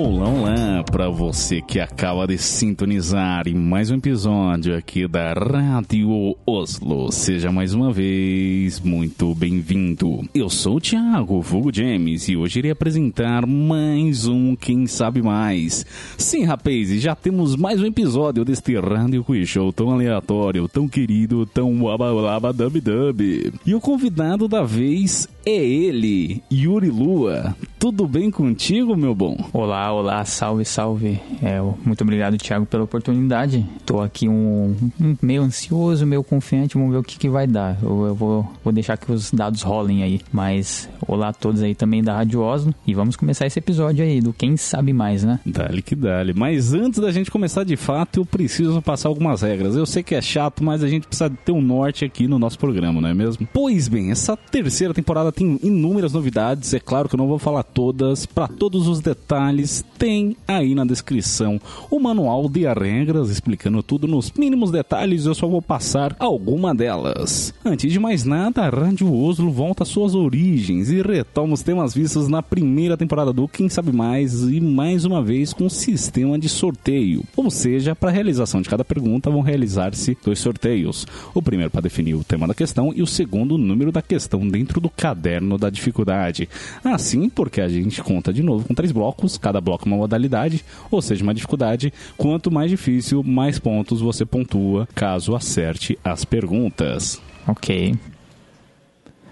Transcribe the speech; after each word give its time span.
Olá, 0.00 0.28
olá, 0.28 0.84
para 0.84 1.08
você 1.10 1.60
que 1.60 1.80
acaba 1.80 2.24
de 2.24 2.38
sintonizar 2.38 3.48
em 3.48 3.54
mais 3.56 3.90
um 3.90 3.96
episódio 3.96 4.76
aqui 4.76 5.08
da 5.08 5.32
Rádio 5.32 6.36
Oslo. 6.46 7.10
Seja 7.10 7.50
mais 7.50 7.74
uma 7.74 7.92
vez 7.92 8.78
muito 8.78 9.34
bem-vindo. 9.34 10.20
Eu 10.32 10.48
sou 10.48 10.76
o 10.76 10.80
Thiago 10.80 11.42
Fogo 11.42 11.74
James 11.74 12.28
e 12.28 12.36
hoje 12.36 12.60
irei 12.60 12.70
apresentar 12.70 13.44
mais 13.44 14.28
um 14.28 14.54
Quem 14.54 14.86
Sabe 14.86 15.20
Mais. 15.20 15.84
Sim, 16.16 16.44
rapaz, 16.44 16.90
já 17.02 17.16
temos 17.16 17.56
mais 17.56 17.82
um 17.82 17.86
episódio 17.86 18.44
deste 18.44 18.78
Rádio 18.78 19.24
Quiz 19.24 19.48
Show 19.48 19.72
tão 19.72 19.90
aleatório, 19.90 20.68
tão 20.68 20.86
querido, 20.86 21.44
tão 21.44 21.82
wabalaba 21.82 22.52
dub 22.52 22.80
dub. 22.80 23.52
E 23.66 23.74
o 23.74 23.80
convidado 23.80 24.46
da 24.46 24.62
vez 24.62 25.28
é 25.44 25.56
ele, 25.56 26.40
Yuri 26.52 26.88
Lua. 26.88 27.56
Tudo 27.80 28.06
bem 28.06 28.30
contigo, 28.30 28.96
meu 28.96 29.14
bom? 29.14 29.36
Olá, 29.52 29.87
olá, 29.92 30.24
salve, 30.24 30.64
salve. 30.64 31.20
É, 31.42 31.60
muito 31.84 32.02
obrigado, 32.02 32.36
Thiago, 32.36 32.66
pela 32.66 32.84
oportunidade. 32.84 33.66
Tô 33.84 34.00
aqui 34.00 34.28
um, 34.28 34.76
um 35.00 35.16
meio 35.20 35.42
ansioso, 35.42 36.06
meio 36.06 36.22
confiante, 36.22 36.74
vamos 36.74 36.92
ver 36.92 36.98
o 36.98 37.02
que, 37.02 37.18
que 37.18 37.28
vai 37.28 37.46
dar. 37.46 37.78
Eu, 37.82 38.06
eu, 38.06 38.14
vou, 38.14 38.52
vou 38.62 38.72
deixar 38.72 38.96
que 38.96 39.10
os 39.10 39.30
dados 39.30 39.62
rolem 39.62 40.02
aí. 40.02 40.20
Mas 40.32 40.88
olá 41.06 41.28
a 41.28 41.32
todos 41.32 41.62
aí 41.62 41.74
também 41.74 42.02
da 42.02 42.14
Rádio 42.14 42.40
Oslo 42.40 42.74
e 42.86 42.94
vamos 42.94 43.16
começar 43.16 43.46
esse 43.46 43.58
episódio 43.58 44.04
aí 44.04 44.20
do 44.20 44.32
Quem 44.32 44.56
Sabe 44.56 44.92
Mais, 44.92 45.24
né? 45.24 45.40
Dale 45.46 45.82
que 45.82 45.94
dale. 45.94 46.32
Mas 46.34 46.74
antes 46.74 46.98
da 46.98 47.10
gente 47.10 47.30
começar 47.30 47.64
de 47.64 47.76
fato, 47.76 48.20
eu 48.20 48.26
preciso 48.26 48.82
passar 48.82 49.08
algumas 49.08 49.42
regras. 49.42 49.76
Eu 49.76 49.86
sei 49.86 50.02
que 50.02 50.14
é 50.14 50.20
chato, 50.20 50.62
mas 50.62 50.82
a 50.82 50.88
gente 50.88 51.06
precisa 51.06 51.30
ter 51.30 51.52
um 51.52 51.62
norte 51.62 52.04
aqui 52.04 52.26
no 52.26 52.38
nosso 52.38 52.58
programa, 52.58 53.00
não 53.00 53.08
é 53.08 53.14
mesmo? 53.14 53.48
Pois 53.52 53.88
bem, 53.88 54.10
essa 54.10 54.36
terceira 54.36 54.92
temporada 54.92 55.32
tem 55.32 55.58
inúmeras 55.62 56.12
novidades. 56.12 56.74
É 56.74 56.80
claro 56.80 57.08
que 57.08 57.14
eu 57.14 57.18
não 57.18 57.28
vou 57.28 57.38
falar 57.38 57.62
todas. 57.62 58.26
Para 58.26 58.48
todos 58.48 58.86
os 58.88 59.00
detalhes, 59.00 59.77
tem 59.96 60.36
aí 60.46 60.74
na 60.74 60.84
descrição 60.84 61.60
o 61.90 61.98
manual 61.98 62.48
de 62.48 62.66
regras 62.72 63.30
explicando 63.30 63.82
tudo 63.82 64.06
nos 64.06 64.32
mínimos 64.32 64.70
detalhes. 64.70 65.26
Eu 65.26 65.34
só 65.34 65.46
vou 65.46 65.62
passar 65.62 66.14
alguma 66.18 66.74
delas. 66.74 67.54
Antes 67.64 67.92
de 67.92 67.98
mais 67.98 68.24
nada, 68.24 68.62
a 68.62 68.68
Rádio 68.68 69.12
Oslo 69.12 69.50
volta 69.50 69.82
às 69.82 69.88
suas 69.88 70.14
origens 70.14 70.90
e 70.90 71.02
retoma 71.02 71.54
os 71.54 71.62
temas 71.62 71.94
vistos 71.94 72.28
na 72.28 72.42
primeira 72.42 72.96
temporada 72.96 73.32
do 73.32 73.48
Quem 73.48 73.68
Sabe 73.68 73.92
Mais 73.92 74.42
e 74.42 74.60
mais 74.60 75.04
uma 75.04 75.22
vez 75.22 75.52
com 75.52 75.68
sistema 75.68 76.38
de 76.38 76.48
sorteio. 76.48 77.22
Ou 77.36 77.50
seja, 77.50 77.94
para 77.94 78.10
a 78.10 78.12
realização 78.12 78.60
de 78.60 78.68
cada 78.68 78.84
pergunta 78.84 79.30
vão 79.30 79.40
realizar-se 79.40 80.16
dois 80.24 80.38
sorteios. 80.38 81.06
O 81.34 81.42
primeiro 81.42 81.70
para 81.70 81.82
definir 81.82 82.14
o 82.14 82.24
tema 82.24 82.46
da 82.46 82.54
questão 82.54 82.92
e 82.94 83.02
o 83.02 83.06
segundo 83.06 83.54
o 83.54 83.58
número 83.58 83.92
da 83.92 84.02
questão 84.02 84.46
dentro 84.46 84.80
do 84.80 84.90
caderno 84.90 85.56
da 85.56 85.70
dificuldade. 85.70 86.48
Assim, 86.84 87.28
porque 87.28 87.60
a 87.60 87.68
gente 87.68 88.02
conta 88.02 88.32
de 88.32 88.42
novo 88.42 88.66
com 88.66 88.74
três 88.74 88.92
blocos, 88.92 89.38
cada 89.38 89.60
bloco 89.60 89.67
uma 89.76 89.96
modalidade, 89.96 90.64
ou 90.90 91.02
seja, 91.02 91.22
uma 91.22 91.34
dificuldade. 91.34 91.92
Quanto 92.16 92.50
mais 92.50 92.70
difícil, 92.70 93.22
mais 93.22 93.58
pontos 93.58 94.00
você 94.00 94.24
pontua 94.24 94.88
caso 94.94 95.34
acerte 95.34 95.98
as 96.04 96.24
perguntas. 96.24 97.20
Ok. 97.46 97.94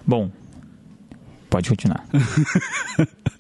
Bom, 0.07 0.31
pode 1.51 1.69
continuar. 1.69 2.05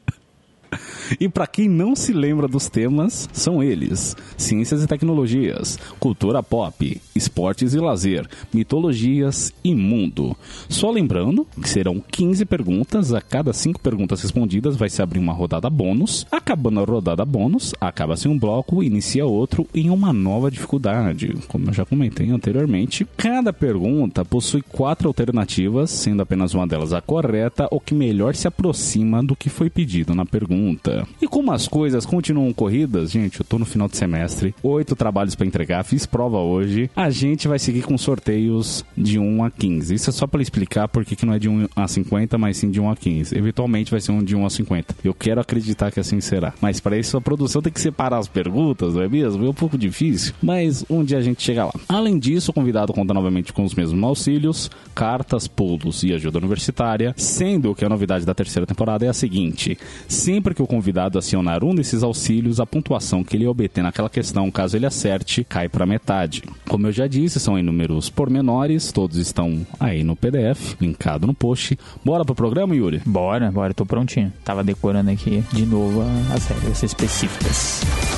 E 1.20 1.28
para 1.28 1.46
quem 1.46 1.68
não 1.68 1.94
se 1.94 2.12
lembra 2.12 2.48
dos 2.48 2.68
temas, 2.68 3.28
são 3.32 3.62
eles: 3.62 4.16
ciências 4.36 4.82
e 4.82 4.86
tecnologias, 4.86 5.78
cultura 5.98 6.42
pop, 6.42 7.00
esportes 7.14 7.74
e 7.74 7.78
lazer, 7.78 8.28
mitologias 8.53 9.53
e 9.62 9.75
mundo. 9.75 10.36
Só 10.69 10.91
lembrando 10.91 11.47
que 11.60 11.69
serão 11.69 12.00
15 12.00 12.44
perguntas, 12.44 13.12
a 13.12 13.20
cada 13.20 13.53
5 13.53 13.81
perguntas 13.81 14.22
respondidas 14.22 14.76
vai 14.76 14.88
se 14.88 15.03
abrir 15.03 15.19
uma 15.19 15.32
rodada 15.32 15.69
bônus. 15.69 16.26
Acabando 16.31 16.81
a 16.81 16.84
rodada 16.84 17.25
bônus, 17.25 17.75
acaba-se 17.81 18.28
um 18.28 18.38
bloco, 18.38 18.82
inicia 18.82 19.26
outro 19.26 19.66
em 19.75 19.91
uma 19.91 20.12
nova 20.12 20.50
dificuldade. 20.50 21.34
Como 21.48 21.69
eu 21.69 21.72
já 21.72 21.84
comentei 21.84 22.31
anteriormente, 22.31 23.06
cada 23.16 23.52
pergunta 23.52 24.25
possui 24.25 24.62
quatro 24.62 25.08
alternativas, 25.08 25.91
sendo 25.91 26.22
apenas 26.22 26.54
uma 26.54 26.66
delas 26.66 26.92
a 26.92 27.00
correta 27.00 27.69
ou 27.70 27.81
que 27.81 27.94
melhor 27.94 28.34
se 28.34 28.48
aproxima 28.48 29.22
do 29.22 29.36
que 29.36 29.48
foi 29.48 29.69
pedido 29.69 30.14
na 30.14 30.25
pergunta. 30.25 30.95
E 31.20 31.26
como 31.26 31.52
as 31.52 31.66
coisas 31.66 32.06
continuam 32.06 32.52
corridas, 32.52 33.10
gente, 33.10 33.40
eu 33.40 33.46
tô 33.46 33.58
no 33.58 33.64
final 33.64 33.88
de 33.88 33.96
semestre, 33.96 34.54
oito 34.62 34.94
trabalhos 34.94 35.34
para 35.34 35.46
entregar, 35.46 35.84
fiz 35.84 36.06
prova 36.06 36.38
hoje. 36.38 36.90
A 36.94 37.10
gente 37.10 37.48
vai 37.48 37.58
seguir 37.58 37.82
com 37.82 37.98
sorteios 37.98 38.84
de 38.96 39.18
1 39.18 39.44
a 39.44 39.50
15. 39.50 39.94
Isso 39.94 40.10
é 40.10 40.12
só 40.12 40.26
para 40.26 40.42
explicar 40.42 40.88
porque 40.88 41.16
que 41.16 41.26
não 41.26 41.34
é 41.34 41.38
de 41.38 41.48
1 41.48 41.68
a 41.74 41.88
50, 41.88 42.38
mas 42.38 42.56
sim 42.56 42.70
de 42.70 42.80
1 42.80 42.90
a 42.90 42.96
15. 42.96 43.36
Eventualmente 43.36 43.90
vai 43.90 44.00
ser 44.00 44.12
um 44.12 44.22
de 44.22 44.36
1 44.36 44.46
a 44.46 44.50
50. 44.50 44.96
Eu 45.04 45.14
quero 45.14 45.40
acreditar 45.40 45.90
que 45.90 46.00
assim 46.00 46.20
será. 46.20 46.54
Mas 46.60 46.80
para 46.80 46.98
isso 46.98 47.16
a 47.16 47.20
produção 47.20 47.62
tem 47.62 47.72
que 47.72 47.80
separar 47.80 48.18
as 48.18 48.28
perguntas, 48.28 48.94
não 48.94 49.02
é 49.02 49.08
mesmo? 49.08 49.44
É 49.44 49.48
um 49.48 49.54
pouco 49.54 49.76
difícil, 49.76 50.34
mas 50.42 50.84
um 50.88 51.04
dia 51.04 51.18
a 51.18 51.22
gente 51.22 51.42
chega 51.42 51.64
lá. 51.64 51.74
Além 51.88 52.18
disso, 52.18 52.50
o 52.50 52.54
convidado 52.54 52.92
conta 52.92 53.12
novamente 53.12 53.52
com 53.52 53.64
os 53.64 53.74
mesmos 53.74 54.02
auxílios, 54.02 54.70
cartas, 54.94 55.46
pulos 55.46 56.02
e 56.02 56.12
ajuda 56.12 56.38
universitária, 56.38 57.14
sendo 57.16 57.74
que 57.74 57.84
a 57.84 57.88
novidade 57.88 58.24
da 58.24 58.34
terceira 58.34 58.66
temporada 58.66 59.04
é 59.04 59.08
a 59.08 59.12
seguinte: 59.12 59.78
sempre 60.08 60.54
que 60.54 60.62
o 60.62 60.66
convidado 60.66 60.85
acionar 61.19 61.64
um 61.64 61.74
desses 61.74 62.02
auxílios, 62.02 62.60
a 62.60 62.66
pontuação 62.66 63.24
que 63.24 63.36
ele 63.36 63.47
obter 63.47 63.82
naquela 63.82 64.10
questão, 64.10 64.50
caso 64.50 64.76
ele 64.76 64.86
acerte, 64.86 65.44
cai 65.44 65.69
para 65.69 65.86
metade. 65.86 66.42
Como 66.69 66.86
eu 66.86 66.92
já 66.92 67.06
disse, 67.06 67.41
são 67.41 67.58
inúmeros 67.58 68.10
pormenores, 68.10 68.92
todos 68.92 69.16
estão 69.16 69.66
aí 69.78 70.02
no 70.02 70.16
PDF, 70.16 70.75
linkado 70.80 71.26
no 71.26 71.34
post. 71.34 71.78
Bora 72.04 72.25
pro 72.25 72.34
programa, 72.34 72.75
Yuri? 72.75 73.02
Bora, 73.04 73.50
bora, 73.50 73.75
tô 73.75 73.84
prontinho. 73.86 74.32
Tava 74.44 74.62
decorando 74.62 75.10
aqui 75.10 75.42
de 75.52 75.66
novo 75.66 76.02
as 76.34 76.46
regras 76.46 76.82
específicas. 76.82 78.16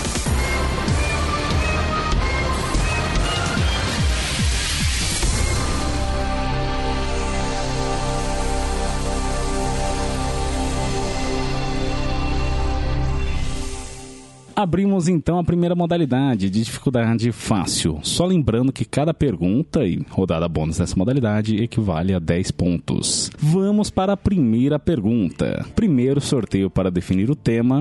Abrimos 14.58 15.06
então 15.06 15.38
a 15.38 15.44
primeira 15.44 15.76
modalidade 15.76 16.50
de 16.50 16.64
dificuldade 16.64 17.30
fácil. 17.30 18.00
Só 18.02 18.26
lembrando 18.26 18.72
que 18.72 18.84
cada 18.84 19.14
pergunta 19.14 19.86
e 19.86 20.04
rodada 20.10 20.48
bônus 20.48 20.78
dessa 20.78 20.96
modalidade 20.96 21.62
equivale 21.62 22.12
a 22.12 22.18
10 22.18 22.50
pontos. 22.50 23.30
Vamos 23.38 23.88
para 23.88 24.14
a 24.14 24.16
primeira 24.16 24.76
pergunta. 24.76 25.64
Primeiro 25.76 26.20
sorteio 26.20 26.68
para 26.68 26.90
definir 26.90 27.30
o 27.30 27.36
tema: 27.36 27.78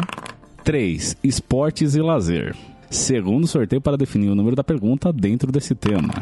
3. 0.63 1.17
Esportes 1.23 1.95
e 1.95 1.99
lazer. 1.99 2.55
Segundo 2.91 3.47
sorteio 3.47 3.81
para 3.81 3.97
definir 3.97 4.29
o 4.29 4.35
número 4.35 4.55
da 4.55 4.63
pergunta 4.63 5.11
dentro 5.11 5.51
desse 5.51 5.73
tema. 5.73 6.13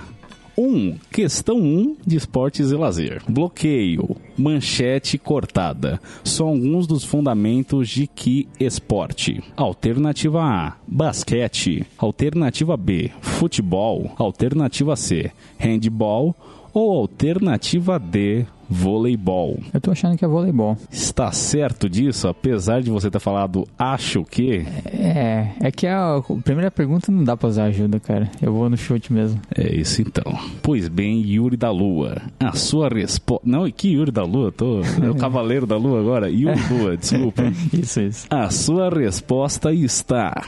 1. 0.58 0.64
Um, 0.64 0.98
questão 1.12 1.58
1 1.58 1.60
um 1.60 1.96
de 2.06 2.16
esportes 2.16 2.72
e 2.72 2.76
lazer. 2.76 3.22
Bloqueio, 3.28 4.16
manchete 4.38 5.18
cortada. 5.18 6.00
São 6.24 6.48
alguns 6.48 6.88
dos 6.88 7.04
fundamentos 7.04 7.90
de 7.90 8.08
que 8.08 8.48
esporte. 8.60 9.44
Alternativa 9.56 10.42
A, 10.42 10.74
basquete. 10.88 11.86
Alternativa 11.98 12.78
B, 12.78 13.12
futebol. 13.22 14.12
Alternativa 14.18 14.96
C, 14.96 15.32
handball. 15.58 16.36
Ou 16.74 16.92
alternativa 16.92 17.98
D, 17.98 18.46
voleibol. 18.70 19.60
Eu 19.74 19.82
tô 19.82 19.92
achando 19.92 20.18
que 20.18 20.26
é 20.26 20.28
voleibol. 20.28 20.78
Está 20.92 21.32
certo 21.32 21.90
disso, 21.90 22.28
apesar 22.28 22.82
de 22.82 22.90
você 22.90 23.10
ter 23.10 23.20
falado 23.20 23.68
acho 23.78 24.24
que? 24.24 24.66
É, 24.86 25.52
é 25.60 25.72
que 25.72 25.88
a 25.88 26.22
primeira 26.44 26.72
pergunta 26.72 27.12
não 27.12 27.24
dá 27.24 27.36
pra 27.38 27.50
usar 27.50 27.66
ajuda, 27.66 28.00
cara. 28.00 28.30
Eu 28.42 28.54
vou 28.54 28.70
no 28.70 28.78
chute 28.78 29.12
mesmo. 29.14 29.40
É 29.56 29.76
isso 29.76 30.02
então. 30.02 30.38
Pois 30.62 30.88
bem, 30.88 31.22
Yuri 31.22 31.58
da 31.58 31.72
Lua. 31.72 32.22
A 32.40 32.54
sua 32.54 32.90
resposta. 32.90 33.48
Não, 33.48 33.70
que 33.72 33.90
Yuri 33.90 34.12
da 34.12 34.24
Lua? 34.24 34.52
Tô... 34.52 34.82
É 34.82 35.10
o 35.10 35.16
Cavaleiro 35.16 35.66
da 35.66 35.78
Lua 35.78 36.00
agora? 36.00 36.30
Yuri 36.30 36.60
Lua, 36.72 36.98
desculpa. 36.98 37.44
isso, 37.74 38.02
isso. 38.02 38.28
A 38.30 38.50
sua 38.50 38.90
resposta 38.90 39.72
está. 39.74 40.46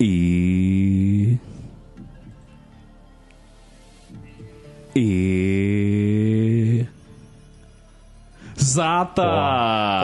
E. 0.00 1.36
E 4.94 6.86
Exata! 8.58 9.22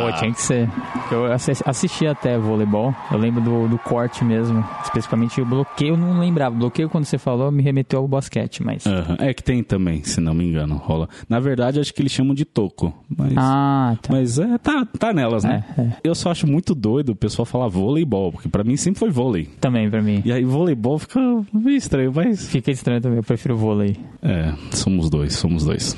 Pô, 0.01 0.12
tinha 0.19 0.33
que 0.33 0.41
ser. 0.43 0.69
Eu 1.11 1.33
assi- 1.33 1.53
assisti 1.65 2.06
até 2.06 2.39
voleibol. 2.39 2.95
Eu 3.11 3.19
lembro 3.19 3.41
do, 3.43 3.69
do 3.69 3.79
corte 3.79 4.25
mesmo. 4.25 4.65
Especificamente 4.83 5.41
o 5.41 5.45
bloqueio, 5.47 5.95
eu 5.95 5.97
não 5.97 6.19
lembrava. 6.21 6.55
Bloqueio, 6.55 6.89
quando 6.89 7.05
você 7.05 7.19
falou, 7.19 7.51
me 7.51 7.62
remeteu 7.62 8.01
ao 8.01 8.09
basquete, 8.09 8.62
mas. 8.62 8.87
Aham, 8.87 9.17
É 9.19 9.35
que 9.35 9.43
tem 9.43 9.62
também, 9.62 10.03
se 10.05 10.21
não 10.21 10.35
me 10.35 10.45
engano, 10.45 10.77
rola. 10.77 11.09
Na 11.29 11.41
verdade, 11.41 11.81
acho 11.81 11.93
que 11.93 12.01
eles 12.03 12.12
chamam 12.12 12.35
de 12.35 12.45
toco. 12.45 12.95
Mas, 13.17 13.33
Ah, 13.37 13.97
tá. 14.01 14.12
mas 14.12 14.39
é, 14.39 14.59
tá, 14.59 14.87
tá 14.99 15.12
nelas, 15.12 15.45
né? 15.45 15.65
É, 15.77 15.81
é. 15.83 15.93
Eu 16.05 16.15
só 16.15 16.31
acho 16.31 16.47
muito 16.47 16.75
doido 16.75 17.11
o 17.11 17.17
pessoal 17.17 17.45
falar 17.47 17.69
voleibol, 17.69 18.33
porque 18.33 18.49
pra 18.49 18.62
mim 18.65 18.77
sempre 18.77 19.01
foi 19.01 19.11
vôlei. 19.11 19.47
Também 19.61 19.91
pra 19.91 20.01
mim. 20.01 20.23
E 20.25 20.33
aí 20.33 20.45
voleibol 20.45 20.99
fica 20.99 21.21
meio 21.53 21.77
estranho, 21.77 22.12
mas. 22.15 22.49
Fica 22.49 22.71
estranho 22.71 23.01
também, 23.01 23.19
eu 23.19 23.25
prefiro 23.25 23.56
vôlei. 23.56 23.97
É, 24.23 24.53
somos 24.73 25.11
dois, 25.11 25.35
somos 25.35 25.65
dois. 25.65 25.97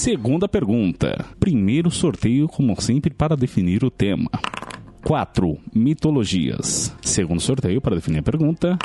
Segunda 0.00 0.48
pergunta. 0.48 1.26
Primeiro 1.38 1.90
sorteio, 1.90 2.48
como 2.48 2.80
sempre, 2.80 3.12
para 3.12 3.36
definir 3.36 3.84
o 3.84 3.90
tema. 3.90 4.30
4. 5.04 5.58
Mitologias. 5.74 6.96
Segundo 7.02 7.42
sorteio, 7.42 7.82
para 7.82 7.96
definir 7.96 8.20
a 8.20 8.22
pergunta. 8.22 8.78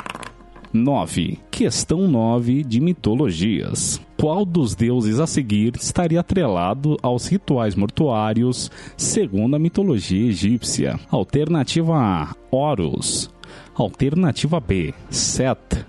9. 0.74 1.38
Questão 1.50 2.06
9 2.06 2.62
de 2.62 2.82
mitologias. 2.82 3.98
Qual 4.20 4.44
dos 4.44 4.74
deuses 4.74 5.18
a 5.18 5.26
seguir 5.26 5.76
estaria 5.76 6.20
atrelado 6.20 6.98
aos 7.02 7.28
rituais 7.28 7.74
mortuários 7.74 8.70
segundo 8.94 9.56
a 9.56 9.58
mitologia 9.58 10.28
egípcia? 10.28 11.00
Alternativa 11.10 11.96
A: 11.96 12.36
Horus. 12.50 13.30
Alternativa 13.74 14.60
B: 14.60 14.92
Set. 15.08 15.86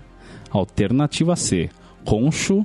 Alternativa 0.50 1.36
C: 1.36 1.68
Concho. 2.02 2.64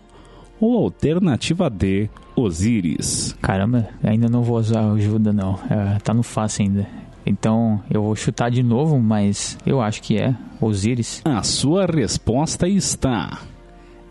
Ou 0.62 0.78
alternativa 0.78 1.70
D: 1.70 2.10
Osíris. 2.36 3.36
Caramba, 3.42 3.90
ainda 4.04 4.28
não 4.28 4.44
vou 4.44 4.58
usar 4.58 4.92
ajuda, 4.92 5.32
não. 5.32 5.60
É, 5.70 6.00
tá 6.00 6.14
no 6.14 6.24
fácil 6.24 6.66
ainda. 6.66 6.88
Então, 7.26 7.82
eu 7.90 8.04
vou 8.04 8.16
chutar 8.16 8.50
de 8.52 8.62
novo, 8.62 9.00
mas 9.00 9.58
eu 9.66 9.82
acho 9.82 10.02
que 10.02 10.18
é 10.18 10.36
Osíris. 10.60 11.22
A 11.24 11.42
sua 11.44 11.86
resposta 11.86 12.68
está. 12.68 13.40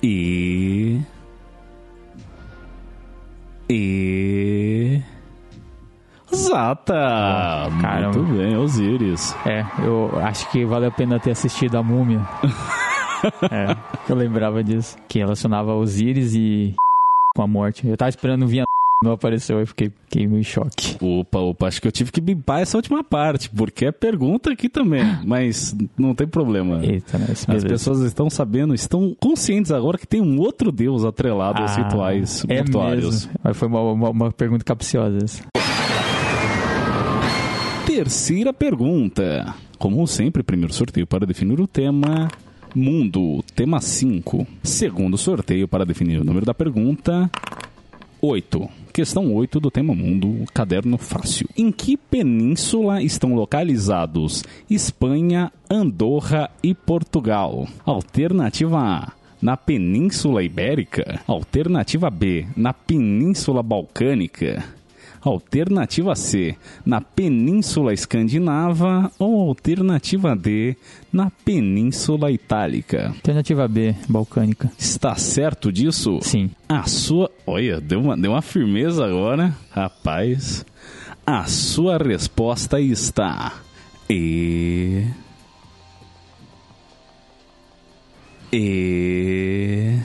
E. 0.02 1.00
E. 3.68 5.02
Exata! 6.32 6.94
Caramba. 7.80 8.18
Muito 8.18 8.34
bem, 8.34 8.56
Osíris. 8.56 9.36
É, 9.44 9.64
eu 9.84 10.10
acho 10.22 10.50
que 10.50 10.64
vale 10.64 10.86
a 10.86 10.90
pena 10.90 11.20
ter 11.20 11.32
assistido 11.32 11.76
a 11.76 11.82
Múmia. 11.82 12.20
é, 13.50 13.76
eu 14.08 14.16
lembrava 14.16 14.64
disso. 14.64 14.96
Que 15.06 15.18
relacionava 15.18 15.74
Osíris 15.74 16.34
e 16.34 16.74
com 17.34 17.42
a 17.42 17.46
morte. 17.46 17.86
Eu 17.86 17.96
tava 17.96 18.08
esperando 18.08 18.46
vir 18.46 18.60
a 18.60 18.64
não 19.02 19.10
apareceu, 19.12 19.58
eu 19.58 19.66
fiquei, 19.66 19.90
fiquei 20.04 20.28
meio 20.28 20.38
em 20.40 20.44
choque. 20.44 20.96
Opa, 21.00 21.40
opa, 21.40 21.66
acho 21.66 21.82
que 21.82 21.88
eu 21.88 21.92
tive 21.92 22.12
que 22.12 22.20
bipar 22.20 22.60
essa 22.60 22.78
última 22.78 23.02
parte, 23.02 23.50
porque 23.50 23.86
é 23.86 23.90
pergunta 23.90 24.52
aqui 24.52 24.68
também, 24.68 25.02
mas 25.26 25.76
não 25.98 26.14
tem 26.14 26.24
problema. 26.24 26.84
Eita, 26.86 27.18
mas 27.18 27.48
As 27.48 27.64
pessoas 27.64 28.00
estão 28.02 28.30
sabendo, 28.30 28.72
estão 28.74 29.16
conscientes 29.18 29.72
agora 29.72 29.98
que 29.98 30.06
tem 30.06 30.20
um 30.20 30.38
outro 30.38 30.70
deus 30.70 31.04
atrelado 31.04 31.60
aos 31.62 31.72
Ah, 31.72 31.82
rituais 31.82 32.44
é 32.48 32.58
mortuários. 32.58 33.26
mesmo. 33.26 33.40
Mas 33.42 33.56
foi 33.56 33.66
uma, 33.66 33.80
uma, 33.80 34.10
uma 34.10 34.30
pergunta 34.32 34.64
capciosa 34.64 35.18
essa. 35.24 35.42
Terceira 37.86 38.52
pergunta. 38.52 39.52
Como 39.78 40.06
sempre, 40.06 40.44
primeiro 40.44 40.72
sorteio 40.72 41.06
para 41.08 41.26
definir 41.26 41.60
o 41.60 41.66
tema. 41.66 42.28
Mundo, 42.74 43.44
tema 43.54 43.80
5. 43.80 44.46
Segundo 44.62 45.18
sorteio 45.18 45.68
para 45.68 45.84
definir 45.84 46.20
o 46.20 46.24
número 46.24 46.46
da 46.46 46.54
pergunta. 46.54 47.30
8. 48.20 48.68
Questão 48.94 49.34
8 49.34 49.60
do 49.60 49.70
tema 49.70 49.94
Mundo, 49.94 50.46
caderno 50.54 50.96
fácil. 50.96 51.48
Em 51.56 51.70
que 51.70 51.98
península 51.98 53.02
estão 53.02 53.34
localizados 53.34 54.42
Espanha, 54.70 55.52
Andorra 55.70 56.50
e 56.62 56.74
Portugal? 56.74 57.68
Alternativa 57.84 58.78
A. 58.78 59.12
Na 59.40 59.56
Península 59.56 60.42
Ibérica. 60.42 61.20
Alternativa 61.26 62.08
B. 62.08 62.46
Na 62.56 62.72
Península 62.72 63.62
Balcânica. 63.62 64.64
Alternativa 65.22 66.14
C, 66.16 66.56
na 66.84 67.00
Península 67.00 67.94
Escandinava 67.94 69.10
ou 69.18 69.48
alternativa 69.48 70.34
D, 70.34 70.76
na 71.12 71.30
Península 71.30 72.30
Itálica. 72.30 73.08
Alternativa 73.08 73.68
B, 73.68 73.94
balcânica. 74.08 74.70
Está 74.76 75.14
certo 75.14 75.70
disso? 75.70 76.18
Sim. 76.22 76.50
A 76.68 76.84
sua. 76.84 77.30
Olha, 77.46 77.80
deu 77.80 78.00
uma, 78.00 78.16
deu 78.16 78.32
uma 78.32 78.42
firmeza 78.42 79.06
agora, 79.06 79.56
rapaz. 79.70 80.66
A 81.24 81.44
sua 81.44 81.98
resposta 81.98 82.80
está. 82.80 83.52
E. 84.10 85.06
E. 88.52 89.98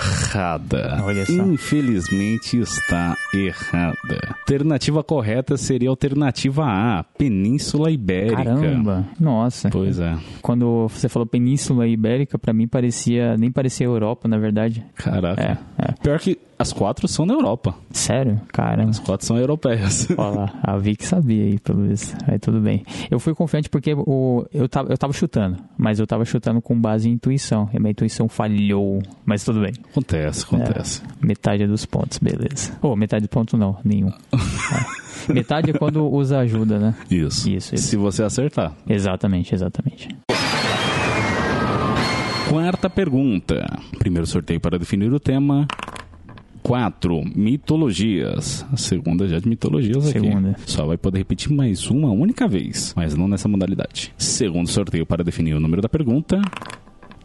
Errada. 0.00 1.02
Olha 1.04 1.26
só. 1.26 1.32
Infelizmente 1.32 2.58
está 2.58 3.16
errada. 3.34 4.36
Alternativa 4.40 5.02
correta 5.02 5.56
seria 5.56 5.88
a 5.88 5.92
alternativa 5.92 6.64
A, 6.64 7.04
Península 7.16 7.90
Ibérica. 7.90 8.36
Caramba, 8.44 9.06
nossa. 9.18 9.68
Pois 9.70 9.98
é. 9.98 10.16
Quando 10.40 10.88
você 10.88 11.08
falou 11.08 11.26
Península 11.26 11.86
Ibérica, 11.86 12.38
pra 12.38 12.52
mim 12.52 12.66
parecia. 12.66 13.36
Nem 13.36 13.50
parecia 13.50 13.86
Europa, 13.86 14.28
na 14.28 14.38
verdade. 14.38 14.84
Caraca. 14.94 15.42
É, 15.42 15.58
é. 15.82 15.92
Pior 16.02 16.18
que 16.18 16.38
as 16.58 16.74
quatro 16.74 17.08
são 17.08 17.26
da 17.26 17.32
Europa. 17.32 17.74
Sério? 17.90 18.38
Caramba. 18.52 18.90
As 18.90 18.98
quatro 18.98 19.26
são 19.26 19.38
europeias. 19.38 20.06
Olha 20.16 20.40
lá, 20.40 20.60
a 20.62 20.76
Vic 20.76 21.06
sabia 21.06 21.44
aí, 21.44 21.58
pelo 21.58 21.88
visto. 21.88 22.14
Aí 22.30 22.38
tudo 22.38 22.60
bem. 22.60 22.84
Eu 23.10 23.18
fui 23.18 23.34
confiante 23.34 23.70
porque 23.70 23.94
o, 23.94 24.44
eu, 24.52 24.68
tava, 24.68 24.92
eu 24.92 24.98
tava 24.98 25.12
chutando, 25.14 25.56
mas 25.78 25.98
eu 25.98 26.06
tava 26.06 26.24
chutando 26.26 26.60
com 26.60 26.78
base 26.78 27.08
em 27.08 27.12
intuição. 27.12 27.66
E 27.72 27.78
a 27.78 27.80
minha 27.80 27.92
intuição 27.92 28.28
falhou, 28.28 29.00
mas 29.24 29.42
tudo 29.42 29.60
bem. 29.60 29.72
Acontece, 29.90 30.44
acontece. 30.44 31.02
Metade 31.20 31.66
dos 31.66 31.84
pontos, 31.84 32.18
beleza. 32.18 32.78
Ou 32.80 32.96
metade 32.96 33.26
do 33.26 33.28
ponto 33.28 33.56
não, 33.56 33.76
nenhum. 33.84 34.08
É. 34.08 35.32
Metade 35.32 35.70
é 35.70 35.72
quando 35.74 36.06
usa 36.06 36.38
ajuda, 36.38 36.78
né? 36.78 36.94
Isso. 37.10 37.50
Isso, 37.50 37.74
isso. 37.74 37.88
Se 37.88 37.96
você 37.96 38.22
acertar. 38.22 38.72
Exatamente, 38.88 39.54
exatamente. 39.54 40.08
Quarta 42.48 42.88
pergunta. 42.88 43.64
Primeiro 43.98 44.26
sorteio 44.26 44.60
para 44.60 44.78
definir 44.78 45.12
o 45.12 45.20
tema. 45.20 45.66
4. 46.62 47.22
Mitologias. 47.34 48.66
A 48.72 48.76
segunda 48.76 49.26
já 49.28 49.38
de 49.38 49.48
mitologias 49.48 50.08
aqui. 50.08 50.20
Segunda. 50.20 50.56
Só 50.66 50.86
vai 50.86 50.96
poder 50.96 51.18
repetir 51.18 51.52
mais 51.52 51.88
uma 51.90 52.10
única 52.10 52.46
vez, 52.46 52.92
mas 52.96 53.14
não 53.16 53.28
nessa 53.28 53.48
modalidade. 53.48 54.12
Segundo 54.16 54.68
sorteio 54.68 55.06
para 55.06 55.24
definir 55.24 55.54
o 55.54 55.60
número 55.60 55.82
da 55.82 55.88
pergunta. 55.88 56.40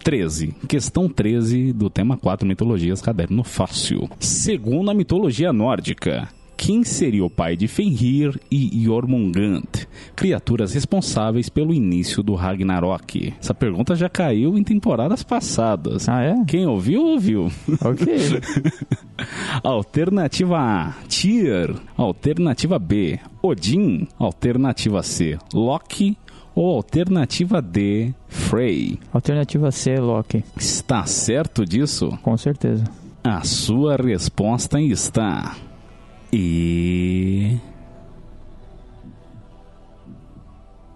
13. 0.06 0.54
Questão 0.68 1.10
13 1.10 1.74
do 1.74 1.90
tema 1.90 2.16
4 2.16 2.48
Mitologias 2.48 3.02
Caderno 3.02 3.44
Fácil. 3.44 4.08
Segundo 4.20 4.92
a 4.92 4.94
mitologia 4.94 5.52
nórdica, 5.52 6.30
quem 6.56 6.84
seria 6.84 7.26
o 7.26 7.30
pai 7.30 7.58
de 7.58 7.68
Fenrir 7.68 8.40
e 8.52 8.84
Jormungand, 8.84 9.64
criaturas 10.16 10.76
responsáveis 10.76 11.50
pelo 11.50 11.74
início 11.74 12.22
do 12.22 12.36
Ragnarok? 12.36 13.34
Essa 13.40 13.56
pergunta 13.56 13.96
já 13.96 14.08
caiu 14.08 14.56
em 14.56 14.64
temporadas 14.64 15.24
passadas. 15.24 16.08
Ah, 16.08 16.22
é? 16.22 16.36
Quem 16.46 16.68
ouviu, 16.68 17.02
ouviu. 17.02 17.52
Ok. 17.84 18.06
Alternativa 19.64 20.60
A, 20.60 20.94
Tyr. 21.10 21.76
Alternativa 21.98 22.78
B, 22.78 23.20
Odin. 23.42 24.08
Alternativa 24.20 25.02
C, 25.02 25.36
Loki. 25.52 26.16
Ou 26.56 26.78
alternativa 26.78 27.62
D, 27.62 28.14
Frey. 28.30 28.98
Alternativa 29.12 29.70
C, 29.72 30.00
Loki. 30.00 30.42
Está 30.56 31.06
certo 31.06 31.66
disso? 31.66 32.18
Com 32.24 32.38
certeza. 32.38 32.86
A 33.22 33.44
sua 33.44 33.98
resposta 33.98 34.80
está. 34.80 35.58
E. 36.32 37.60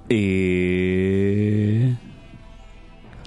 E. 0.10 1.94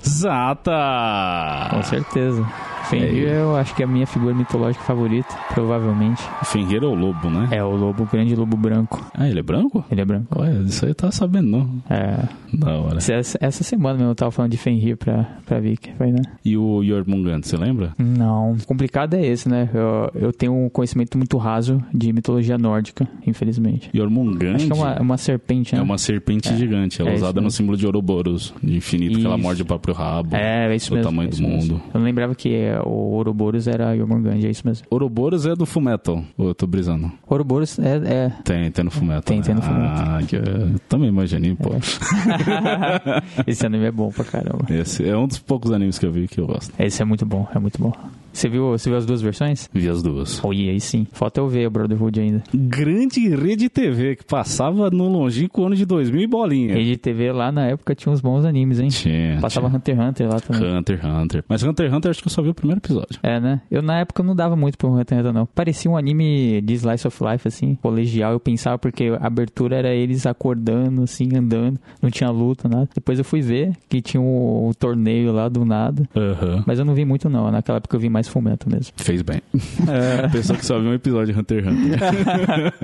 Zata! 0.06 1.68
Com 1.70 1.82
certeza. 1.82 2.44
Fenrir 2.84 3.28
eu 3.28 3.56
acho 3.56 3.74
que 3.74 3.82
é 3.82 3.86
a 3.86 3.88
minha 3.88 4.06
figura 4.06 4.34
mitológica 4.34 4.84
favorita, 4.84 5.34
provavelmente. 5.54 6.22
Fenrir 6.44 6.82
é 6.82 6.86
o 6.86 6.94
lobo, 6.94 7.30
né? 7.30 7.48
É 7.50 7.62
o 7.64 7.70
lobo, 7.70 8.02
o 8.02 8.06
grande 8.06 8.34
lobo 8.34 8.56
branco. 8.56 9.04
Ah, 9.14 9.28
ele 9.28 9.38
é 9.40 9.42
branco? 9.42 9.84
Ele 9.90 10.00
é 10.00 10.04
branco. 10.04 10.26
Olha, 10.36 10.62
isso 10.62 10.84
aí 10.84 10.90
eu 10.90 10.94
tava 10.94 11.12
sabendo, 11.12 11.48
não. 11.48 11.82
É, 11.88 12.18
Da 12.52 12.72
hora. 12.78 12.98
essa, 12.98 13.38
essa 13.40 13.64
semana 13.64 13.94
mesmo 13.98 14.10
eu 14.10 14.14
tava 14.14 14.30
falando 14.30 14.50
de 14.50 14.56
Fenrir 14.56 14.96
pra, 14.96 15.24
pra 15.46 15.58
Vic, 15.60 15.92
foi, 15.96 16.12
né? 16.12 16.20
E 16.44 16.56
o 16.56 16.82
Jormungand, 16.84 17.42
você 17.42 17.56
lembra? 17.56 17.94
Não, 17.98 18.52
o 18.52 18.66
complicado 18.66 19.14
é 19.14 19.24
esse, 19.24 19.48
né? 19.48 19.68
Eu, 19.72 20.10
eu 20.14 20.32
tenho 20.32 20.52
um 20.54 20.68
conhecimento 20.68 21.16
muito 21.16 21.36
raso 21.38 21.82
de 21.92 22.12
mitologia 22.12 22.58
nórdica, 22.58 23.08
infelizmente. 23.26 23.90
Jormungand 23.94 24.54
Acho 24.56 24.66
que 24.66 24.72
é 24.72 24.74
uma, 24.74 25.00
uma 25.00 25.16
serpente, 25.16 25.74
né? 25.74 25.80
é 25.80 25.84
uma 25.84 25.98
serpente 25.98 26.48
É. 26.48 26.56
gigante. 26.56 27.00
Ela 27.00 27.10
é 27.10 27.12
É 27.12 27.16
isso 27.16 27.24
usada 27.24 27.40
no 27.40 27.50
símbolo 27.50 27.76
de 27.76 27.86
Ouroboros, 27.86 28.54
de 28.62 28.76
infinito, 28.76 29.18
que 29.18 29.24
ela 29.26 29.34
Isso. 29.36 29.42
morde 29.42 29.62
o 29.62 29.64
próprio 29.64 29.94
rabo. 29.94 30.36
É, 30.36 30.72
é 30.72 30.76
isso 30.76 30.92
mesmo. 30.92 31.08
tamanho 31.08 31.28
é 31.28 31.30
do 31.30 31.34
isso 31.34 31.42
mesmo. 31.42 31.74
mundo. 31.74 31.82
Eu 31.92 31.98
não 32.00 32.04
lembrava 32.06 32.34
que 32.34 32.54
é, 32.54 32.80
o 32.84 32.88
Ouroboros 32.90 33.66
era 33.66 33.96
Jormungand, 33.96 34.36
é 34.44 34.50
isso 34.50 34.66
mesmo. 34.66 34.86
Ouroboros 34.90 35.46
é 35.46 35.54
do 35.54 35.64
Fullmetal, 35.66 36.22
ou 36.36 36.48
eu 36.48 36.54
tô 36.54 36.66
brisando? 36.66 37.10
Ouroboros 37.26 37.78
é... 37.78 37.96
é... 38.04 38.32
Tem, 38.44 38.70
tem 38.70 38.84
no 38.84 38.90
Fullmetal. 38.90 39.22
Tem, 39.22 39.38
né? 39.38 39.42
tem 39.44 39.54
no 39.54 39.62
Fullmetal. 39.62 40.04
Ah, 40.06 40.22
que, 40.26 40.36
eu 40.36 40.78
também 40.88 41.08
imaginei, 41.08 41.54
pô. 41.54 41.70
Esse 43.46 43.66
anime 43.66 43.86
é 43.86 43.90
bom 43.90 44.10
pra 44.10 44.24
caramba. 44.24 44.66
Esse 44.70 45.08
é 45.08 45.16
um 45.16 45.26
dos 45.26 45.38
poucos 45.38 45.72
animes 45.72 45.98
que 45.98 46.06
eu 46.06 46.12
vi 46.12 46.28
que 46.28 46.40
eu 46.40 46.46
gosto. 46.46 46.72
Esse 46.78 47.02
é 47.02 47.04
muito 47.04 47.24
bom, 47.26 47.48
é 47.54 47.58
muito 47.58 47.80
bom. 47.80 47.92
Você 48.32 48.48
viu, 48.48 48.70
você 48.70 48.88
viu 48.88 48.98
as 48.98 49.06
duas 49.06 49.20
versões? 49.20 49.68
Vi 49.72 49.88
as 49.88 50.02
duas. 50.02 50.42
Oi, 50.44 50.70
aí 50.70 50.80
sim. 50.80 51.06
Falta 51.12 51.40
eu 51.40 51.48
ver 51.48 51.66
o 51.66 51.70
Brotherhood 51.70 52.20
ainda. 52.20 52.42
Grande 52.54 53.28
rede 53.28 53.68
TV 53.68 54.16
que 54.16 54.24
passava 54.24 54.90
no 54.90 55.08
longínquo 55.08 55.64
ano 55.64 55.76
de 55.76 55.84
2000 55.84 56.22
e 56.22 56.26
bolinha. 56.26 56.74
Rede 56.74 56.96
TV 56.96 57.32
lá 57.32 57.52
na 57.52 57.66
época 57.66 57.94
tinha 57.94 58.12
uns 58.12 58.20
bons 58.20 58.44
animes, 58.44 58.80
hein? 58.80 58.88
Tinha. 58.88 59.38
Passava 59.40 59.68
Hunter 59.68 59.94
x 59.96 60.08
Hunter 60.08 60.28
lá 60.28 60.40
também. 60.40 60.78
Hunter 60.78 60.98
x 60.98 61.04
Hunter. 61.04 61.44
Mas 61.48 61.62
Hunter 61.62 61.86
x 61.86 61.94
Hunter 61.96 62.10
acho 62.10 62.20
que 62.22 62.28
eu 62.28 62.32
só 62.32 62.42
vi 62.42 62.48
o 62.48 62.54
primeiro 62.54 62.80
episódio. 62.80 63.18
É, 63.22 63.38
né? 63.38 63.60
Eu 63.70 63.82
na 63.82 64.00
época 64.00 64.22
não 64.22 64.34
dava 64.34 64.56
muito 64.56 64.78
pro 64.78 64.88
Hunter 64.88 65.18
x 65.18 65.20
Hunter, 65.20 65.32
não. 65.32 65.46
Parecia 65.46 65.90
um 65.90 65.96
anime 65.96 66.60
de 66.62 66.74
Slice 66.74 67.06
of 67.06 67.18
Life, 67.22 67.46
assim, 67.46 67.74
colegial. 67.76 68.32
Eu 68.32 68.40
pensava 68.40 68.78
porque 68.78 69.12
a 69.20 69.26
abertura 69.26 69.76
era 69.76 69.94
eles 69.94 70.26
acordando, 70.26 71.02
assim, 71.02 71.28
andando. 71.36 71.78
Não 72.00 72.10
tinha 72.10 72.30
luta, 72.30 72.68
nada. 72.68 72.88
Depois 72.94 73.18
eu 73.18 73.24
fui 73.24 73.40
ver 73.40 73.72
que 73.88 74.00
tinha 74.00 74.20
o, 74.20 74.68
o 74.68 74.74
torneio 74.74 75.32
lá 75.32 75.48
do 75.48 75.64
nada. 75.64 76.08
Aham. 76.16 76.64
Mas 76.66 76.78
eu 76.78 76.84
não 76.84 76.94
vi 76.94 77.04
muito, 77.04 77.28
não. 77.28 77.50
Naquela 77.50 77.78
época 77.78 77.96
eu 77.96 78.00
vi 78.00 78.08
mais 78.08 78.21
Fullmetal 78.28 78.70
mesmo. 78.70 78.92
Fez 78.96 79.22
bem. 79.22 79.40
Pessoa 80.32 80.58
que 80.58 80.64
só 80.66 80.78
viu 80.78 80.90
um 80.90 80.94
episódio 80.94 81.34
de 81.34 81.40
Hunter 81.40 81.64
x 81.64 81.68
Hunter. 81.68 82.74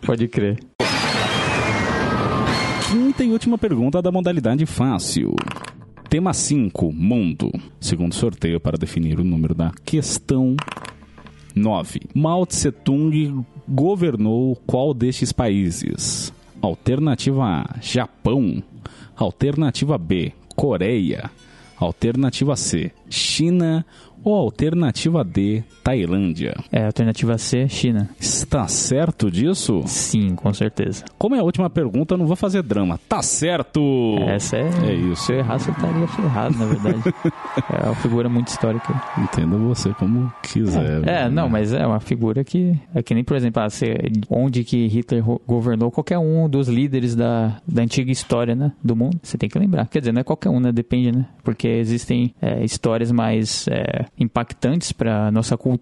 Pode 0.04 0.28
crer. 0.28 0.58
Quinta 2.90 3.24
e 3.24 3.32
última 3.32 3.58
pergunta 3.58 4.00
da 4.00 4.12
modalidade 4.12 4.64
fácil. 4.66 5.34
Tema 6.08 6.32
5, 6.32 6.92
mundo. 6.92 7.50
Segundo 7.80 8.14
sorteio 8.14 8.60
para 8.60 8.78
definir 8.78 9.18
o 9.18 9.24
número 9.24 9.54
da 9.54 9.72
questão 9.84 10.56
9. 11.54 12.02
Mao 12.14 12.46
Tse 12.46 12.70
Tung 12.70 13.44
governou 13.68 14.54
qual 14.66 14.94
destes 14.94 15.32
países? 15.32 16.32
Alternativa 16.62 17.44
A, 17.44 17.76
Japão. 17.80 18.62
Alternativa 19.16 19.98
B, 19.98 20.32
Coreia. 20.54 21.30
Alternativa 21.76 22.54
C, 22.56 22.92
China. 23.08 23.84
Ou 24.26 24.34
alternativa 24.34 25.22
D, 25.22 25.62
Tailândia. 25.86 26.52
É, 26.72 26.84
alternativa 26.84 27.38
C, 27.38 27.68
China. 27.68 28.08
Está 28.18 28.66
certo 28.66 29.30
disso? 29.30 29.84
Sim, 29.86 30.34
com 30.34 30.52
certeza. 30.52 31.04
Como 31.16 31.36
é 31.36 31.38
a 31.38 31.44
última 31.44 31.70
pergunta, 31.70 32.14
eu 32.14 32.18
não 32.18 32.26
vou 32.26 32.34
fazer 32.34 32.60
drama. 32.64 32.98
Tá 33.08 33.22
certo! 33.22 33.80
Essa 34.26 34.56
é. 34.56 34.68
É 34.84 34.94
isso. 34.94 35.26
Se 35.26 35.32
eu 35.32 35.38
errar, 35.38 35.58
você 35.60 35.70
estaria 35.70 36.08
ferrado, 36.08 36.58
na 36.58 36.64
verdade. 36.66 37.14
é 37.72 37.86
uma 37.86 37.94
figura 37.94 38.28
muito 38.28 38.48
histórica. 38.48 39.00
Entenda 39.16 39.56
você 39.58 39.94
como 39.94 40.32
quiser. 40.42 41.06
É, 41.08 41.30
não, 41.30 41.48
mas 41.48 41.72
é 41.72 41.86
uma 41.86 42.00
figura 42.00 42.42
que. 42.42 42.76
É 42.92 43.00
que 43.00 43.14
nem, 43.14 43.22
por 43.22 43.36
exemplo, 43.36 43.62
ah, 43.62 43.70
você- 43.70 43.96
onde 44.28 44.64
que 44.64 44.88
Hitler 44.88 45.22
governou 45.46 45.92
qualquer 45.92 46.18
um 46.18 46.48
dos 46.48 46.66
líderes 46.66 47.14
da, 47.14 47.58
da 47.64 47.82
antiga 47.82 48.10
história, 48.10 48.56
né? 48.56 48.72
Do 48.82 48.96
mundo. 48.96 49.20
Você 49.22 49.38
tem 49.38 49.48
que 49.48 49.56
lembrar. 49.56 49.86
Quer 49.86 50.00
dizer, 50.00 50.10
não 50.10 50.20
é 50.22 50.24
qualquer 50.24 50.48
um, 50.48 50.58
né? 50.58 50.72
Depende, 50.72 51.12
né? 51.16 51.26
Porque 51.44 51.68
existem 51.68 52.34
é, 52.42 52.64
histórias 52.64 53.12
mais 53.12 53.68
é, 53.68 54.06
impactantes 54.18 54.90
pra 54.90 55.30
nossa 55.30 55.56
cultura 55.56 55.75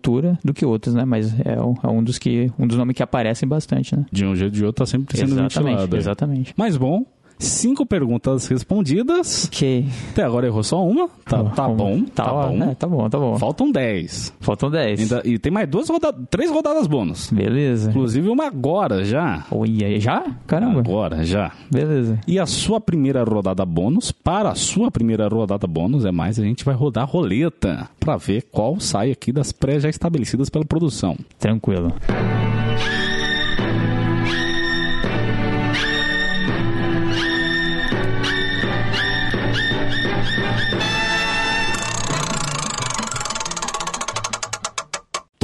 do 0.45 0.53
que 0.55 0.65
outras, 0.65 0.95
né? 0.95 1.05
Mas 1.05 1.35
é, 1.41 1.61
um- 1.61 1.75
é 1.83 1.89
um 1.89 2.03
dos 2.03 2.19
que. 2.19 2.51
um 2.59 2.67
dos 2.67 2.77
nomes 2.77 2.97
que 2.97 3.03
aparecem 3.03 3.49
bastante, 3.49 3.97
né? 3.97 4.05
De 4.13 4.25
um 4.25 4.35
jeito 4.35 4.53
ou 4.53 4.57
de 4.59 4.65
outro 4.65 4.85
tá 4.85 4.91
sempre 4.91 5.17
sendo 5.17 5.33
exatamente, 5.33 5.71
ventilado. 5.77 5.97
exatamente. 5.97 6.55
Mas 6.57 6.77
bom, 6.77 7.05
cinco 7.39 7.85
perguntas 7.87 8.47
respondidas. 8.47 9.47
Ok. 9.47 9.87
Até 10.11 10.23
agora 10.23 10.47
errou 10.47 10.63
só 10.63 10.85
uma. 10.85 11.09
Tá, 11.25 11.43
tá 11.45 11.69
bom, 11.69 12.03
tá, 12.15 12.25
bom. 12.33 12.63
é, 12.65 12.75
tá 12.75 12.87
bom, 12.87 13.09
tá 13.09 13.19
bom. 13.19 13.39
Faltam 13.39 13.71
dez. 13.71 14.33
Faltam 14.41 14.71
10. 14.71 15.01
Ainda- 15.01 15.23
e 15.25 15.39
tem 15.39 15.51
mais 15.53 15.69
duas 15.69 15.89
rodadas, 15.89 16.25
três 16.31 16.51
rodadas 16.51 16.87
bônus. 16.87 17.31
Beleza. 17.31 17.91
Inclusive 17.91 18.29
uma 18.29 18.47
agora 18.47 19.05
já. 19.05 19.45
Oi, 19.51 19.99
já? 20.01 20.25
Caramba. 20.47 20.81
Agora 20.81 21.25
já. 21.25 21.53
Beleza. 21.71 22.19
E 22.27 22.39
a 22.39 22.47
sua 22.47 22.81
primeira 22.81 23.25
rodada 23.25 23.65
bônus, 23.65 24.13
para 24.13 24.51
a 24.51 24.55
sua 24.55 24.91
primeira 24.91 25.29
rodada 25.29 25.67
bônus, 25.67 26.05
é 26.05 26.13
mais, 26.13 26.39
a 26.39 26.43
gente 26.43 26.65
vai 26.65 26.75
rodar 26.75 27.09
roleta 27.09 27.89
para 27.99 28.17
ver 28.17 28.43
qual 28.51 28.79
sai 28.81 29.11
aqui 29.11 29.33
das 29.33 29.53
pré 29.53 29.81
já 29.81 29.89
estabelecidas 29.89 30.51
pela 30.51 30.65
produção. 30.65 31.17
Tranquilo. 31.39 31.93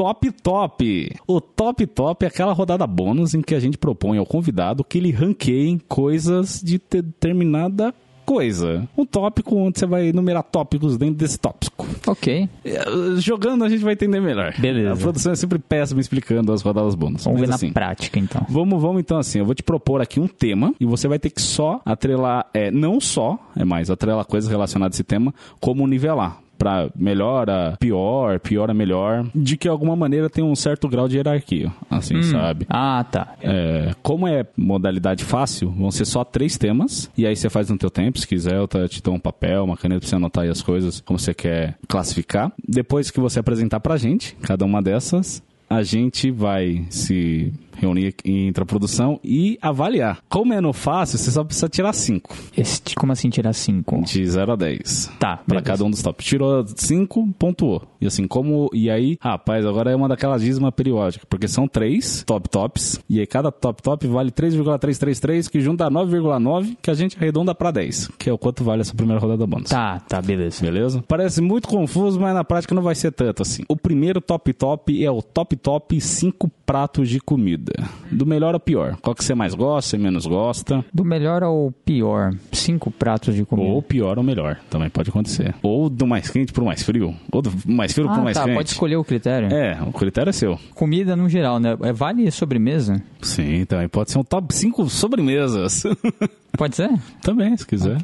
Top 0.01 0.33
Top. 0.33 1.13
O 1.27 1.41
Top 1.43 1.87
Top 1.89 2.25
é 2.25 2.29
aquela 2.29 2.55
rodada 2.55 2.87
bônus 2.87 3.35
em 3.35 3.43
que 3.43 3.55
a 3.55 3.61
gente 3.61 3.77
propõe 3.77 4.17
ao 4.17 4.25
convidado 4.25 4.83
que 4.83 4.97
ele 4.97 5.11
ranqueie 5.11 5.79
coisas 5.87 6.59
de 6.65 6.81
determinada 6.91 7.95
coisa. 8.25 8.89
Um 8.97 9.05
tópico 9.05 9.55
onde 9.57 9.79
você 9.79 9.85
vai 9.85 10.09
enumerar 10.09 10.43
tópicos 10.43 10.97
dentro 10.97 11.17
desse 11.17 11.39
tópico. 11.39 11.87
Ok. 12.07 12.49
É, 12.65 12.81
Jogando 13.19 13.63
a 13.63 13.69
gente 13.69 13.85
vai 13.85 13.93
entender 13.93 14.21
melhor. 14.21 14.55
Beleza. 14.59 14.95
A 14.95 14.97
produção 14.97 15.33
é 15.33 15.37
sempre 15.37 15.59
péssima 15.59 16.01
explicando 16.01 16.51
as 16.51 16.63
rodadas 16.63 16.95
bônus. 16.95 17.25
Vamos 17.25 17.39
ver 17.39 17.53
assim, 17.53 17.67
na 17.67 17.75
prática, 17.75 18.19
então. 18.19 18.47
Vamos, 18.49 18.81
vamos 18.81 19.01
então 19.01 19.19
assim, 19.19 19.41
eu 19.41 19.45
vou 19.45 19.55
te 19.55 19.63
propor 19.63 20.01
aqui 20.01 20.19
um 20.19 20.27
tema 20.27 20.75
e 20.81 20.87
você 20.87 21.09
vai 21.09 21.19
ter 21.19 21.29
que 21.29 21.43
só 21.43 21.79
atrelar, 21.85 22.47
é, 22.55 22.71
não 22.71 23.03
só, 23.03 23.39
é 23.55 23.67
mais, 23.67 23.91
atrelar 23.91 24.25
coisas 24.25 24.49
relacionadas 24.49 24.95
a 24.95 24.97
esse 24.97 25.05
tema, 25.05 25.35
como 25.61 25.87
nivelar. 25.87 26.41
Pra 26.61 26.91
melhor 26.95 27.49
a 27.49 27.77
pior, 27.81 28.39
pior 28.39 28.71
a 28.71 28.75
melhor, 28.75 29.27
de 29.35 29.57
que 29.57 29.67
de 29.67 29.69
alguma 29.69 29.97
maneira 29.97 30.29
tem 30.29 30.45
um 30.45 30.55
certo 30.55 30.89
grau 30.89 31.09
de 31.09 31.17
hierarquia, 31.17 31.73
assim, 31.91 32.23
sabe? 32.23 32.67
Ah, 32.69 33.03
tá. 33.11 33.35
É, 33.43 33.95
como 34.03 34.29
é 34.29 34.45
modalidade 34.57 35.25
fácil, 35.25 35.71
vão 35.71 35.91
ser 35.91 36.05
só 36.05 36.23
três 36.23 36.59
temas. 36.59 37.11
E 37.17 37.27
aí 37.27 37.35
você 37.35 37.49
faz 37.49 37.71
no 37.71 37.79
teu 37.79 37.91
tempo. 37.91 38.19
Se 38.19 38.29
quiser, 38.29 38.57
eu 38.57 38.69
te 38.69 39.01
te 39.01 39.03
dou 39.03 39.15
um 39.15 39.19
papel, 39.19 39.65
uma 39.65 39.77
caneta 39.77 40.01
pra 40.01 40.09
você 40.09 40.17
anotar 40.17 40.45
aí 40.45 40.51
as 40.51 40.63
coisas, 40.63 41.01
como 41.01 41.19
você 41.19 41.33
quer 41.33 41.77
classificar. 41.89 42.53
Depois 42.69 43.11
que 43.11 43.19
você 43.19 43.41
apresentar 43.41 43.81
pra 43.81 43.97
gente, 43.97 44.37
cada 44.43 44.65
uma 44.65 44.83
dessas, 44.83 45.43
a 45.69 45.83
gente 45.83 46.31
vai 46.31 46.85
se 46.91 47.53
reunir 47.81 48.15
entre 48.25 48.63
a 48.63 48.67
produção 48.67 49.19
e 49.25 49.59
avaliar. 49.61 50.19
Como 50.29 50.53
é 50.53 50.61
no 50.61 50.73
fácil, 50.73 51.19
você 51.19 51.31
só 51.31 51.43
precisa 51.43 51.69
tirar 51.69 51.93
cinco. 51.93 52.37
Esse, 52.57 52.81
como 52.95 53.13
assim 53.13 53.31
tirar 53.31 53.53
5? 53.53 54.03
De 54.03 54.27
0 54.27 54.53
a 54.53 54.57
10. 54.57 55.13
Tá, 55.19 55.39
Pra 55.47 55.63
cada 55.63 55.85
um 55.85 55.91
dos 55.91 56.03
tops. 56.03 56.25
Tirou 56.25 56.65
5, 56.67 57.29
pontuou. 57.39 57.83
E 58.01 58.07
assim, 58.07 58.27
como. 58.27 58.69
E 58.73 58.91
aí, 58.91 59.17
rapaz, 59.21 59.65
agora 59.65 59.91
é 59.91 59.97
uma 59.97 60.09
daquelas 60.09 60.43
dízima 60.43 60.71
periódica. 60.71 61.27
Porque 61.29 61.49
são 61.49 61.67
três 61.67 62.23
top 62.25 62.49
tops. 62.49 63.01
E 63.09 63.21
aí 63.21 63.27
cada 63.27 63.51
top 63.51 63.83
top 63.83 64.07
vale 64.07 64.31
3,333, 64.31 65.49
que 65.49 65.61
junta 65.61 65.91
9,9, 65.91 66.77
que 66.81 66.91
a 66.91 66.95
gente 66.95 67.17
arredonda 67.17 67.55
pra 67.55 67.71
10. 67.71 68.09
Que 68.19 68.31
é 68.31 68.33
o 68.33 68.39
quanto 68.39 68.65
vale 68.65 68.83
essa 68.83 68.95
primeira 68.95 69.21
rodada 69.21 69.47
bônus. 69.47 69.71
Tá, 69.71 70.01
tá, 70.01 70.21
beleza. 70.21 70.63
Beleza? 70.65 71.05
Parece 71.07 71.41
muito 71.41 71.69
confuso, 71.69 72.21
mas 72.21 72.35
na 72.35 72.45
prática 72.45 72.75
não 72.75 72.83
vai 72.83 72.95
ser 72.95 73.13
tanto 73.13 73.43
assim. 73.43 73.63
O 73.69 73.77
primeiro 73.77 74.21
top 74.21 74.53
top 74.53 75.05
é 75.05 75.11
o 75.11 75.23
top 75.23 75.57
top 75.57 76.01
5 76.01 76.51
pratos 76.65 77.09
de 77.09 77.21
comida. 77.21 77.70
Do 78.11 78.27
melhor 78.27 78.55
ao 78.55 78.61
pior. 78.61 78.97
Qual 79.01 79.15
que 79.15 79.25
você 79.25 79.35
mais 79.35 79.55
gosta, 79.55 79.91
você 79.91 79.99
menos 79.99 80.27
gosta. 80.27 80.85
Do 80.93 81.05
melhor 81.05 81.43
ao 81.43 81.73
pior, 81.85 82.33
cinco 82.53 82.91
pratos 82.91 83.35
de 83.35 83.45
comida. 83.45 83.69
Ou 83.69 83.83
pior 83.83 84.19
ou 84.19 84.25
melhor, 84.25 84.59
também 84.69 84.91
pode 84.91 85.11
acontecer. 85.11 85.55
Ou 85.63 85.89
do 85.89 86.07
mais 86.07 86.29
quente 86.29 86.53
pro 86.53 86.65
mais 86.65 86.83
frio. 86.83 87.15
Ou 87.31 87.43
do 87.43 87.53
mais 87.67 87.93
frio 87.93 88.07
pro 88.07 88.21
ah, 88.21 88.23
mais 88.23 88.37
tá, 88.37 88.45
quente. 88.45 88.55
pode 88.57 88.71
escolher 88.71 88.97
o 88.97 89.05
critério. 89.05 89.53
É, 89.53 89.79
o 89.87 89.93
critério 89.93 90.31
é 90.31 90.33
seu. 90.33 90.59
Comida 90.75 91.15
no 91.15 91.29
geral, 91.29 91.59
né? 91.59 91.77
É, 91.83 91.93
Vale 91.93 92.31
sobremesa? 92.31 93.03
Sim, 93.23 93.65
também 93.65 93.89
pode 93.89 94.11
ser 94.11 94.19
um 94.19 94.25
top 94.25 94.55
5 94.55 94.89
sobremesas. 94.89 95.83
Pode 96.59 96.77
ser? 96.77 96.91
também, 97.23 97.57
se 97.57 97.67
quiser. 97.67 97.97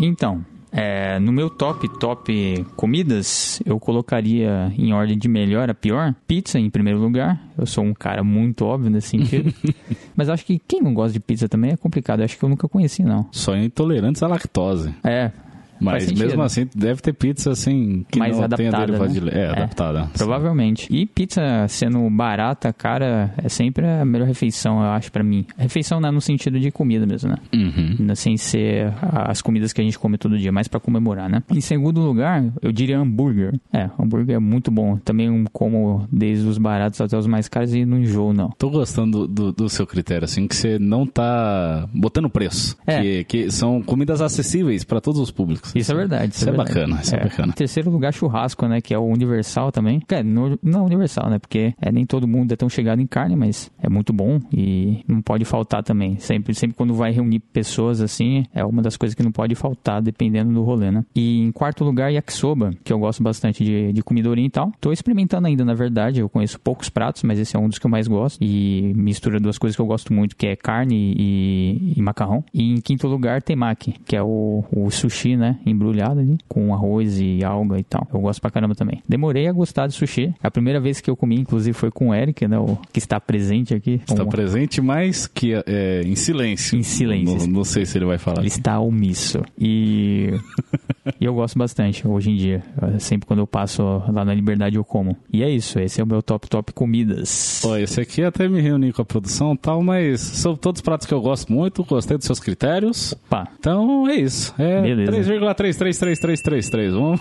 Então, 0.00 0.44
é, 0.72 1.18
no 1.18 1.32
meu 1.32 1.48
top, 1.48 1.88
top 1.98 2.66
comidas, 2.76 3.60
eu 3.64 3.78
colocaria 3.80 4.72
em 4.76 4.92
ordem 4.92 5.18
de 5.18 5.28
melhor 5.28 5.70
a 5.70 5.74
pior, 5.74 6.14
pizza 6.26 6.58
em 6.58 6.70
primeiro 6.70 6.98
lugar. 6.98 7.40
Eu 7.56 7.66
sou 7.66 7.84
um 7.84 7.94
cara 7.94 8.22
muito 8.22 8.64
óbvio 8.64 8.90
nesse 8.90 9.08
sentido. 9.08 9.52
Mas 10.14 10.28
acho 10.28 10.44
que 10.44 10.60
quem 10.66 10.80
não 10.80 10.94
gosta 10.94 11.12
de 11.12 11.20
pizza 11.20 11.48
também 11.48 11.72
é 11.72 11.76
complicado. 11.76 12.20
Acho 12.20 12.38
que 12.38 12.44
eu 12.44 12.48
nunca 12.48 12.68
conheci, 12.68 13.02
não. 13.02 13.26
Só 13.32 13.56
intolerantes 13.56 14.22
à 14.22 14.28
lactose. 14.28 14.94
É. 15.02 15.32
Mas 15.80 16.10
mesmo 16.12 16.42
assim, 16.42 16.66
deve 16.74 17.00
ter 17.00 17.12
pizza 17.12 17.50
assim 17.50 18.04
que 18.10 18.18
Mais 18.18 18.36
não 18.38 18.48
tenha 18.48 18.68
adaptada, 18.68 18.86
derivado 18.86 19.14
né? 19.26 19.30
de 19.32 19.36
É, 19.38 19.42
É. 19.42 19.50
adaptada. 19.50 20.10
Provavelmente. 20.16 20.86
E 20.90 21.06
pizza 21.06 21.40
sendo 21.68 22.08
barata, 22.10 22.72
cara, 22.72 23.32
é 23.42 23.48
sempre 23.48 23.86
a 23.86 24.04
melhor 24.04 24.26
refeição, 24.26 24.80
eu 24.80 24.90
acho, 24.90 25.10
pra 25.10 25.22
mim. 25.22 25.46
Refeição 25.56 26.00
não 26.00 26.08
é 26.08 26.12
no 26.12 26.20
sentido 26.20 26.58
de 26.60 26.70
comida 26.70 27.06
mesmo, 27.06 27.30
né? 27.30 27.36
Uhum. 27.54 28.14
Sem 28.14 28.36
ser 28.36 28.92
as 29.10 29.40
comidas 29.42 29.72
que 29.72 29.80
a 29.80 29.84
gente 29.84 29.98
come 29.98 30.18
todo 30.18 30.38
dia, 30.38 30.52
mais 30.52 30.68
pra 30.68 30.80
comemorar, 30.80 31.28
né? 31.28 31.42
Em 31.50 31.60
segundo 31.60 32.00
lugar, 32.00 32.44
eu 32.62 32.72
diria 32.72 32.98
hambúrguer. 32.98 33.58
É, 33.72 33.88
hambúrguer 33.98 34.36
é 34.36 34.38
muito 34.38 34.70
bom. 34.70 34.96
Também 34.98 35.30
um 35.30 35.44
como 35.52 36.06
desde 36.10 36.46
os 36.46 36.58
baratos 36.58 37.00
até 37.00 37.16
os 37.16 37.26
mais 37.26 37.48
caros 37.48 37.74
e 37.74 37.84
não 37.84 37.98
enjoo, 37.98 38.32
não. 38.32 38.50
Tô 38.58 38.70
gostando 38.70 39.26
do, 39.26 39.52
do 39.52 39.68
seu 39.68 39.86
critério, 39.86 40.24
assim, 40.24 40.46
que 40.46 40.54
você 40.56 40.78
não 40.78 41.06
tá 41.06 41.88
botando 41.94 42.28
preço. 42.28 42.76
É. 42.86 43.00
Que, 43.00 43.24
que 43.24 43.50
são 43.50 43.82
comidas 43.82 44.20
acessíveis 44.20 44.84
para 44.84 45.00
todos 45.00 45.20
os 45.20 45.30
públicos. 45.30 45.67
Isso 45.74 45.92
é 45.92 45.94
verdade. 45.94 46.34
Isso, 46.34 46.48
é, 46.48 46.52
verdade. 46.52 46.68
bacana, 46.68 47.00
isso 47.02 47.14
é. 47.14 47.20
bacana. 47.22 47.52
Terceiro 47.52 47.90
lugar, 47.90 48.12
churrasco, 48.12 48.66
né? 48.66 48.80
Que 48.80 48.94
é 48.94 48.98
o 48.98 49.04
universal 49.04 49.72
também. 49.72 50.02
É, 50.08 50.22
no, 50.22 50.58
não 50.62 50.84
universal, 50.84 51.30
né? 51.30 51.38
Porque 51.38 51.74
é, 51.80 51.90
nem 51.92 52.06
todo 52.06 52.26
mundo 52.26 52.52
é 52.52 52.56
tão 52.56 52.68
chegado 52.68 53.00
em 53.00 53.06
carne, 53.06 53.36
mas 53.36 53.70
é 53.82 53.88
muito 53.88 54.12
bom 54.12 54.40
e 54.52 55.04
não 55.06 55.20
pode 55.20 55.44
faltar 55.44 55.82
também. 55.82 56.18
Sempre, 56.18 56.54
sempre 56.54 56.76
quando 56.76 56.94
vai 56.94 57.12
reunir 57.12 57.40
pessoas 57.40 58.00
assim, 58.00 58.44
é 58.54 58.64
uma 58.64 58.82
das 58.82 58.96
coisas 58.96 59.14
que 59.14 59.22
não 59.22 59.32
pode 59.32 59.54
faltar, 59.54 60.02
dependendo 60.02 60.52
do 60.52 60.62
rolê, 60.62 60.90
né? 60.90 61.04
E 61.14 61.40
em 61.40 61.52
quarto 61.52 61.84
lugar, 61.84 62.12
yakisoba, 62.12 62.70
que 62.84 62.92
eu 62.92 62.98
gosto 62.98 63.22
bastante 63.22 63.64
de, 63.64 63.92
de 63.92 64.02
comida 64.02 64.28
oriental. 64.28 64.72
Tô 64.80 64.92
experimentando 64.92 65.46
ainda, 65.46 65.64
na 65.64 65.74
verdade. 65.74 66.20
Eu 66.20 66.28
conheço 66.28 66.60
poucos 66.60 66.88
pratos, 66.88 67.22
mas 67.22 67.38
esse 67.38 67.56
é 67.56 67.58
um 67.58 67.68
dos 67.68 67.78
que 67.78 67.86
eu 67.86 67.90
mais 67.90 68.08
gosto. 68.08 68.38
E 68.42 68.92
mistura 68.94 69.40
duas 69.40 69.58
coisas 69.58 69.76
que 69.76 69.82
eu 69.82 69.86
gosto 69.86 70.12
muito, 70.12 70.36
que 70.36 70.46
é 70.46 70.56
carne 70.56 71.14
e, 71.16 71.94
e 71.96 72.02
macarrão. 72.02 72.44
E 72.52 72.72
em 72.72 72.80
quinto 72.80 73.06
lugar, 73.06 73.42
temaki, 73.42 73.94
que 74.04 74.16
é 74.16 74.22
o, 74.22 74.64
o 74.70 74.90
sushi, 74.90 75.36
né? 75.36 75.57
Embrulhado 75.66 76.20
ali, 76.20 76.38
com 76.48 76.72
arroz 76.72 77.18
e 77.20 77.44
alga 77.44 77.78
e 77.78 77.84
tal. 77.84 78.06
Eu 78.12 78.20
gosto 78.20 78.40
pra 78.40 78.50
caramba 78.50 78.74
também. 78.74 79.02
Demorei 79.08 79.48
a 79.48 79.52
gostar 79.52 79.86
de 79.86 79.94
sushi. 79.94 80.34
A 80.42 80.50
primeira 80.50 80.80
vez 80.80 81.00
que 81.00 81.10
eu 81.10 81.16
comi, 81.16 81.36
inclusive, 81.36 81.72
foi 81.72 81.90
com 81.90 82.08
o 82.08 82.14
Eric, 82.14 82.46
né? 82.46 82.58
O 82.58 82.78
que 82.92 82.98
está 82.98 83.20
presente 83.20 83.74
aqui. 83.74 84.00
Está 84.08 84.22
um... 84.22 84.28
presente, 84.28 84.80
mas 84.80 85.26
que 85.26 85.54
é, 85.66 86.02
em 86.02 86.14
silêncio. 86.14 86.78
Em 86.78 86.82
silêncio. 86.82 87.38
Não, 87.38 87.46
não 87.46 87.64
sei 87.64 87.84
se 87.86 87.98
ele 87.98 88.06
vai 88.06 88.18
falar. 88.18 88.40
Ele 88.40 88.48
está 88.48 88.78
omisso. 88.80 89.42
E... 89.58 90.32
e 91.20 91.24
eu 91.24 91.34
gosto 91.34 91.58
bastante 91.58 92.06
hoje 92.06 92.30
em 92.30 92.36
dia. 92.36 92.62
Sempre 92.98 93.26
quando 93.26 93.40
eu 93.40 93.46
passo 93.46 93.82
lá 94.12 94.24
na 94.24 94.34
Liberdade 94.34 94.76
eu 94.76 94.84
como. 94.84 95.16
E 95.32 95.42
é 95.42 95.50
isso, 95.50 95.78
esse 95.78 96.00
é 96.00 96.04
o 96.04 96.06
meu 96.06 96.22
top 96.22 96.48
top 96.48 96.72
comidas. 96.72 97.62
Ó, 97.64 97.76
esse 97.76 98.00
aqui 98.00 98.22
até 98.22 98.48
me 98.48 98.60
reuni 98.60 98.92
com 98.92 99.02
a 99.02 99.04
produção 99.04 99.54
e 99.54 99.58
tal, 99.58 99.82
mas 99.82 100.20
são 100.20 100.56
todos 100.56 100.80
pratos 100.80 101.06
que 101.06 101.14
eu 101.14 101.20
gosto 101.20 101.52
muito, 101.52 101.84
gostei 101.84 102.16
dos 102.16 102.26
seus 102.26 102.40
critérios. 102.40 103.12
Opa. 103.26 103.48
Então 103.58 104.08
é 104.08 104.16
isso. 104.16 104.54
É 104.58 104.82
3,333333. 104.82 106.90
Vamos. 106.90 107.20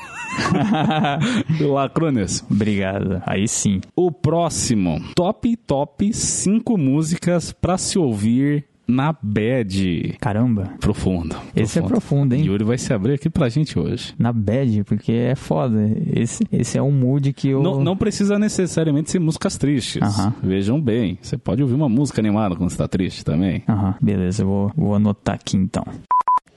Lacrones. 1.61 2.43
Obrigado. 2.49 3.21
Aí 3.25 3.47
sim. 3.47 3.81
O 3.95 4.11
próximo, 4.11 5.01
top 5.15 5.55
top 5.55 6.13
5 6.13 6.77
músicas 6.77 7.51
para 7.51 7.77
se 7.77 7.99
ouvir 7.99 8.65
na 8.87 9.13
bad. 9.21 10.15
Caramba. 10.19 10.71
Profundo. 10.79 11.35
Esse 11.55 11.79
é 11.79 11.81
profundo, 11.81 12.33
hein? 12.33 12.45
Yuri 12.45 12.63
vai 12.63 12.77
se 12.77 12.93
abrir 12.93 13.13
aqui 13.13 13.29
pra 13.29 13.49
gente 13.49 13.77
hoje. 13.77 14.13
Na 14.17 14.31
bad, 14.31 14.83
porque 14.85 15.11
é 15.11 15.35
foda. 15.35 15.91
Esse, 16.13 16.43
esse 16.51 16.77
é 16.77 16.81
um 16.81 16.91
mood 16.91 17.33
que 17.33 17.49
eu. 17.49 17.61
Não, 17.61 17.83
não 17.83 17.97
precisa 17.97 18.39
necessariamente 18.39 19.11
ser 19.11 19.19
músicas 19.19 19.57
tristes. 19.57 20.01
Uh 20.01 20.21
-huh. 20.21 20.33
Vejam 20.41 20.79
bem. 20.79 21.17
Você 21.21 21.37
pode 21.37 21.61
ouvir 21.61 21.75
uma 21.75 21.89
música 21.89 22.21
animada 22.21 22.55
quando 22.55 22.69
você 22.69 22.77
tá 22.77 22.87
triste 22.87 23.25
também. 23.25 23.63
Aham, 23.67 23.89
uh 23.89 23.93
-huh. 23.93 23.95
beleza. 24.01 24.43
Eu 24.43 24.47
vou, 24.47 24.71
vou 24.75 24.95
anotar 24.95 25.35
aqui 25.35 25.57
então. 25.57 25.83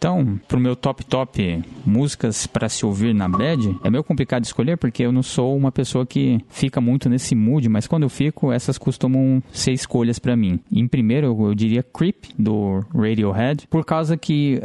Então, 0.00 0.40
pro 0.48 0.58
meu 0.58 0.74
top 0.74 1.04
top 1.04 1.62
músicas 1.84 2.46
para 2.46 2.70
se 2.70 2.86
ouvir 2.86 3.14
na 3.14 3.28
bed, 3.28 3.76
é 3.84 3.90
meio 3.90 4.02
complicado 4.02 4.42
escolher 4.44 4.78
porque 4.78 5.02
eu 5.02 5.12
não 5.12 5.22
sou 5.22 5.54
uma 5.54 5.70
pessoa 5.70 6.06
que 6.06 6.42
fica 6.48 6.80
muito 6.80 7.06
nesse 7.06 7.34
mood, 7.34 7.68
mas 7.68 7.86
quando 7.86 8.04
eu 8.04 8.08
fico, 8.08 8.50
essas 8.50 8.78
costumam 8.78 9.42
ser 9.52 9.72
escolhas 9.72 10.18
para 10.18 10.34
mim. 10.34 10.58
Em 10.72 10.88
primeiro, 10.88 11.26
eu 11.26 11.54
diria 11.54 11.82
Creep 11.82 12.30
do 12.38 12.82
Radiohead, 12.94 13.66
por 13.68 13.84
causa 13.84 14.16
que 14.16 14.58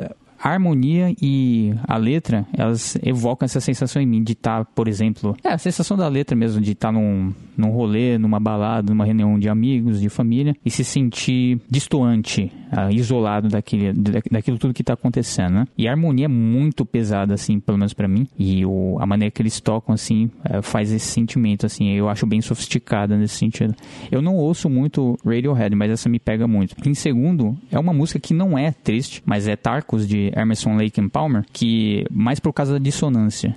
a 0.46 0.52
harmonia 0.52 1.14
e 1.22 1.74
a 1.88 1.98
letra, 1.98 2.46
elas 2.54 2.98
evocam 3.04 3.46
essa 3.46 3.60
sensação 3.60 4.00
em 4.02 4.06
mim 4.06 4.24
de 4.24 4.34
estar, 4.34 4.64
tá, 4.64 4.72
por 4.76 4.88
exemplo, 4.88 5.36
é 5.44 5.50
a 5.50 5.58
sensação 5.58 5.98
da 5.98 6.08
letra 6.08 6.36
mesmo, 6.36 6.62
de 6.62 6.74
estar 6.74 6.90
tá 6.90 6.92
num, 6.92 7.34
num 7.58 7.72
rolê, 7.72 8.18
numa 8.18 8.40
balada, 8.40 8.92
numa 8.92 9.06
reunião 9.06 9.40
de 9.40 9.50
amigos, 9.50 10.00
de 10.00 10.08
família, 10.08 10.56
e 10.64 10.70
se 10.70 10.84
sentir 10.84 11.60
distoante, 11.70 12.52
uh, 12.72 12.92
isolado 12.92 13.50
daquele, 13.50 13.94
daquilo 14.32 14.58
tudo 14.58 14.74
que 14.74 14.82
está 14.82 14.94
acontecendo, 14.94 15.54
né? 15.54 15.68
E 15.78 15.88
a 15.88 15.92
harmonia 15.92 16.26
é 16.26 16.28
muito 16.28 16.86
pesada, 16.86 17.34
assim, 17.34 17.60
pelo 17.60 17.78
menos 17.78 17.94
para 17.94 18.08
mim, 18.08 18.28
e 18.38 18.66
o, 18.66 18.98
a 19.00 19.06
maneira 19.06 19.32
que 19.32 19.42
eles 19.42 19.60
tocam, 19.60 19.94
assim, 19.94 20.30
uh, 20.50 20.62
faz 20.62 20.92
esse 20.92 21.08
sentimento, 21.08 21.66
assim, 21.66 21.92
eu 21.92 22.10
acho 22.10 22.26
bem 22.26 22.42
sofisticada 22.42 23.18
nesse 23.18 23.36
sentido. 23.36 23.76
Eu 24.12 24.22
não 24.22 24.36
ouço 24.36 24.70
muito 24.70 25.18
Radiohead, 25.26 25.76
mas 25.76 25.92
essa 25.92 26.10
me 26.10 26.20
pega 26.20 26.48
muito. 26.48 26.76
Em 26.88 26.94
segundo, 26.94 27.58
é 27.72 27.80
uma 27.80 27.94
música 27.94 28.20
que 28.20 28.34
não 28.34 28.58
é 28.58 28.72
triste, 28.72 29.22
mas 29.26 29.48
é 29.48 29.56
Tarcos 29.56 30.08
de 30.08 30.32
Emerson 30.36 30.76
Lake 30.76 31.00
and 31.00 31.10
Palmer, 31.10 31.46
que 31.52 32.06
mais 32.12 32.40
por 32.40 32.54
causa 32.54 32.74
da 32.74 32.80
dissonância. 32.80 33.56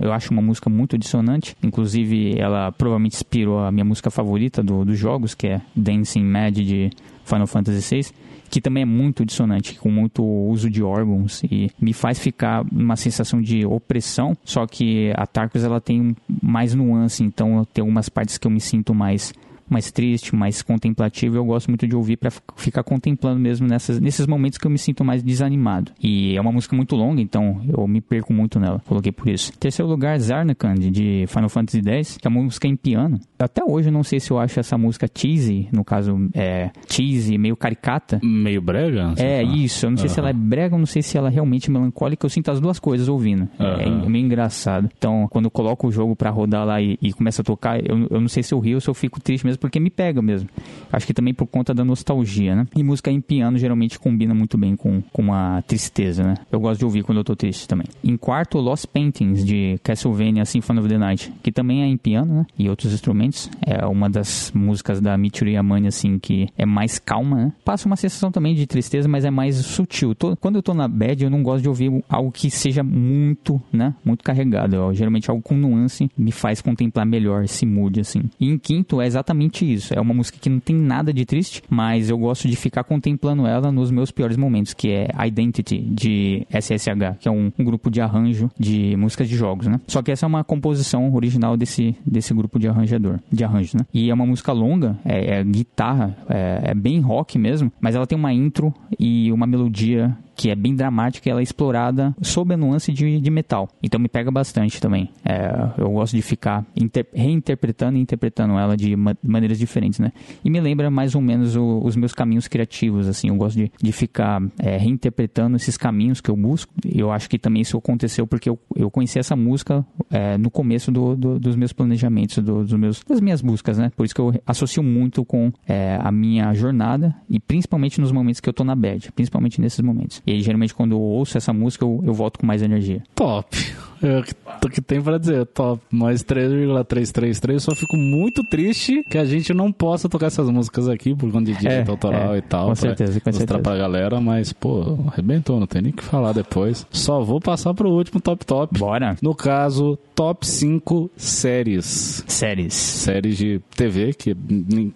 Eu 0.00 0.12
acho 0.12 0.32
uma 0.32 0.42
música 0.42 0.70
muito 0.70 0.96
dissonante, 0.96 1.56
inclusive 1.62 2.38
ela 2.38 2.72
provavelmente 2.72 3.16
inspirou 3.16 3.60
a 3.60 3.72
minha 3.72 3.84
música 3.84 4.10
favorita 4.10 4.62
do, 4.62 4.84
dos 4.84 4.98
jogos, 4.98 5.34
que 5.34 5.46
é 5.46 5.60
Dancing 5.74 6.24
Mad 6.24 6.54
de 6.54 6.90
Final 7.24 7.46
Fantasy 7.46 8.02
VI 8.02 8.27
que 8.50 8.60
também 8.60 8.82
é 8.82 8.86
muito 8.86 9.24
dissonante, 9.24 9.74
com 9.74 9.90
muito 9.90 10.24
uso 10.24 10.70
de 10.70 10.82
órgãos 10.82 11.42
e 11.44 11.70
me 11.80 11.92
faz 11.92 12.18
ficar 12.18 12.64
uma 12.72 12.96
sensação 12.96 13.40
de 13.40 13.64
opressão, 13.64 14.36
só 14.44 14.66
que 14.66 15.12
a 15.16 15.26
Tarkus 15.26 15.64
ela 15.64 15.80
tem 15.80 16.16
mais 16.42 16.74
nuance, 16.74 17.22
então 17.22 17.66
tem 17.72 17.82
algumas 17.82 18.08
partes 18.08 18.38
que 18.38 18.46
eu 18.46 18.50
me 18.50 18.60
sinto 18.60 18.94
mais 18.94 19.32
mais 19.68 19.90
triste, 19.90 20.34
mais 20.34 20.62
contemplativo, 20.62 21.36
eu 21.36 21.44
gosto 21.44 21.68
muito 21.68 21.86
de 21.86 21.94
ouvir 21.94 22.16
para 22.16 22.30
ficar 22.56 22.82
contemplando 22.82 23.40
mesmo 23.40 23.66
nessas, 23.66 24.00
nesses 24.00 24.26
momentos 24.26 24.58
que 24.58 24.66
eu 24.66 24.70
me 24.70 24.78
sinto 24.78 25.04
mais 25.04 25.22
desanimado. 25.22 25.92
E 26.02 26.36
é 26.36 26.40
uma 26.40 26.52
música 26.52 26.74
muito 26.74 26.96
longa, 26.96 27.20
então 27.20 27.60
eu 27.68 27.86
me 27.86 28.00
perco 28.00 28.32
muito 28.32 28.58
nela. 28.58 28.80
Coloquei 28.86 29.12
por 29.12 29.28
isso. 29.28 29.52
Terceiro 29.58 29.90
lugar, 29.90 30.18
Zarnakand, 30.18 30.90
de 30.90 31.24
Final 31.28 31.48
Fantasy 31.48 31.82
X, 31.84 32.18
que 32.18 32.26
é 32.26 32.30
uma 32.30 32.42
música 32.42 32.66
em 32.66 32.76
piano. 32.76 33.20
Até 33.38 33.62
hoje 33.64 33.88
eu 33.88 33.92
não 33.92 34.02
sei 34.02 34.20
se 34.20 34.30
eu 34.30 34.38
acho 34.38 34.58
essa 34.58 34.76
música 34.76 35.08
cheesy, 35.12 35.68
no 35.72 35.84
caso, 35.84 36.28
é 36.34 36.70
cheesy, 36.88 37.38
meio 37.38 37.56
caricata. 37.56 38.20
Meio 38.22 38.60
brega? 38.60 39.14
É, 39.16 39.42
fala. 39.42 39.56
isso. 39.56 39.86
Eu 39.86 39.90
não 39.90 39.96
sei 39.98 40.08
se 40.08 40.18
ela 40.18 40.30
é 40.30 40.32
brega, 40.32 40.74
eu 40.74 40.78
não 40.78 40.86
sei 40.86 41.02
se 41.02 41.16
ela 41.16 41.28
é 41.28 41.32
realmente 41.32 41.70
melancólica. 41.70 42.24
Eu 42.24 42.30
sinto 42.30 42.50
as 42.50 42.60
duas 42.60 42.78
coisas 42.78 43.08
ouvindo. 43.08 43.48
É, 43.58 43.84
é 43.84 44.08
meio 44.08 44.24
engraçado. 44.24 44.88
Então, 44.96 45.26
quando 45.30 45.46
eu 45.46 45.50
coloco 45.50 45.86
o 45.86 45.92
jogo 45.92 46.16
para 46.16 46.30
rodar 46.30 46.64
lá 46.64 46.80
e, 46.80 46.98
e 47.00 47.12
começa 47.12 47.42
a 47.42 47.44
tocar, 47.44 47.78
eu, 47.78 48.06
eu 48.10 48.20
não 48.20 48.28
sei 48.28 48.42
se 48.42 48.52
eu 48.54 48.58
rio 48.58 48.76
ou 48.76 48.80
se 48.80 48.88
eu 48.88 48.94
fico 48.94 49.20
triste 49.20 49.44
mesmo 49.44 49.57
porque 49.58 49.80
me 49.80 49.90
pega 49.90 50.22
mesmo. 50.22 50.48
Acho 50.92 51.06
que 51.06 51.14
também 51.14 51.34
por 51.34 51.46
conta 51.46 51.74
da 51.74 51.84
nostalgia, 51.84 52.54
né? 52.54 52.66
E 52.74 52.82
música 52.82 53.10
em 53.10 53.20
piano 53.20 53.58
geralmente 53.58 53.98
combina 53.98 54.34
muito 54.34 54.56
bem 54.56 54.76
com, 54.76 55.02
com 55.12 55.32
a 55.32 55.62
tristeza, 55.62 56.22
né? 56.22 56.34
Eu 56.50 56.60
gosto 56.60 56.78
de 56.78 56.84
ouvir 56.84 57.02
quando 57.02 57.18
eu 57.18 57.24
tô 57.24 57.36
triste 57.36 57.68
também. 57.68 57.86
Em 58.02 58.16
quarto, 58.16 58.58
Lost 58.58 58.86
Paintings, 58.86 59.44
de 59.44 59.78
Castlevania 59.82 60.44
Symphony 60.44 60.80
of 60.80 60.88
the 60.88 60.98
Night, 60.98 61.32
que 61.42 61.52
também 61.52 61.82
é 61.82 61.86
em 61.86 61.96
piano, 61.96 62.34
né? 62.34 62.46
E 62.58 62.68
outros 62.68 62.92
instrumentos. 62.92 63.50
É 63.66 63.84
uma 63.86 64.08
das 64.08 64.52
músicas 64.54 65.00
da 65.00 65.16
Michiru 65.16 65.50
Yamane, 65.50 65.88
assim, 65.88 66.18
que 66.18 66.48
é 66.56 66.64
mais 66.64 66.98
calma, 66.98 67.36
né? 67.36 67.52
Passa 67.64 67.86
uma 67.86 67.96
sensação 67.96 68.30
também 68.30 68.54
de 68.54 68.66
tristeza, 68.66 69.08
mas 69.08 69.24
é 69.24 69.30
mais 69.30 69.56
sutil. 69.56 70.14
Tô, 70.14 70.36
quando 70.36 70.56
eu 70.56 70.62
tô 70.62 70.74
na 70.74 70.88
bad, 70.88 71.22
eu 71.22 71.30
não 71.30 71.42
gosto 71.42 71.62
de 71.62 71.68
ouvir 71.68 72.04
algo 72.08 72.30
que 72.30 72.50
seja 72.50 72.82
muito, 72.82 73.60
né? 73.72 73.94
Muito 74.04 74.24
carregado. 74.24 74.76
Eu, 74.76 74.94
geralmente 74.94 75.30
algo 75.30 75.42
com 75.42 75.54
nuance 75.54 76.10
me 76.16 76.32
faz 76.32 76.60
contemplar 76.60 77.06
melhor 77.06 77.44
esse 77.44 77.64
mood, 77.64 78.00
assim. 78.00 78.22
E 78.38 78.48
em 78.48 78.58
quinto, 78.58 79.00
é 79.00 79.06
exatamente 79.06 79.47
exatamente 79.48 79.72
isso. 79.72 79.94
É 79.94 80.00
uma 80.00 80.14
música 80.14 80.38
que 80.38 80.48
não 80.48 80.60
tem 80.60 80.76
nada 80.76 81.12
de 81.12 81.24
triste, 81.24 81.62
mas 81.68 82.10
eu 82.10 82.18
gosto 82.18 82.48
de 82.48 82.56
ficar 82.56 82.84
contemplando 82.84 83.46
ela 83.46 83.72
nos 83.72 83.90
meus 83.90 84.10
piores 84.10 84.36
momentos, 84.36 84.74
que 84.74 84.90
é 84.90 85.08
Identity, 85.26 85.78
de 85.78 86.46
SSH, 86.50 87.18
que 87.20 87.28
é 87.28 87.30
um, 87.30 87.50
um 87.58 87.64
grupo 87.64 87.90
de 87.90 88.00
arranjo 88.00 88.50
de 88.58 88.96
músicas 88.96 89.28
de 89.28 89.36
jogos, 89.36 89.66
né? 89.66 89.80
Só 89.86 90.02
que 90.02 90.12
essa 90.12 90.26
é 90.26 90.28
uma 90.28 90.44
composição 90.44 91.12
original 91.14 91.56
desse, 91.56 91.96
desse 92.06 92.32
grupo 92.34 92.58
de 92.58 92.68
arranjador, 92.68 93.18
de 93.32 93.44
arranjos, 93.44 93.74
né? 93.74 93.80
E 93.92 94.10
é 94.10 94.14
uma 94.14 94.26
música 94.26 94.52
longa, 94.52 94.98
é, 95.04 95.38
é 95.38 95.44
guitarra, 95.44 96.16
é, 96.28 96.70
é 96.70 96.74
bem 96.74 97.00
rock 97.00 97.38
mesmo, 97.38 97.72
mas 97.80 97.94
ela 97.94 98.06
tem 98.06 98.18
uma 98.18 98.32
intro 98.32 98.72
e 98.98 99.32
uma 99.32 99.46
melodia 99.46 100.16
que 100.38 100.50
é 100.50 100.54
bem 100.54 100.72
dramática 100.72 101.28
e 101.28 101.32
ela 101.32 101.40
é 101.40 101.42
explorada 101.42 102.14
sob 102.22 102.54
a 102.54 102.56
nuance 102.56 102.92
de, 102.92 103.20
de 103.20 103.28
metal. 103.28 103.68
Então 103.82 103.98
me 103.98 104.08
pega 104.08 104.30
bastante 104.30 104.80
também. 104.80 105.10
É, 105.24 105.50
eu 105.76 105.90
gosto 105.90 106.14
de 106.14 106.22
ficar 106.22 106.64
reinterpretando 107.12 107.98
e 107.98 108.00
interpretando 108.00 108.56
ela 108.56 108.76
de 108.76 108.94
ma 108.94 109.16
maneiras 109.20 109.58
diferentes, 109.58 109.98
né? 109.98 110.12
E 110.44 110.48
me 110.48 110.60
lembra 110.60 110.92
mais 110.92 111.16
ou 111.16 111.20
menos 111.20 111.56
o, 111.56 111.80
os 111.82 111.96
meus 111.96 112.14
caminhos 112.14 112.46
criativos, 112.46 113.08
assim. 113.08 113.30
Eu 113.30 113.34
gosto 113.34 113.56
de, 113.56 113.72
de 113.82 113.90
ficar 113.90 114.40
é, 114.60 114.76
reinterpretando 114.76 115.56
esses 115.56 115.76
caminhos 115.76 116.20
que 116.20 116.30
eu 116.30 116.36
busco. 116.36 116.72
Eu 116.84 117.10
acho 117.10 117.28
que 117.28 117.36
também 117.36 117.62
isso 117.62 117.76
aconteceu 117.76 118.24
porque 118.24 118.48
eu, 118.48 118.56
eu 118.76 118.88
conheci 118.92 119.18
essa 119.18 119.34
música 119.34 119.84
é, 120.08 120.38
no 120.38 120.52
começo 120.52 120.92
do, 120.92 121.16
do, 121.16 121.40
dos 121.40 121.56
meus 121.56 121.72
planejamentos, 121.72 122.38
do, 122.38 122.62
dos 122.62 122.74
meus, 122.74 123.02
das 123.02 123.20
minhas 123.20 123.42
buscas, 123.42 123.76
né? 123.76 123.90
Por 123.96 124.06
isso 124.06 124.14
que 124.14 124.20
eu 124.20 124.32
associo 124.46 124.84
muito 124.84 125.24
com 125.24 125.50
é, 125.66 125.98
a 126.00 126.12
minha 126.12 126.54
jornada 126.54 127.12
e 127.28 127.40
principalmente 127.40 128.00
nos 128.00 128.12
momentos 128.12 128.40
que 128.40 128.48
eu 128.48 128.52
tô 128.52 128.62
na 128.62 128.76
bad, 128.76 129.10
principalmente 129.10 129.60
nesses 129.60 129.80
momentos. 129.80 130.22
E 130.28 130.32
aí, 130.32 130.42
geralmente, 130.42 130.74
quando 130.74 130.92
eu 130.92 131.00
ouço 131.00 131.38
essa 131.38 131.54
música, 131.54 131.86
eu, 131.86 132.02
eu 132.04 132.12
volto 132.12 132.38
com 132.38 132.46
mais 132.46 132.60
energia. 132.62 133.02
Top. 133.14 133.56
É 134.02 134.18
o 134.64 134.68
que 134.68 134.82
tem 134.82 135.00
pra 135.00 135.16
dizer, 135.16 135.46
top. 135.46 135.82
Mais 135.90 136.22
3,333. 136.22 137.54
Eu 137.54 137.60
só 137.60 137.74
fico 137.74 137.96
muito 137.96 138.44
triste 138.44 139.02
que 139.10 139.16
a 139.16 139.24
gente 139.24 139.54
não 139.54 139.72
possa 139.72 140.06
tocar 140.06 140.26
essas 140.26 140.50
músicas 140.50 140.86
aqui 140.86 141.14
por 141.14 141.32
conta 141.32 141.50
de 141.50 141.58
direito 141.58 141.88
é, 141.88 141.90
autoral 141.90 142.34
é, 142.34 142.38
e 142.38 142.42
tal. 142.42 142.68
Com 142.68 142.74
certeza, 142.74 143.18
com 143.18 143.32
certeza. 143.32 143.58
pra 143.58 143.74
galera, 143.74 144.20
mas, 144.20 144.52
pô, 144.52 144.98
arrebentou, 145.10 145.58
não 145.58 145.66
tem 145.66 145.80
nem 145.80 145.92
o 145.92 145.94
que 145.94 146.04
falar 146.04 146.32
depois. 146.32 146.86
Só 146.90 147.22
vou 147.22 147.40
passar 147.40 147.72
pro 147.72 147.88
último 147.88 148.20
top 148.20 148.44
top. 148.44 148.78
Bora. 148.78 149.16
No 149.22 149.34
caso, 149.34 149.98
top 150.14 150.46
5 150.46 151.10
séries. 151.16 152.22
Séries. 152.26 152.74
Séries 152.74 153.38
de 153.38 153.62
TV, 153.74 154.12
que 154.12 154.36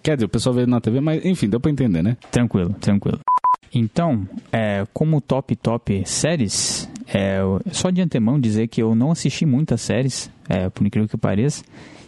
quer 0.03 0.15
dizer, 0.15 0.27
o 0.27 0.29
pessoal 0.29 0.53
vê 0.53 0.67
na 0.67 0.79
TV, 0.79 1.01
mas 1.01 1.25
enfim, 1.25 1.49
deu 1.49 1.59
pra 1.59 1.71
entender, 1.71 2.03
né? 2.03 2.17
Tranquilo, 2.31 2.75
tranquilo. 2.79 3.19
Então, 3.73 4.27
é, 4.51 4.85
como 4.93 5.19
top 5.19 5.55
top 5.55 6.03
séries, 6.05 6.87
é, 7.07 7.39
só 7.71 7.89
de 7.89 8.01
antemão 8.01 8.39
dizer 8.39 8.67
que 8.67 8.81
eu 8.81 8.93
não 8.93 9.11
assisti 9.11 9.45
muitas 9.45 9.81
séries, 9.81 10.29
é, 10.47 10.69
por 10.69 10.85
incrível 10.85 11.09
que 11.09 11.17
pareça. 11.17 11.63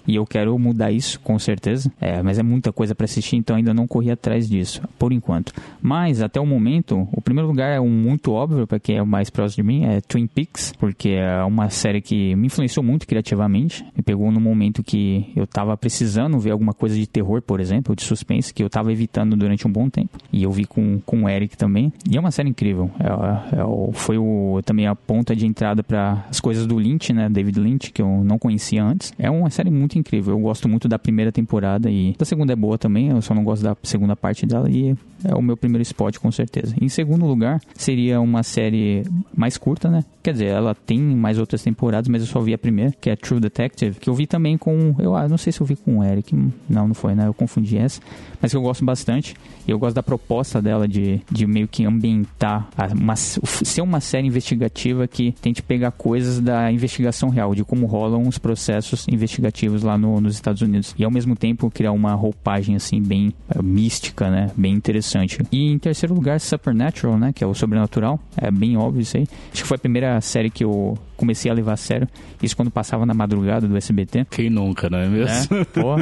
E 0.08 0.16
eu 0.16 0.26
quero 0.26 0.58
mudar 0.58 0.92
isso, 0.92 1.20
com 1.20 1.38
certeza. 1.40 1.92
É, 2.00 2.22
mas 2.22 2.40
é 2.40 2.44
muita 2.44 2.72
coisa 2.72 2.94
para 2.94 3.06
assistir, 3.06 3.36
então 3.36 3.56
ainda 3.56 3.74
não 3.74 3.88
corri 3.88 4.12
atrás 4.12 4.48
disso, 4.48 4.82
por 5.00 5.12
enquanto. 5.12 5.54
Mas, 5.82 6.22
até 6.22 6.40
o 6.40 6.46
momento, 6.46 7.08
o 7.12 7.22
primeiro 7.22 7.48
lugar 7.48 7.72
é 7.72 7.80
um 7.80 7.90
muito 7.90 8.32
óbvio, 8.32 8.68
para 8.68 8.80
quem 8.80 8.98
é 8.98 9.02
o 9.02 9.08
mais 9.08 9.30
próximo 9.30 9.64
de 9.64 9.64
mim, 9.64 9.86
é 9.86 10.02
Twin 10.02 10.28
Peaks, 10.28 10.74
porque 10.78 11.10
é 11.10 11.44
uma 11.44 11.70
série 11.70 12.02
que 12.02 12.36
me 12.36 12.48
influenciou 12.48 12.84
muito 12.84 13.08
criativamente. 13.08 13.86
Me 13.96 14.04
pegou 14.04 14.32
no 14.32 14.40
momento 14.40 14.84
que 14.84 15.32
eu 15.36 15.48
tava 15.48 15.76
precisando 15.78 16.38
ver 16.40 16.52
alguma 16.52 16.74
coisa 16.74 16.96
de 16.96 17.08
terror, 17.08 17.42
por 17.42 17.60
exemplo, 17.60 17.96
de 17.96 18.04
suspense, 18.04 18.54
que 18.54 18.64
eu 18.64 18.70
tava 18.70 18.92
evitando 18.92 19.36
durante 19.36 19.68
um 19.68 19.72
bom 19.72 19.90
tempo. 19.90 20.18
E 20.32 20.44
eu 20.44 20.52
vi 20.52 20.66
com, 20.66 21.00
com 21.06 21.24
o 21.24 21.30
Eric 21.30 21.58
também. 21.58 21.92
E 22.10 22.18
é 22.18 22.20
uma 22.20 22.32
série 22.32 22.50
incrível. 22.50 22.92
É, 23.00 23.08
é, 23.08 23.94
foi 23.94 24.18
o, 24.18 24.62
também 24.66 24.88
a 24.88 24.96
ponta 24.96 25.36
de 25.36 25.46
entrada 25.46 25.84
para 25.84 26.26
as 26.30 26.40
coisas 26.40 26.66
do 26.66 26.78
Lynch, 26.78 27.14
né? 27.14 27.30
David 27.30 27.60
Lynch, 27.60 27.92
que 27.92 28.02
eu 28.02 28.24
não 28.24 28.38
conhecia 28.38 28.84
antes. 28.84 29.14
É 29.18 29.30
uma 29.30 29.50
série 29.50 29.70
muito 29.70 29.95
muito 29.96 30.00
incrível. 30.00 30.34
Eu 30.34 30.40
gosto 30.40 30.68
muito 30.68 30.88
da 30.88 31.00
primeira 31.00 31.32
temporada 31.32 31.90
e 31.90 32.16
da 32.18 32.26
segunda 32.26 32.54
é 32.54 32.56
boa 32.56 32.78
também, 32.78 33.10
eu 33.10 33.22
só 33.22 33.34
não 33.34 33.44
gosto 33.44 33.64
da 33.64 33.76
segunda 33.84 34.16
parte 34.16 34.46
dela 34.46 34.70
e 34.70 34.96
é 35.24 35.34
o 35.34 35.42
meu 35.42 35.56
primeiro 35.56 35.82
spot 35.82 36.18
com 36.18 36.32
certeza. 36.32 36.76
Em 36.80 36.90
segundo 36.90 37.26
lugar, 37.26 37.62
seria 37.74 38.20
uma 38.20 38.44
série 38.44 39.04
mais 39.36 39.58
curta, 39.58 39.90
né? 39.90 40.04
Quer 40.22 40.34
dizer, 40.34 40.48
ela 40.48 40.76
tem 40.76 41.00
mais 41.00 41.38
outras 41.38 41.64
temporadas, 41.64 42.08
mas 42.08 42.22
eu 42.22 42.28
só 42.28 42.40
vi 42.40 42.54
a 42.54 42.58
primeira, 42.58 42.92
que 43.00 43.10
é 43.10 43.16
True 43.16 43.40
Detective, 43.40 44.00
que 44.00 44.10
eu 44.10 44.14
vi 44.14 44.28
também 44.28 44.58
com, 44.58 44.96
eu 45.00 45.16
ah, 45.16 45.28
não 45.28 45.38
sei 45.38 45.54
se 45.54 45.62
eu 45.62 45.68
vi 45.68 45.76
com 45.76 46.00
o 46.00 46.04
Eric, 46.04 46.36
não, 46.70 46.88
não 46.88 46.96
foi, 46.96 47.16
né? 47.16 47.28
Eu 47.28 47.34
confundi 47.34 47.78
essa, 47.78 48.02
mas 48.42 48.52
que 48.52 48.58
eu 48.58 48.62
gosto 48.62 48.84
bastante. 48.84 49.36
Eu 49.68 49.80
gosto 49.80 49.96
da 49.96 50.04
proposta 50.04 50.62
dela 50.62 50.88
de, 50.88 51.20
de 51.32 51.48
meio 51.48 51.68
que 51.68 51.86
ambientar 51.86 52.70
uma, 52.96 53.16
ser 53.16 53.82
uma 53.82 54.00
série 54.00 54.28
investigativa 54.28 55.08
que 55.08 55.32
tente 55.42 55.64
pegar 55.64 55.92
coisas 55.92 56.40
da 56.40 56.72
investigação 56.72 57.30
real, 57.30 57.56
de 57.56 57.64
como 57.64 57.88
rolam 57.88 58.28
os 58.28 58.38
processos 58.38 59.08
investigativos 59.08 59.82
lá 59.86 59.98
no, 59.98 60.20
nos 60.20 60.36
Estados 60.36 60.62
Unidos. 60.62 60.94
E 60.98 61.04
ao 61.04 61.12
mesmo 61.12 61.36
tempo 61.36 61.72
criar 61.72 61.92
uma 61.92 62.14
roupagem 62.14 62.76
assim 62.76 63.02
bem 63.02 63.34
uh, 63.56 63.64
mística, 63.64 64.30
né? 64.30 64.52
Bem 64.56 64.74
interessante. 64.74 65.40
E 65.52 65.72
em 65.72 65.78
terceiro 65.78 66.14
lugar, 66.14 66.40
Supernatural, 66.40 67.18
né? 67.18 67.32
Que 67.34 67.44
é 67.44 67.48
o 67.48 67.54
sobrenatural. 67.54 68.20
É 68.36 68.52
bem 68.52 68.76
óbvio 68.78 69.02
isso 69.02 69.18
aí. 69.18 69.28
Acho 69.54 69.64
que 69.64 69.68
foi 69.68 69.76
a 69.76 69.80
primeira 69.80 70.22
série 70.22 70.50
que 70.50 70.64
eu 70.64 70.98
comecei 71.16 71.50
a 71.50 71.54
levar 71.54 71.74
a 71.74 71.78
sério. 71.78 72.08
Isso 72.42 72.56
quando 72.56 72.72
passava 72.72 73.06
na 73.06 73.14
madrugada 73.14 73.68
do 73.68 73.76
SBT. 73.76 74.28
Quem 74.30 74.50
nunca, 74.50 74.90
não 74.90 75.00
é 75.00 75.08
mesmo? 75.08 75.56
É, 75.56 75.64
pô, 75.66 75.98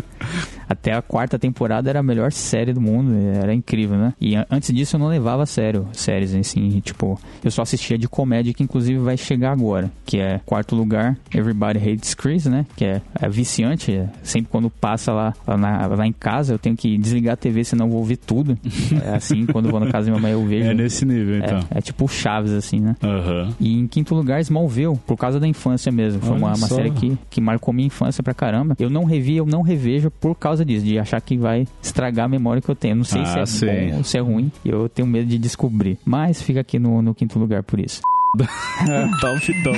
até 0.68 0.94
a 0.94 1.02
quarta 1.02 1.40
temporada 1.40 1.90
era 1.90 2.00
a 2.00 2.04
melhor 2.04 2.32
série 2.32 2.74
do 2.74 2.82
mundo. 2.82 3.14
Era 3.42 3.54
incrível, 3.54 3.98
né? 3.98 4.14
E 4.20 4.36
antes 4.50 4.74
disso 4.74 4.96
eu 4.96 5.00
não 5.00 5.08
levava 5.08 5.44
a 5.44 5.46
sério 5.46 5.88
séries, 5.94 6.36
assim. 6.36 6.80
Tipo, 6.80 7.20
eu 7.44 7.52
só 7.52 7.62
assistia 7.62 7.98
de 7.98 8.08
comédia, 8.08 8.54
que 8.54 8.64
inclusive 8.64 9.00
vai 9.00 9.18
chegar 9.18 9.52
agora. 9.52 9.92
Que 10.06 10.20
é 10.20 10.40
quarto 10.46 10.76
lugar, 10.76 11.18
Everybody 11.34 11.80
Hates 11.80 12.14
Chris, 12.14 12.46
né? 12.46 12.66
Que 12.76 12.86
é, 12.86 13.02
é 13.20 13.30
viciante. 13.30 14.04
Sempre 14.22 14.52
quando 14.52 14.70
passa 14.70 15.12
lá, 15.12 15.34
lá, 15.48 15.58
na, 15.58 15.88
lá, 15.88 16.08
em 16.08 16.14
casa, 16.14 16.54
eu 16.54 16.60
tenho 16.60 16.76
que 16.76 16.98
desligar 16.98 17.34
a 17.34 17.38
TV, 17.38 17.64
senão 17.64 17.86
eu 17.86 17.92
vou 17.92 18.00
ouvir 18.00 18.18
tudo. 18.18 18.58
É 19.04 19.16
assim, 19.16 19.46
quando 19.52 19.66
eu 19.66 19.72
vou 19.72 19.80
na 19.80 19.92
casa 19.92 20.06
da 20.06 20.12
minha 20.12 20.22
mãe, 20.22 20.32
eu 20.32 20.46
vejo. 20.46 20.70
É 20.70 20.74
nesse 20.74 21.06
nível, 21.06 21.38
então. 21.38 21.60
É, 21.72 21.78
é 21.78 21.82
tipo 21.82 22.08
Chaves, 22.08 22.52
assim, 22.52 22.80
né? 22.80 22.96
Uhum. 23.02 23.54
E 23.60 23.80
em 23.80 23.88
quinto 23.88 24.14
lugar, 24.14 24.40
Smallville 24.42 25.00
por 25.06 25.18
causa 25.18 25.40
da 25.40 25.48
infância 25.48 25.92
mesmo. 25.92 26.22
Foi 26.22 26.38
uma, 26.38 26.56
uma 26.56 26.68
série 26.68 26.92
que, 26.92 27.18
que 27.30 27.42
marcou 27.42 27.74
minha 27.74 27.88
infância 27.88 28.24
pra 28.24 28.34
caramba. 28.34 28.76
Eu 28.80 28.90
não 28.90 29.04
revi, 29.04 29.38
eu 29.38 29.46
não 29.46 29.62
revejo 29.62 30.12
por 30.12 30.36
causa 30.36 30.64
disso, 30.66 30.86
de 30.86 30.98
achar 30.98 31.20
que 31.22 31.38
vai 31.38 31.68
estragar 31.82 32.26
a 32.26 32.30
memória 32.30 32.62
que 32.62 32.70
eu 32.70 32.76
tenho. 32.76 32.96
Não 32.96 33.04
sei 33.04 33.22
ah, 33.22 33.26
se 33.26 33.40
é 33.40 33.46
sim. 33.46 33.66
bom 33.66 33.98
ou 33.98 34.04
se 34.04 34.18
é 34.18 34.22
ruim. 34.22 34.52
Eu 34.64 34.90
tenho 34.90 35.08
medo 35.08 35.28
de 35.28 35.38
descobrir. 35.38 35.98
Mas 36.06 36.42
fica 36.42 36.62
aqui 36.62 36.80
no, 36.80 37.02
no 37.02 37.14
quinto 37.14 37.38
lugar 37.40 37.64
por 37.64 37.80
isso. 37.80 38.02
top, 39.22 39.64
top. 39.64 39.78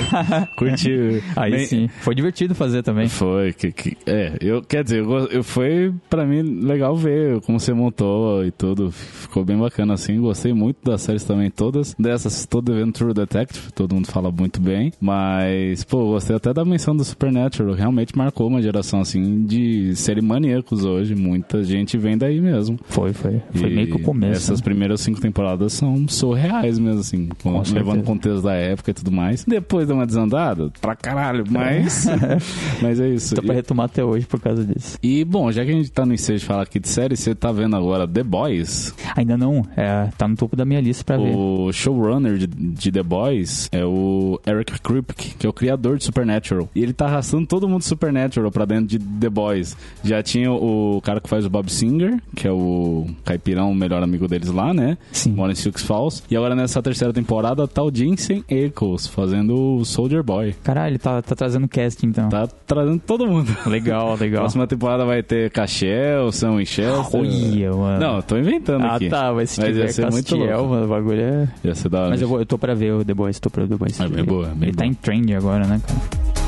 Curti. 0.56 1.22
Aí 1.36 1.52
Bem, 1.52 1.66
sim. 1.66 1.88
Foi 2.00 2.16
divertido 2.16 2.56
fazer 2.56 2.84
também. 2.84 3.10
Foi. 3.10 3.52
Que, 3.52 3.72
que, 3.72 3.98
é, 4.06 4.38
eu, 4.40 4.62
quer 4.62 4.84
dizer, 4.84 5.00
eu, 5.00 5.28
eu, 5.28 5.44
foi 5.44 5.94
pra 6.10 6.26
mim 6.26 6.42
legal 6.42 6.96
ver 6.96 7.42
como 7.42 7.60
você 7.60 7.74
montou 7.74 8.46
e 8.46 8.52
tudo. 8.52 8.92
Ficou 8.92 9.44
bem 9.44 9.58
bacana 9.58 9.94
assim. 9.94 10.22
Gostei 10.22 10.54
muito 10.54 10.78
das 10.86 11.02
séries 11.02 11.26
também, 11.26 11.52
todas. 11.52 11.94
Dessas, 12.00 12.46
todo 12.46 12.74
vendo 12.74 12.94
True 12.94 13.14
Detective, 13.14 13.74
todo 13.74 13.94
mundo 13.94 14.08
fala 14.08 14.32
muito 14.32 14.62
bem. 14.62 14.94
Mas, 15.02 15.84
pô, 15.84 16.12
gostei 16.12 16.38
até 16.38 16.54
da 16.54 16.64
menção 16.64 16.96
do 16.96 17.04
Supernatural. 17.04 17.76
Realmente 17.76 18.18
marcou 18.18 18.48
uma 18.48 18.62
geração 18.62 19.02
assim 19.02 19.46
de 19.46 19.94
série 19.98 20.22
maníacos 20.22 20.86
hoje. 20.86 21.14
Muita 21.14 21.62
gente 21.62 21.98
vem 21.98 22.18
daí 22.18 22.40
mesmo. 22.40 22.80
Foi, 22.86 23.12
foi. 23.12 23.42
Foi 23.54 23.70
e 23.70 23.76
meio 23.76 23.88
que 23.88 23.98
o 23.98 24.00
começo. 24.00 24.44
Essas 24.44 24.62
né? 24.62 24.64
primeiras 24.64 25.02
cinco 25.02 25.20
temporadas 25.20 25.74
são 25.74 26.08
surreais 26.08 26.80
mesmo, 26.80 27.02
assim. 27.02 27.28
Com, 27.44 27.62
levando 27.74 28.02
contexto 28.04 28.45
da 28.46 28.54
época 28.54 28.92
e 28.92 28.94
tudo 28.94 29.12
mais. 29.12 29.44
Depois 29.44 29.88
deu 29.88 29.96
uma 29.96 30.06
desandada, 30.06 30.72
pra 30.82 30.96
caralho, 30.96 31.44
mas. 31.50 32.06
mas 32.82 33.00
é 33.00 33.10
isso. 33.10 33.36
Tô 33.36 33.42
pra 33.42 33.54
retomar 33.54 33.88
até 33.88 34.04
hoje 34.04 34.26
por 34.26 34.40
causa 34.40 34.64
disso. 34.64 34.98
E, 35.02 35.24
bom, 35.26 35.52
já 35.52 35.66
que 35.66 35.72
a 35.72 35.74
gente 35.74 35.92
tá 35.92 36.06
no 36.06 36.14
ensejo 36.14 36.40
de 36.40 36.46
falar 36.46 36.64
aqui 36.64 36.80
de 36.80 36.88
série, 36.88 37.16
você 37.16 37.36
tá 37.36 37.52
vendo 37.52 37.76
agora 37.76 38.08
The 38.08 38.24
Boys? 38.24 38.94
Ainda 39.16 39.38
não, 39.38 39.66
é, 39.76 40.10
tá 40.18 40.28
no 40.28 40.36
topo 40.36 40.56
da 40.56 40.66
minha 40.66 40.82
lista 40.82 41.04
pra 41.04 41.20
o 41.20 41.24
ver. 41.24 41.36
O 41.36 41.74
showrunner 41.74 42.38
de, 42.38 42.48
de, 42.48 42.92
The 42.92 43.04
Boys 43.04 43.70
é 43.72 43.84
o 43.86 44.40
Eric 44.48 44.80
Kripke, 44.82 45.36
que 45.38 45.46
é 45.46 45.50
o 45.50 45.54
criador 45.54 45.98
de 45.98 46.04
Supernatural. 46.04 46.70
E 46.76 46.82
ele 46.82 46.94
tá 46.94 47.06
arrastando 47.06 47.46
todo 47.48 47.68
mundo 47.68 47.80
de 47.80 47.88
Supernatural 47.88 48.52
pra 48.52 48.66
dentro 48.66 48.86
de 48.86 49.00
The 49.00 49.30
Boys. 49.30 49.76
Já 50.04 50.22
tinha 50.22 50.52
o 50.52 51.02
cara 51.04 51.20
que 51.20 51.30
faz 51.30 51.46
o 51.46 51.50
Bob 51.50 51.72
Singer, 51.72 52.22
que 52.36 52.48
é 52.48 52.52
o 52.52 53.08
caipirão, 53.24 53.72
o 53.72 53.76
melhor 53.76 54.04
amigo 54.04 54.28
deles 54.28 54.50
lá, 54.50 54.74
né? 54.74 54.98
Sim. 55.12 55.32
Mora 55.32 55.52
em 55.52 55.56
Sioux 55.56 55.82
Falls. 55.82 56.24
E 56.30 56.36
agora 56.36 56.56
nessa 56.56 56.82
terceira 56.82 57.14
temporada 57.14 57.68
tá 57.68 57.84
o 57.84 57.92
Jensen 57.94 58.35
Ackles 58.50 59.08
fazendo 59.08 59.78
o 59.78 59.86
Soldier 59.86 60.24
Boy. 60.24 60.56
Caralho, 60.64 60.92
ele 60.92 61.00
tá, 61.00 61.22
tá 61.22 61.36
trazendo 61.36 61.68
casting 61.68 62.08
então. 62.08 62.30
Tá 62.30 62.48
trazendo 62.66 63.00
todo 63.00 63.28
mundo. 63.28 63.56
Legal, 63.66 64.16
legal. 64.20 64.42
Próxima 64.42 64.68
temporada 64.68 65.06
vai 65.06 65.22
ter 65.24 65.50
Castiel, 65.52 66.32
São 66.32 66.56
Michel. 66.56 67.06
Olha, 67.14 67.72
mano. 67.72 68.00
Não, 68.00 68.22
tô 68.22 68.38
inventando 68.38 68.86
ah, 68.86 68.96
aqui. 68.96 69.08
Ah, 69.08 69.10
tá, 69.10 69.34
mas 69.34 69.52
se 69.52 69.62
mas 69.62 69.70
tiver 69.70 69.88
ser 69.90 70.04
Castiel, 70.04 70.66
mano, 70.66 70.86
o 70.86 70.90
bagulho 70.90 71.22
é... 71.22 71.48
Ia 71.64 71.76
ser 71.76 71.90
da 71.90 72.02
hora. 72.02 72.10
Mas 72.10 72.22
eu, 72.22 72.28
vou, 72.28 72.40
eu 72.40 72.46
tô 72.46 72.58
pra 72.58 72.74
ver 72.74 72.94
o 72.94 73.06
The 73.06 73.14
Boys, 73.14 73.40
tô 73.40 73.50
pra 73.50 73.64
ver 73.64 73.74
o 73.74 73.78
The 73.78 73.86
Boys. 73.86 74.00
É 74.00 74.08
bem 74.08 74.24
boa, 74.24 74.48
bem 74.48 74.70
Ele 74.70 74.72
boa. 74.72 74.78
tá 74.78 74.86
em 74.86 74.94
trend 74.94 75.34
agora, 75.36 75.66
né, 75.66 75.82
cara? 75.86 76.45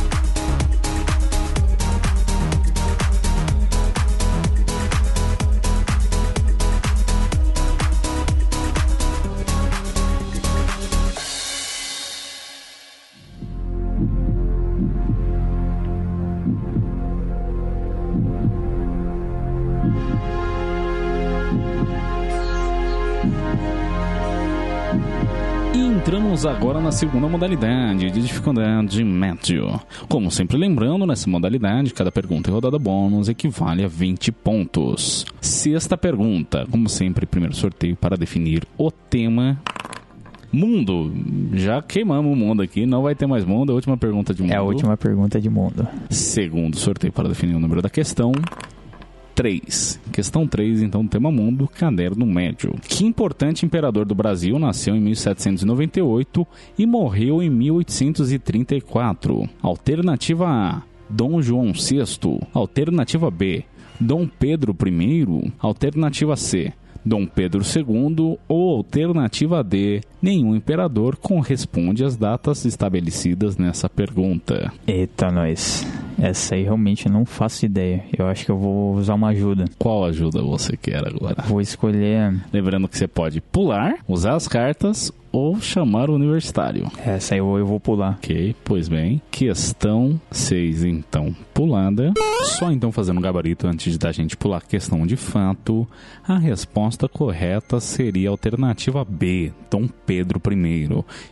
Entramos 26.07 26.45
agora 26.45 26.79
na 26.79 26.89
segunda 26.89 27.27
modalidade 27.27 28.09
de 28.09 28.21
dificuldade 28.21 29.03
médio. 29.03 29.77
Como 30.07 30.31
sempre 30.31 30.55
lembrando, 30.55 31.05
nessa 31.05 31.29
modalidade, 31.29 31.93
cada 31.93 32.09
pergunta 32.09 32.49
e 32.49 32.53
rodada 32.53 32.79
bônus 32.79 33.27
equivale 33.27 33.83
a 33.83 33.89
20 33.89 34.31
pontos. 34.31 35.25
Sexta 35.41 35.97
pergunta, 35.97 36.65
como 36.71 36.87
sempre, 36.87 37.25
primeiro 37.25 37.53
sorteio 37.53 37.97
para 37.97 38.15
definir 38.15 38.65
o 38.77 38.89
tema 38.89 39.61
Mundo. 40.49 41.11
Já 41.51 41.81
queimamos 41.81 42.31
o 42.31 42.35
mundo 42.37 42.61
aqui, 42.61 42.85
não 42.85 43.01
vai 43.01 43.13
ter 43.13 43.27
mais 43.27 43.43
mundo. 43.43 43.73
A 43.73 43.75
última 43.75 43.97
pergunta 43.97 44.33
de 44.33 44.41
mundo. 44.43 44.53
É 44.53 44.55
a 44.55 44.63
última 44.63 44.95
pergunta 44.95 45.41
de 45.41 45.49
mundo. 45.49 45.85
Segundo 46.09 46.77
sorteio 46.77 47.11
para 47.11 47.27
definir 47.27 47.53
o 47.53 47.59
número 47.59 47.81
da 47.81 47.89
questão. 47.89 48.31
3. 49.37 50.01
Questão 50.11 50.47
3, 50.47 50.81
então, 50.81 51.05
tema 51.05 51.31
mundo, 51.31 51.67
caderno 51.67 52.25
médio. 52.25 52.73
Que 52.81 53.05
importante 53.05 53.67
imperador 53.67 54.03
do 54.03 54.15
Brasil 54.15 54.57
nasceu 54.57 54.95
em 54.95 54.99
1798 54.99 56.47
e 56.75 56.87
morreu 56.87 57.43
em 57.43 57.49
1834? 57.51 59.47
Alternativa 59.61 60.47
A: 60.47 60.81
Dom 61.07 61.39
João 61.39 61.71
VI. 61.71 62.39
Alternativa 62.51 63.29
B: 63.29 63.63
Dom 63.99 64.27
Pedro 64.27 64.75
I. 64.83 65.53
Alternativa 65.59 66.35
C: 66.35 66.73
Dom 67.07 67.25
Pedro 67.25 67.61
II 67.63 68.37
ou 68.47 68.77
alternativa 68.77 69.63
D, 69.63 70.01
nenhum 70.21 70.55
imperador 70.55 71.15
corresponde 71.15 72.03
às 72.03 72.17
datas 72.17 72.65
estabelecidas 72.65 73.57
nessa 73.57 73.89
pergunta. 73.89 74.71
Eita, 74.85 75.31
nós. 75.31 75.87
Essa 76.19 76.55
aí 76.55 76.63
realmente 76.63 77.07
não 77.07 77.25
faço 77.25 77.65
ideia. 77.65 78.03
Eu 78.17 78.27
acho 78.27 78.43
que 78.43 78.51
eu 78.51 78.57
vou 78.57 78.95
usar 78.95 79.13
uma 79.13 79.29
ajuda. 79.29 79.65
Qual 79.77 80.03
ajuda 80.03 80.41
você 80.41 80.75
quer 80.75 81.07
agora? 81.07 81.43
Vou 81.47 81.61
escolher. 81.61 82.35
Lembrando 82.51 82.87
que 82.87 82.97
você 82.97 83.07
pode 83.07 83.39
pular, 83.39 83.99
usar 84.07 84.35
as 84.35 84.47
cartas 84.47 85.11
ou 85.37 85.61
chamar 85.61 86.09
o 86.09 86.15
universitário. 86.15 86.91
Essa 86.97 87.35
aí 87.35 87.39
eu, 87.39 87.59
eu 87.59 87.65
vou 87.67 87.79
pular. 87.79 88.13
Ok, 88.13 88.55
pois 88.63 88.89
bem. 88.89 89.21
Questão 89.29 90.19
6, 90.31 90.83
então. 90.83 91.35
pulada. 91.53 92.11
Só 92.43 92.71
então 92.71 92.91
fazendo 92.91 93.19
um 93.19 93.21
gabarito 93.21 93.67
antes 93.67 93.99
da 93.99 94.11
gente 94.11 94.35
pular 94.35 94.57
a 94.57 94.61
questão 94.61 95.05
de 95.05 95.15
fato, 95.15 95.87
a 96.27 96.37
resposta 96.37 97.07
correta 97.07 97.79
seria 97.79 98.29
a 98.29 98.31
alternativa 98.31 99.05
B, 99.05 99.51
Dom 99.69 99.87
Pedro 100.05 100.41
I. 100.51 100.89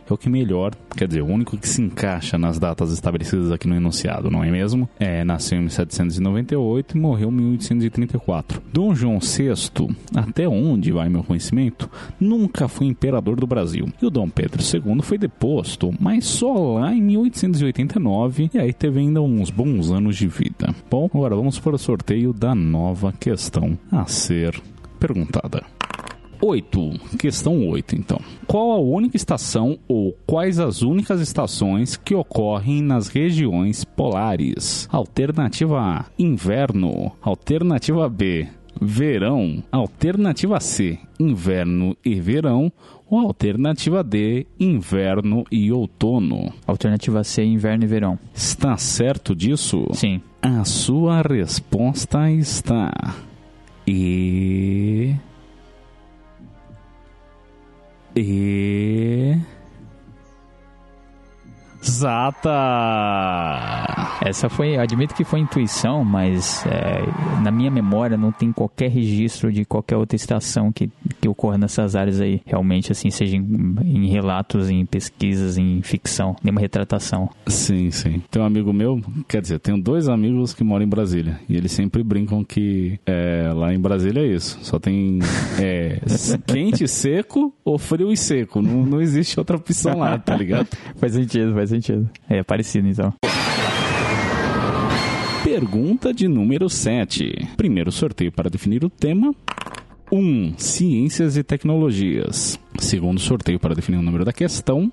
É 0.08 0.12
o 0.12 0.16
que 0.16 0.28
melhor, 0.28 0.72
quer 0.96 1.08
dizer, 1.08 1.22
o 1.22 1.26
único 1.26 1.56
que 1.56 1.68
se 1.68 1.82
encaixa 1.82 2.38
nas 2.38 2.60
datas 2.60 2.92
estabelecidas 2.92 3.50
aqui 3.50 3.66
no 3.66 3.74
enunciado, 3.74 4.30
não 4.30 4.44
é 4.44 4.50
mesmo? 4.50 4.88
É, 5.00 5.24
nasceu 5.24 5.58
em 5.58 5.62
1798 5.62 6.96
e 6.96 7.00
morreu 7.00 7.28
em 7.30 7.32
1834. 7.32 8.62
Dom 8.72 8.94
João 8.94 9.18
VI, 9.18 9.96
até 10.14 10.48
onde 10.48 10.92
vai 10.92 11.08
meu 11.08 11.24
conhecimento, 11.24 11.90
nunca 12.20 12.68
foi 12.68 12.86
imperador 12.86 13.40
do 13.40 13.46
Brasil. 13.46 13.88
E 14.00 14.06
o 14.06 14.10
Dom 14.10 14.28
Pedro 14.28 14.62
II 14.62 15.02
foi 15.02 15.16
deposto, 15.18 15.92
mas 15.98 16.24
só 16.26 16.52
lá 16.52 16.94
em 16.94 17.00
1889, 17.02 18.50
e 18.52 18.58
aí 18.58 18.72
teve 18.72 19.00
ainda 19.00 19.22
uns 19.22 19.50
bons 19.50 19.90
anos 19.90 20.16
de 20.16 20.28
vida. 20.28 20.74
Bom, 20.90 21.08
agora 21.12 21.34
vamos 21.34 21.58
para 21.58 21.76
o 21.76 21.78
sorteio 21.78 22.32
da 22.32 22.54
nova 22.54 23.12
questão 23.12 23.78
a 23.90 24.06
ser 24.06 24.60
perguntada. 25.00 25.64
8. 26.40 27.16
Questão 27.18 27.66
8, 27.68 27.96
então. 27.96 28.20
Qual 28.46 28.72
a 28.72 28.78
única 28.78 29.16
estação 29.16 29.78
ou 29.88 30.14
quais 30.26 30.58
as 30.58 30.82
únicas 30.82 31.20
estações 31.20 31.96
que 31.96 32.14
ocorrem 32.14 32.82
nas 32.82 33.08
regiões 33.08 33.84
polares? 33.84 34.88
Alternativa 34.92 35.80
A: 35.80 36.04
inverno. 36.18 37.12
Alternativa 37.22 38.08
B: 38.08 38.46
verão. 38.80 39.62
Alternativa 39.72 40.60
C: 40.60 40.98
inverno 41.18 41.96
e 42.04 42.20
verão. 42.20 42.70
Ou 43.08 43.20
alternativa 43.20 44.02
D: 44.02 44.46
inverno 44.58 45.44
e 45.50 45.70
outono. 45.70 46.52
Alternativa 46.66 47.22
C, 47.22 47.42
inverno 47.44 47.84
e 47.84 47.86
verão. 47.86 48.18
Está 48.34 48.76
certo 48.76 49.34
disso? 49.34 49.86
Sim. 49.92 50.20
A 50.42 50.64
sua 50.64 51.22
resposta 51.22 52.30
está. 52.30 52.92
E. 53.86 55.14
E. 58.16 59.36
Exata! 61.86 62.50
Essa 64.20 64.48
foi, 64.48 64.76
admito 64.76 65.14
que 65.14 65.22
foi 65.22 65.38
intuição, 65.38 66.04
mas 66.04 66.66
é, 66.66 67.04
na 67.42 67.52
minha 67.52 67.70
memória 67.70 68.16
não 68.16 68.32
tem 68.32 68.50
qualquer 68.50 68.90
registro 68.90 69.52
de 69.52 69.64
qualquer 69.64 69.96
outra 69.96 70.16
estação 70.16 70.72
que, 70.72 70.90
que 71.20 71.28
ocorra 71.28 71.56
nessas 71.56 71.94
áreas 71.94 72.20
aí, 72.20 72.42
realmente, 72.44 72.90
assim, 72.90 73.08
seja 73.08 73.36
em, 73.36 73.76
em 73.84 74.08
relatos, 74.08 74.68
em 74.68 74.84
pesquisas, 74.84 75.56
em 75.56 75.80
ficção, 75.80 76.34
nenhuma 76.42 76.60
retratação. 76.60 77.30
Sim, 77.46 77.92
sim. 77.92 78.20
Tem 78.30 78.42
um 78.42 78.44
amigo 78.44 78.72
meu, 78.72 79.00
quer 79.28 79.40
dizer, 79.40 79.60
tenho 79.60 79.80
dois 79.80 80.08
amigos 80.08 80.52
que 80.52 80.64
moram 80.64 80.84
em 80.84 80.88
Brasília 80.88 81.38
e 81.48 81.56
eles 81.56 81.70
sempre 81.70 82.02
brincam 82.02 82.42
que 82.42 82.98
é, 83.06 83.52
lá 83.54 83.72
em 83.72 83.78
Brasília 83.78 84.22
é 84.22 84.26
isso, 84.26 84.58
só 84.62 84.80
tem 84.80 85.20
é, 85.62 86.00
quente 86.46 86.82
e 86.82 86.88
seco 86.88 87.54
ou 87.64 87.78
frio 87.78 88.12
e 88.12 88.16
seco, 88.16 88.60
não, 88.60 88.84
não 88.84 89.00
existe 89.00 89.38
outra 89.38 89.56
opção 89.56 89.98
lá, 89.98 90.18
tá 90.18 90.36
ligado? 90.36 90.66
faz 90.96 91.12
sentido, 91.12 91.54
faz 91.54 91.70
sentido. 91.70 91.75
É 92.28 92.42
parecido 92.42 92.88
então. 92.88 93.12
Pergunta 95.44 96.12
de 96.12 96.26
número 96.26 96.68
7. 96.68 97.50
Primeiro 97.56 97.92
sorteio 97.92 98.32
para 98.32 98.50
definir 98.50 98.84
o 98.84 98.90
tema. 98.90 99.32
1. 100.10 100.18
Um, 100.18 100.54
ciências 100.58 101.36
e 101.36 101.42
tecnologias. 101.42 102.58
Segundo 102.78 103.20
sorteio 103.20 103.58
para 103.58 103.74
definir 103.74 103.98
o 103.98 104.02
número 104.02 104.24
da 104.24 104.32
questão. 104.32 104.90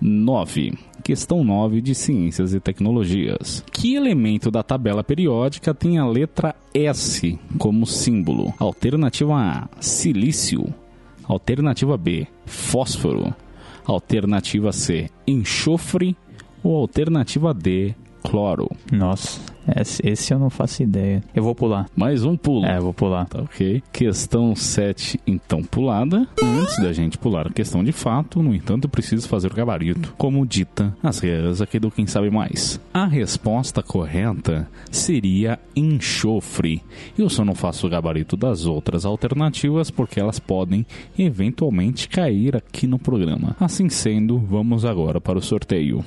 9. 0.00 0.74
Questão 1.02 1.44
9 1.44 1.80
de 1.80 1.94
Ciências 1.94 2.52
e 2.52 2.60
Tecnologias. 2.60 3.64
Que 3.72 3.94
elemento 3.94 4.50
da 4.50 4.62
tabela 4.62 5.04
periódica 5.04 5.72
tem 5.72 5.98
a 5.98 6.06
letra 6.06 6.54
S 6.74 7.38
como 7.58 7.86
símbolo? 7.86 8.52
Alternativa 8.58 9.34
A: 9.34 9.68
silício. 9.80 10.72
Alternativa 11.24 11.96
B: 11.96 12.26
fósforo. 12.44 13.34
Alternativa 13.86 14.72
C: 14.72 15.10
enxofre. 15.26 16.16
Ou 16.62 16.76
alternativa 16.76 17.54
D: 17.54 17.94
cloro. 18.22 18.68
Nossa, 18.90 19.40
esse 20.02 20.32
eu 20.32 20.38
não 20.38 20.50
faço 20.50 20.82
ideia. 20.82 21.22
Eu 21.34 21.42
vou 21.42 21.54
pular. 21.54 21.86
Mais 21.96 22.24
um 22.24 22.36
pulo. 22.36 22.64
É, 22.64 22.78
vou 22.78 22.94
pular. 22.94 23.26
Tá 23.26 23.42
ok. 23.42 23.82
Questão 23.92 24.54
7, 24.54 25.20
então 25.26 25.62
pulada. 25.62 26.26
Antes 26.42 26.78
da 26.78 26.92
gente 26.92 27.18
pular 27.18 27.46
a 27.46 27.52
questão 27.52 27.82
de 27.82 27.92
fato, 27.92 28.42
no 28.42 28.54
entanto, 28.54 28.88
preciso 28.88 29.28
fazer 29.28 29.50
o 29.50 29.54
gabarito. 29.54 30.14
Como 30.16 30.46
dita 30.46 30.96
as 31.02 31.18
regras 31.18 31.60
aqui 31.60 31.78
do 31.78 31.90
Quem 31.90 32.06
Sabe 32.06 32.30
Mais. 32.30 32.80
A 32.92 33.06
resposta 33.06 33.82
correta 33.82 34.68
seria 34.90 35.58
enxofre. 35.74 36.82
Eu 37.18 37.28
só 37.28 37.44
não 37.44 37.54
faço 37.54 37.86
o 37.86 37.90
gabarito 37.90 38.36
das 38.36 38.66
outras 38.66 39.04
alternativas 39.04 39.90
porque 39.90 40.20
elas 40.20 40.38
podem 40.38 40.86
eventualmente 41.18 42.08
cair 42.08 42.56
aqui 42.56 42.86
no 42.86 42.98
programa. 42.98 43.56
Assim 43.60 43.88
sendo, 43.88 44.38
vamos 44.38 44.84
agora 44.84 45.20
para 45.20 45.38
o 45.38 45.42
sorteio. 45.42 46.04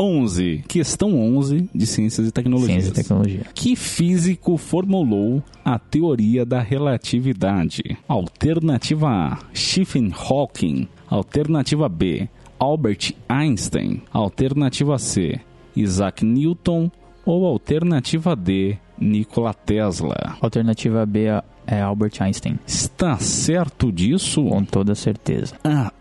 11. 0.00 0.64
Questão 0.66 1.14
11 1.36 1.68
de 1.74 1.86
Ciências 1.86 2.26
e 2.26 2.32
Tecnologias. 2.32 2.84
Ciência 2.84 2.90
e 2.90 2.94
tecnologia. 2.94 3.40
Que 3.54 3.76
físico 3.76 4.56
formulou 4.56 5.42
a 5.62 5.78
teoria 5.78 6.46
da 6.46 6.60
relatividade? 6.60 7.98
Alternativa 8.08 9.08
A: 9.08 9.38
Stephen 9.54 10.10
Hawking. 10.16 10.88
Alternativa 11.08 11.88
B: 11.88 12.28
Albert 12.58 13.12
Einstein. 13.28 14.02
Alternativa 14.10 14.98
C: 14.98 15.38
Isaac 15.76 16.24
Newton. 16.24 16.90
Ou 17.26 17.44
alternativa 17.44 18.34
D: 18.34 18.78
Nikola 18.98 19.52
Tesla. 19.52 20.36
Alternativa 20.40 21.04
B 21.04 21.26
é 21.66 21.80
Albert 21.80 22.20
Einstein. 22.20 22.58
Está 22.66 23.18
certo 23.18 23.92
disso? 23.92 24.42
Com 24.44 24.64
toda 24.64 24.94
certeza. 24.94 25.54
Ah, 25.62 25.92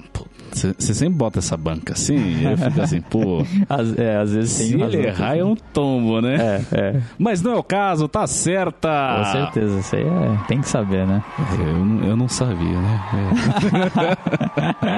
você 0.54 0.94
sempre 0.94 1.16
bota 1.18 1.40
essa 1.40 1.56
banca 1.58 1.94
assim, 1.94 2.16
e 2.18 2.44
eu 2.46 2.58
fico 2.58 2.82
assim, 2.82 3.02
pô. 3.02 3.44
Às, 3.70 3.98
é, 3.98 4.18
às 4.18 4.34
vezes 4.34 4.52
Se 4.52 4.74
ele 4.82 5.08
errar 5.08 5.38
é 5.38 5.44
um 5.44 5.56
tombo, 5.56 6.22
né? 6.22 6.36
É, 6.72 6.80
é. 6.80 7.02
Mas 7.18 7.42
não 7.42 7.52
é 7.54 7.56
o 7.56 7.64
caso, 7.64 8.08
tá 8.08 8.26
certa! 8.28 8.90
Com 9.18 9.32
certeza, 9.32 9.80
isso 9.80 9.96
aí 9.96 10.04
é, 10.04 10.38
tem 10.48 10.62
que 10.62 10.68
saber, 10.70 11.06
né? 11.06 11.24
Eu, 11.60 11.86
não- 11.86 12.04
eu 12.10 12.16
não 12.18 12.28
sabia, 12.28 12.80
né? 12.82 13.02
É. 13.14 14.98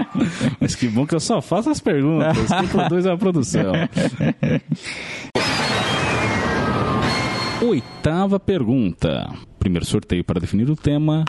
Mas 0.60 0.76
que 0.76 0.88
bom 0.88 1.06
que 1.06 1.16
eu 1.16 1.20
só 1.20 1.42
faço 1.42 1.70
as 1.70 1.80
perguntas. 1.80 2.38
Quem 2.48 2.68
produz 2.68 3.06
é 3.06 3.12
a 3.12 3.18
produção. 3.18 3.74
Oitava 7.62 8.40
pergunta. 8.40 9.30
Primeiro 9.60 9.86
sorteio 9.86 10.24
para 10.24 10.40
definir 10.40 10.70
o 10.70 10.76
tema. 10.76 11.24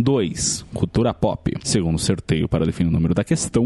2. 0.00 0.66
Cultura 0.74 1.14
pop. 1.14 1.52
Segundo 1.62 1.98
sorteio 1.98 2.48
para 2.48 2.64
definir 2.64 2.88
o 2.88 2.92
número 2.92 3.14
da 3.14 3.24
questão. 3.24 3.64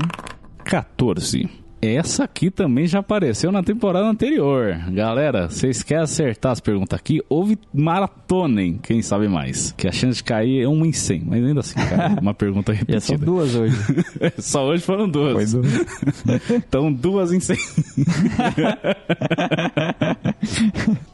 14. 0.65 1.64
Essa 1.85 2.25
aqui 2.25 2.51
também 2.51 2.87
já 2.87 3.01
apareceu 3.01 3.53
na 3.53 3.63
temporada 3.63 4.07
anterior. 4.07 4.75
Galera, 4.91 5.51
vocês 5.51 5.83
querem 5.83 6.03
acertar 6.05 6.53
as 6.53 6.61
perguntas 6.61 6.99
aqui? 6.99 7.21
Houve 7.29 7.59
maratonem, 7.75 8.79
quem 8.83 9.03
sabe 9.03 9.29
mais. 9.29 9.73
Que 9.73 9.87
a 9.87 9.93
chance 9.93 10.17
de 10.17 10.25
cair 10.25 10.63
é 10.63 10.67
1 10.69 10.87
em 10.87 10.93
100. 10.93 11.23
Mas 11.27 11.45
ainda 11.45 11.61
assim, 11.61 11.75
cara, 11.75 12.17
uma 12.23 12.33
pergunta 12.33 12.73
são 12.73 12.79
repetida. 12.79 13.27
duas 13.27 13.55
hoje. 13.55 13.77
Só 14.39 14.65
hoje 14.67 14.83
foram 14.83 15.09
duas. 15.09 15.53
Foi 15.53 15.61
duas. 15.61 15.85
Então, 16.67 16.93
duas 16.93 17.33
em 17.33 17.41
100. 17.41 17.57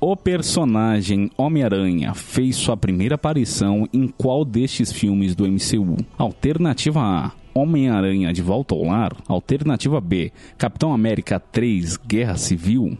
o 0.00 0.16
personagem 0.16 1.30
Homem-Aranha 1.36 2.14
fez 2.14 2.56
sua 2.56 2.76
primeira 2.76 3.16
aparição 3.16 3.88
em 3.92 4.06
qual 4.06 4.44
destes 4.44 4.92
filmes 4.92 5.34
do 5.34 5.46
MCU? 5.46 5.96
Alternativa 6.16 7.00
A. 7.00 7.39
Homem-Aranha 7.54 8.32
de 8.32 8.42
Volta 8.42 8.74
ao 8.74 8.84
Lar. 8.84 9.16
Alternativa 9.28 10.00
B. 10.00 10.32
Capitão 10.56 10.92
América 10.92 11.40
3 11.40 11.96
Guerra 11.96 12.36
Civil. 12.36 12.96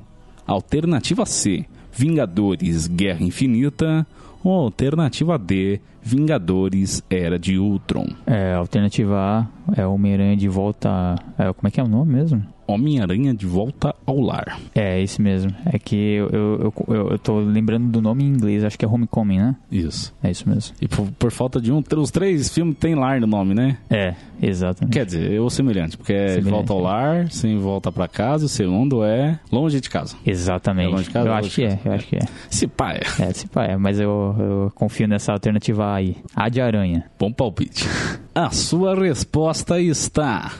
Alternativa 0.46 1.24
C. 1.26 1.64
Vingadores 1.92 2.86
Guerra 2.86 3.22
Infinita. 3.22 4.06
Ou 4.42 4.52
alternativa 4.52 5.38
D. 5.38 5.80
Vingadores 6.02 7.02
Era 7.10 7.38
de 7.38 7.58
Ultron. 7.58 8.06
É, 8.26 8.54
alternativa 8.54 9.16
A 9.16 9.80
é 9.80 9.86
Homem-Aranha 9.86 10.36
de 10.36 10.48
volta. 10.48 11.16
É, 11.38 11.52
como 11.52 11.68
é 11.68 11.70
que 11.70 11.80
é 11.80 11.82
o 11.82 11.88
nome 11.88 12.14
mesmo? 12.14 12.44
Homem-Aranha 12.70 13.34
de 13.34 13.46
Volta 13.46 13.94
ao 14.06 14.20
Lar. 14.20 14.58
É, 14.74 15.00
esse 15.02 15.20
mesmo. 15.20 15.52
É 15.66 15.78
que 15.78 15.96
eu, 15.96 16.28
eu, 16.30 16.74
eu, 16.88 17.10
eu 17.10 17.18
tô 17.18 17.40
lembrando 17.40 17.90
do 17.90 18.00
nome 18.00 18.24
em 18.24 18.28
inglês, 18.28 18.64
acho 18.64 18.78
que 18.78 18.84
é 18.84 18.88
Homecoming, 18.88 19.38
né? 19.38 19.56
Isso. 19.70 20.14
É 20.22 20.30
isso 20.30 20.48
mesmo. 20.48 20.74
E 20.80 20.86
por, 20.86 21.10
por 21.12 21.32
falta 21.32 21.60
de 21.60 21.72
um, 21.72 21.82
os 21.96 22.10
três 22.10 22.48
filmes 22.48 22.76
tem 22.78 22.94
lar 22.94 23.20
no 23.20 23.26
nome, 23.26 23.54
né? 23.54 23.78
É, 23.90 24.14
exatamente. 24.40 24.92
Quer 24.92 25.04
dizer, 25.04 25.32
eu 25.32 25.50
semelhante, 25.50 25.96
porque 25.96 26.12
é 26.12 26.26
de 26.26 26.32
Semelhante, 26.34 26.68
volta 26.68 26.72
ao 26.72 26.80
é. 26.80 26.82
lar, 26.82 27.30
sem 27.32 27.58
volta 27.58 27.90
pra 27.90 28.06
casa, 28.06 28.46
o 28.46 28.48
segundo 28.48 29.02
é 29.04 29.40
longe 29.50 29.80
de 29.80 29.90
casa. 29.90 30.16
Exatamente. 30.24 30.88
É 30.88 30.90
longe 30.90 31.04
de 31.04 31.10
casa, 31.10 31.28
eu 31.28 31.32
longe 31.32 31.46
acho 31.46 31.56
que 31.56 31.66
de 31.66 31.72
é, 31.72 31.80
eu 31.84 31.92
acho 31.92 32.06
que 32.06 32.16
é. 32.16 32.20
Se 32.48 32.66
pá, 32.68 32.92
é. 32.92 33.00
É, 33.18 33.32
se 33.32 33.48
pá, 33.48 33.64
é, 33.64 33.76
mas 33.76 33.98
eu, 33.98 34.36
eu 34.38 34.72
confio 34.74 35.08
nessa 35.08 35.32
alternativa 35.32 35.89
Aí. 35.94 36.16
A 36.35 36.48
de 36.48 36.61
aranha. 36.61 37.11
Bom 37.18 37.33
palpite. 37.33 37.87
A 38.35 38.50
sua 38.50 38.94
resposta 38.94 39.81
está. 39.81 40.53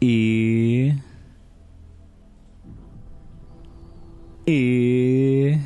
E. 0.00 0.94
E. 4.46 5.58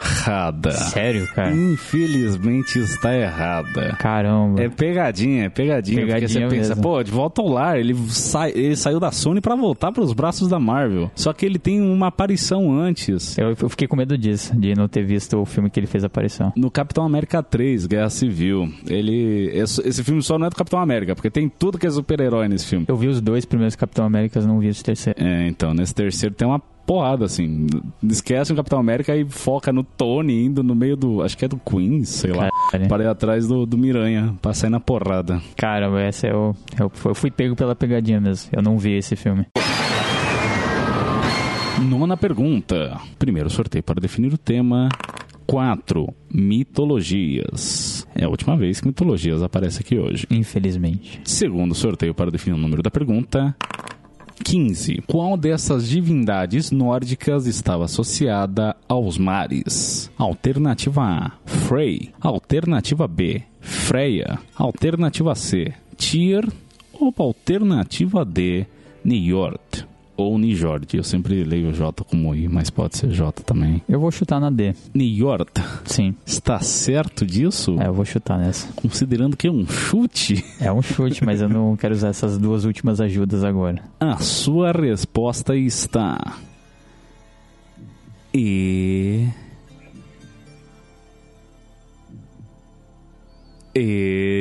Errada. 0.00 0.70
Sério, 0.72 1.26
cara? 1.34 1.50
Infelizmente 1.54 2.78
está 2.78 3.14
errada. 3.14 3.96
Caramba. 3.98 4.62
É 4.62 4.68
pegadinha, 4.68 5.44
é 5.44 5.48
pegadinha. 5.48 6.00
porque 6.06 6.12
você 6.28 6.34
Pegadinha 6.34 6.48
pensa, 6.48 6.68
mesmo. 6.70 6.82
pô, 6.82 7.02
de 7.02 7.10
volta 7.10 7.40
ao 7.40 7.48
lar, 7.48 7.78
ele, 7.78 7.94
sai, 8.08 8.52
ele 8.54 8.76
saiu 8.76 9.00
da 9.00 9.10
Sony 9.10 9.40
pra 9.40 9.54
voltar 9.56 9.92
pros 9.92 10.12
braços 10.12 10.48
da 10.48 10.58
Marvel. 10.60 11.10
Só 11.14 11.32
que 11.32 11.44
ele 11.44 11.58
tem 11.58 11.80
uma 11.80 12.08
aparição 12.08 12.72
antes. 12.72 13.36
Eu, 13.38 13.54
eu 13.60 13.68
fiquei 13.68 13.86
com 13.88 13.96
medo 13.96 14.16
disso, 14.16 14.54
de 14.56 14.74
não 14.74 14.88
ter 14.88 15.04
visto 15.04 15.36
o 15.38 15.44
filme 15.44 15.70
que 15.70 15.80
ele 15.80 15.86
fez 15.86 16.04
aparição. 16.04 16.52
No 16.56 16.70
Capitão 16.70 17.04
América 17.04 17.42
3, 17.42 17.86
Guerra 17.86 18.10
Civil. 18.10 18.72
Ele. 18.86 19.50
Esse, 19.52 19.80
esse 19.86 20.04
filme 20.04 20.22
só 20.22 20.38
não 20.38 20.46
é 20.46 20.50
do 20.50 20.56
Capitão 20.56 20.78
América, 20.80 21.14
porque 21.14 21.30
tem 21.30 21.48
tudo 21.48 21.78
que 21.78 21.86
é 21.86 21.90
super-herói 21.90 22.48
nesse 22.48 22.66
filme. 22.66 22.84
Eu 22.88 22.96
vi 22.96 23.08
os 23.08 23.20
dois 23.20 23.44
primeiros 23.44 23.74
Capitão 23.76 24.04
Américas, 24.04 24.46
não 24.46 24.58
vi 24.58 24.68
esse 24.68 24.82
terceiro. 24.84 25.18
É, 25.22 25.46
então, 25.48 25.74
nesse 25.74 25.94
terceiro 25.94 26.34
tem 26.34 26.46
uma 26.46 26.60
porrada, 26.88 27.26
assim. 27.26 27.66
Esquece 28.02 28.50
o 28.50 28.56
Capitão 28.56 28.78
América 28.78 29.14
e 29.14 29.28
foca 29.28 29.70
no 29.70 29.84
Tony 29.84 30.46
indo 30.46 30.62
no 30.62 30.74
meio 30.74 30.96
do. 30.96 31.22
Acho 31.22 31.36
que 31.36 31.44
é 31.44 31.48
do 31.48 31.58
Queens, 31.58 32.08
sei 32.08 32.32
lá. 32.32 32.48
Caralho. 32.72 32.88
Para 32.88 33.04
ir 33.04 33.06
atrás 33.06 33.46
do, 33.46 33.66
do 33.66 33.76
Miranha, 33.76 34.34
pra 34.40 34.54
sair 34.54 34.70
na 34.70 34.80
porrada. 34.80 35.38
Caramba, 35.54 36.00
essa 36.00 36.26
é 36.26 36.34
o. 36.34 36.54
Eu, 36.80 36.90
eu 37.04 37.14
fui 37.14 37.30
pego 37.30 37.54
pela 37.54 37.76
pegadinha 37.76 38.18
mesmo. 38.18 38.48
Eu 38.50 38.62
não 38.62 38.78
vi 38.78 38.94
esse 38.96 39.14
filme. 39.16 39.46
Nona 41.82 42.16
pergunta. 42.16 42.98
Primeiro 43.18 43.50
sorteio 43.50 43.84
para 43.84 44.00
definir 44.00 44.32
o 44.32 44.38
tema. 44.38 44.88
4. 45.46 46.08
Mitologias. 46.32 48.06
É 48.14 48.24
a 48.24 48.28
última 48.28 48.56
vez 48.56 48.80
que 48.80 48.86
mitologias 48.86 49.42
aparece 49.42 49.80
aqui 49.80 49.98
hoje. 49.98 50.26
Infelizmente. 50.30 51.20
Segundo 51.24 51.74
sorteio 51.74 52.14
para 52.14 52.30
definir 52.30 52.54
o 52.54 52.58
número 52.58 52.82
da 52.82 52.90
pergunta. 52.90 53.54
15. 54.38 55.02
Qual 55.06 55.36
dessas 55.36 55.88
divindades 55.88 56.70
nórdicas 56.70 57.46
estava 57.46 57.84
associada 57.84 58.76
aos 58.88 59.18
mares? 59.18 60.10
Alternativa 60.18 61.02
A, 61.02 61.32
Frey. 61.44 62.10
Alternativa 62.20 63.06
B, 63.06 63.42
Freya. 63.60 64.38
Alternativa 64.56 65.34
C, 65.34 65.72
Tyr. 65.96 66.48
Ou 67.00 67.14
alternativa 67.18 68.24
D, 68.24 68.66
Njord. 69.04 69.87
Ou 70.18 70.36
Njord. 70.36 70.96
Eu 70.96 71.04
sempre 71.04 71.44
leio 71.44 71.72
J 71.72 72.04
como 72.04 72.34
I, 72.34 72.48
mas 72.48 72.70
pode 72.70 72.98
ser 72.98 73.08
J 73.10 73.40
também. 73.44 73.80
Eu 73.88 74.00
vou 74.00 74.10
chutar 74.10 74.40
na 74.40 74.50
D. 74.50 74.74
Njord. 74.92 75.46
Sim. 75.84 76.12
Está 76.26 76.58
certo 76.58 77.24
disso? 77.24 77.80
É, 77.80 77.86
eu 77.86 77.94
vou 77.94 78.04
chutar 78.04 78.36
nessa. 78.36 78.66
Considerando 78.72 79.36
que 79.36 79.46
é 79.46 79.50
um 79.50 79.64
chute? 79.64 80.44
É 80.60 80.72
um 80.72 80.82
chute, 80.82 81.24
mas 81.24 81.40
eu 81.40 81.48
não 81.48 81.76
quero 81.78 81.94
usar 81.94 82.08
essas 82.08 82.36
duas 82.36 82.64
últimas 82.64 83.00
ajudas 83.00 83.44
agora. 83.44 83.80
A 84.00 84.16
sua 84.16 84.72
resposta 84.72 85.54
está. 85.54 86.18
E. 88.34 89.28
E. 93.72 94.37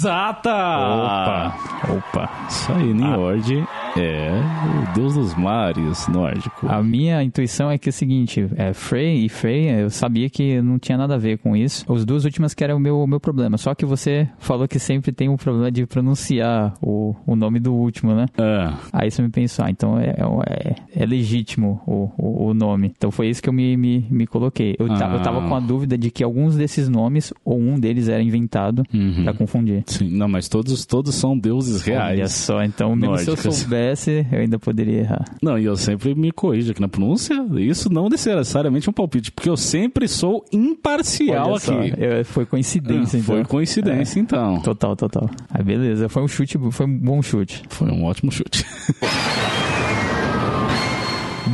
Exata! 0.00 0.48
Opa! 0.48 1.54
Opa! 1.92 2.30
Isso 2.48 2.72
aí, 2.72 2.94
Njord 2.94 3.68
é 3.96 4.30
o 4.90 4.94
deus 4.94 5.14
dos 5.14 5.34
mares 5.34 6.06
nórdico. 6.08 6.66
A 6.68 6.82
minha 6.82 7.22
intuição 7.22 7.70
é 7.70 7.78
que 7.78 7.88
é 7.88 7.90
o 7.90 7.92
seguinte, 7.92 8.46
é, 8.56 8.72
Frey 8.72 9.24
e 9.24 9.28
Freya, 9.28 9.80
eu 9.80 9.90
sabia 9.90 10.28
que 10.30 10.60
não 10.62 10.78
tinha 10.78 10.96
nada 10.96 11.14
a 11.14 11.18
ver 11.18 11.38
com 11.38 11.56
isso. 11.56 11.90
As 11.92 12.04
duas 12.04 12.24
últimas 12.24 12.54
que 12.54 12.62
era 12.64 12.74
o 12.74 12.80
meu, 12.80 13.00
o 13.00 13.06
meu 13.06 13.20
problema. 13.20 13.56
Só 13.58 13.74
que 13.74 13.84
você 13.84 14.28
falou 14.38 14.66
que 14.68 14.78
sempre 14.78 15.12
tem 15.12 15.28
um 15.28 15.36
problema 15.36 15.70
de 15.70 15.86
pronunciar 15.86 16.74
o, 16.82 17.14
o 17.26 17.34
nome 17.36 17.58
do 17.60 17.72
último, 17.74 18.14
né? 18.14 18.26
Ah, 18.38 18.74
Aí 18.92 19.10
você 19.10 19.22
me 19.22 19.28
pensou, 19.30 19.64
ah, 19.64 19.70
então 19.70 19.98
é, 19.98 20.14
é, 20.48 20.74
é 21.02 21.06
legítimo 21.06 21.80
o, 21.86 22.10
o, 22.18 22.46
o 22.48 22.54
nome. 22.54 22.92
Então 22.96 23.10
foi 23.10 23.28
isso 23.28 23.42
que 23.42 23.48
eu 23.48 23.52
me, 23.52 23.76
me, 23.76 24.06
me 24.10 24.26
coloquei. 24.26 24.76
Eu, 24.78 24.88
ta- 24.88 25.10
eu 25.12 25.20
tava 25.22 25.40
Ah. 25.44 25.48
com 25.48 25.54
a 25.56 25.60
dúvida 25.60 25.96
de 25.96 26.10
que 26.10 26.22
alguns 26.22 26.54
desses 26.56 26.88
nomes, 26.88 27.32
ou 27.44 27.58
um 27.58 27.78
deles 27.78 28.08
era 28.08 28.22
inventado, 28.22 28.82
uhum. 28.92 29.24
pra 29.24 29.32
confundir. 29.32 29.82
Sim, 29.86 30.10
não, 30.10 30.28
mas 30.28 30.48
todos, 30.48 30.84
todos 30.84 31.14
são 31.14 31.36
deuses 31.38 31.86
Olha 31.88 32.14
reais. 32.14 32.32
só, 32.32 32.62
então 32.62 32.94
mesmo 32.94 33.16
se 33.18 33.22
eu 33.28 33.34
Nórdicas. 33.34 33.44
Soubesse, 33.84 34.26
eu 34.30 34.38
ainda 34.40 34.58
poderia 34.58 35.00
errar. 35.00 35.24
Não, 35.42 35.58
e 35.58 35.64
eu 35.64 35.76
sempre 35.76 36.14
me 36.14 36.30
corrijo 36.30 36.70
aqui 36.72 36.80
na 36.80 36.88
pronúncia. 36.88 37.34
Isso 37.58 37.92
não 37.92 38.08
necessariamente 38.08 38.88
é 38.88 38.90
um 38.90 38.92
palpite, 38.92 39.32
porque 39.32 39.48
eu 39.48 39.56
sempre 39.56 40.06
sou 40.06 40.44
imparcial 40.52 41.58
só, 41.58 41.78
aqui. 41.78 41.92
eu- 41.96 42.24
foi 42.24 42.44
coincidência, 42.46 43.16
Ah, 43.18 43.20
então. 43.20 43.34
Foi 43.36 43.44
coincidência, 43.44 44.20
então. 44.20 44.60
Total, 44.60 44.94
total. 44.94 45.28
Aí 45.50 45.62
beleza, 45.64 46.08
foi 46.08 46.22
um 46.22 46.28
chute, 46.28 46.58
foi 46.70 46.86
um 46.86 46.98
bom 46.98 47.22
chute. 47.22 47.62
Foi 47.68 47.90
um 47.90 48.04
ótimo 48.04 48.30
chute. 48.30 48.64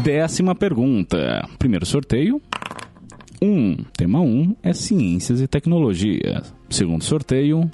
Décima 0.03 0.55
pergunta. 0.55 1.49
Primeiro 1.59 1.87
sorteio. 1.87 2.41
1. 3.41 3.47
Um, 3.47 3.77
tema 3.97 4.21
1 4.21 4.25
um 4.25 4.57
é 4.62 4.73
ciências 4.73 5.41
e 5.41 5.47
tecnologia. 5.47 6.43
Segundo 6.71 7.03
sorteio. 7.05 7.69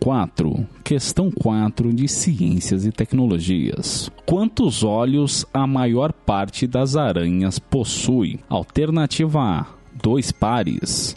4. 0.00 0.66
Questão 0.84 1.30
4 1.30 1.92
de 1.92 2.08
ciências 2.08 2.84
e 2.84 2.92
tecnologias. 2.92 4.10
Quantos 4.24 4.82
olhos 4.84 5.44
a 5.52 5.66
maior 5.66 6.12
parte 6.12 6.66
das 6.66 6.96
aranhas 6.96 7.58
possui? 7.58 8.40
Alternativa 8.48 9.40
A: 9.40 9.66
2 10.02 10.32
pares. 10.32 11.16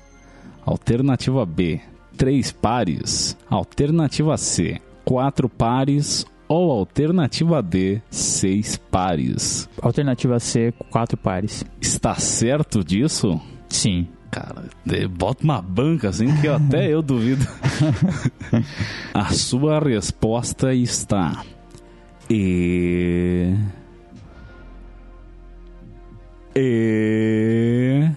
Alternativa 0.65 1.45
B: 1.45 1.79
3 2.17 2.51
pares. 2.51 3.37
Alternativa 3.49 4.37
C: 4.37 4.81
4 5.05 5.49
pares. 5.49 6.25
Ou 6.47 6.71
alternativa 6.71 7.61
D: 7.61 8.01
6 8.09 8.77
pares. 8.89 9.69
Alternativa 9.79 10.39
C, 10.39 10.73
quatro 10.89 11.15
pares. 11.15 11.63
Está 11.79 12.15
certo 12.15 12.83
disso? 12.83 13.39
Sim. 13.69 14.07
Cara, 14.31 14.63
bota 15.09 15.43
uma 15.43 15.61
banca 15.61 16.09
assim 16.09 16.35
que 16.39 16.47
até 16.47 16.87
eu 16.87 17.01
duvido. 17.01 17.45
A 19.13 19.25
sua 19.33 19.79
resposta 19.79 20.73
está. 20.73 21.43
E. 22.29 23.55
E. 26.55 28.09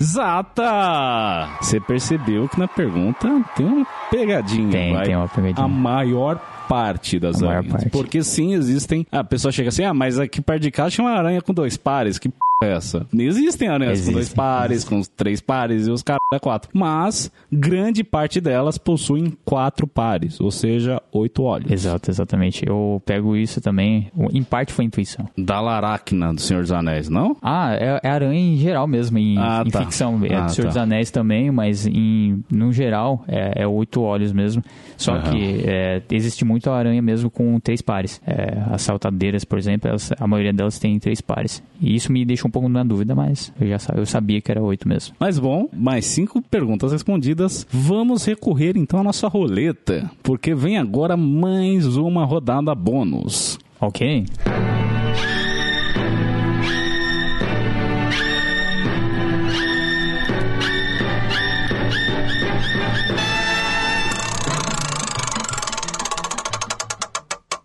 Exata! 0.00 1.48
Você 1.60 1.78
percebeu 1.80 2.48
que 2.48 2.58
na 2.58 2.66
pergunta 2.66 3.28
tem 3.54 3.64
uma 3.64 3.86
pegadinha, 4.10 4.70
Tem, 4.70 4.92
vai? 4.92 5.04
tem 5.04 5.16
uma 5.16 5.28
pegadinha. 5.28 5.64
A 5.64 5.68
maior 5.68 6.40
parte 6.68 7.20
das 7.20 7.40
A 7.40 7.48
aranhas. 7.50 7.72
parte. 7.72 7.90
Porque 7.90 8.22
sim, 8.24 8.52
existem. 8.54 9.06
A 9.12 9.22
pessoa 9.22 9.52
chega 9.52 9.68
assim, 9.68 9.84
ah, 9.84 9.94
mas 9.94 10.18
aqui 10.18 10.40
perto 10.40 10.62
de 10.62 10.72
casa 10.72 10.90
tinha 10.90 11.06
uma 11.06 11.16
aranha 11.16 11.40
com 11.40 11.54
dois 11.54 11.76
pares. 11.76 12.18
Que 12.18 12.28
p 12.28 12.34
essa? 12.64 13.06
Existem 13.12 13.68
aranhas 13.68 14.00
com 14.00 14.06
dois 14.12 14.16
Existem, 14.16 14.36
pares, 14.36 14.84
com 14.84 15.02
três 15.16 15.40
pares 15.40 15.86
e 15.86 15.90
os 15.90 16.02
caras 16.02 16.20
é 16.32 16.38
quatro. 16.38 16.70
Mas 16.72 17.30
grande 17.50 18.02
parte 18.04 18.40
delas 18.40 18.78
possuem 18.78 19.32
quatro 19.44 19.86
pares, 19.86 20.40
ou 20.40 20.50
seja, 20.50 21.00
oito 21.12 21.42
olhos. 21.42 21.70
Exato, 21.70 22.10
exatamente. 22.10 22.64
Eu 22.66 23.02
pego 23.04 23.36
isso 23.36 23.60
também. 23.60 24.10
Em 24.32 24.42
parte 24.42 24.72
foi 24.72 24.84
intuição. 24.84 25.28
Da 25.36 25.60
Laracna 25.60 26.32
do 26.32 26.40
Senhor 26.40 26.60
dos 26.62 26.72
Anéis, 26.72 27.08
não? 27.08 27.36
Ah, 27.42 27.74
é, 27.74 28.00
é 28.02 28.08
aranha 28.08 28.38
em 28.40 28.56
geral 28.56 28.86
mesmo, 28.86 29.18
em, 29.18 29.36
Ah, 29.38 29.62
em 29.66 29.70
tá. 29.70 29.80
ficção. 29.80 30.20
É 30.24 30.34
Ah, 30.34 30.46
do 30.46 30.52
Senhor 30.52 30.64
tá. 30.64 30.68
dos 30.68 30.76
Anéis 30.76 31.10
também, 31.10 31.50
mas 31.50 31.86
em, 31.86 32.42
no 32.50 32.72
geral 32.72 33.24
é, 33.28 33.62
é 33.62 33.66
oito 33.66 34.00
olhos 34.00 34.32
mesmo. 34.32 34.62
Só 34.96 35.14
Aham. 35.14 35.30
que 35.30 35.64
é, 35.66 36.02
existe 36.10 36.44
muito 36.44 36.70
aranha 36.70 37.02
mesmo 37.02 37.30
com 37.30 37.58
três 37.58 37.82
pares. 37.82 38.20
É, 38.26 38.62
as 38.70 38.82
saltadeiras, 38.82 39.44
por 39.44 39.58
exemplo, 39.58 39.88
elas- 39.88 40.12
a 40.18 40.26
maioria 40.26 40.52
delas 40.52 40.78
tem 40.78 40.98
três 40.98 41.20
pares. 41.20 41.62
E 41.80 41.94
isso 41.96 42.12
me 42.12 42.24
deixa 42.24 42.46
um 42.46 42.50
pouco 42.52 42.68
na 42.68 42.84
dúvida, 42.84 43.14
mas 43.14 43.52
eu 43.60 43.66
já 43.66 43.78
eu 43.96 44.06
sabia 44.06 44.40
que 44.40 44.50
era 44.50 44.62
oito 44.62 44.86
mesmo. 44.86 45.14
Mas 45.18 45.38
bom, 45.38 45.68
mais 45.72 46.06
cinco 46.06 46.40
perguntas 46.42 46.92
respondidas. 46.92 47.66
Vamos 47.70 48.24
recorrer 48.24 48.76
então 48.76 49.00
à 49.00 49.02
nossa 49.02 49.26
roleta, 49.26 50.10
porque 50.22 50.54
vem 50.54 50.78
agora 50.78 51.16
mais 51.16 51.96
uma 51.96 52.24
rodada 52.24 52.74
bônus. 52.74 53.58
Ok? 53.80 54.26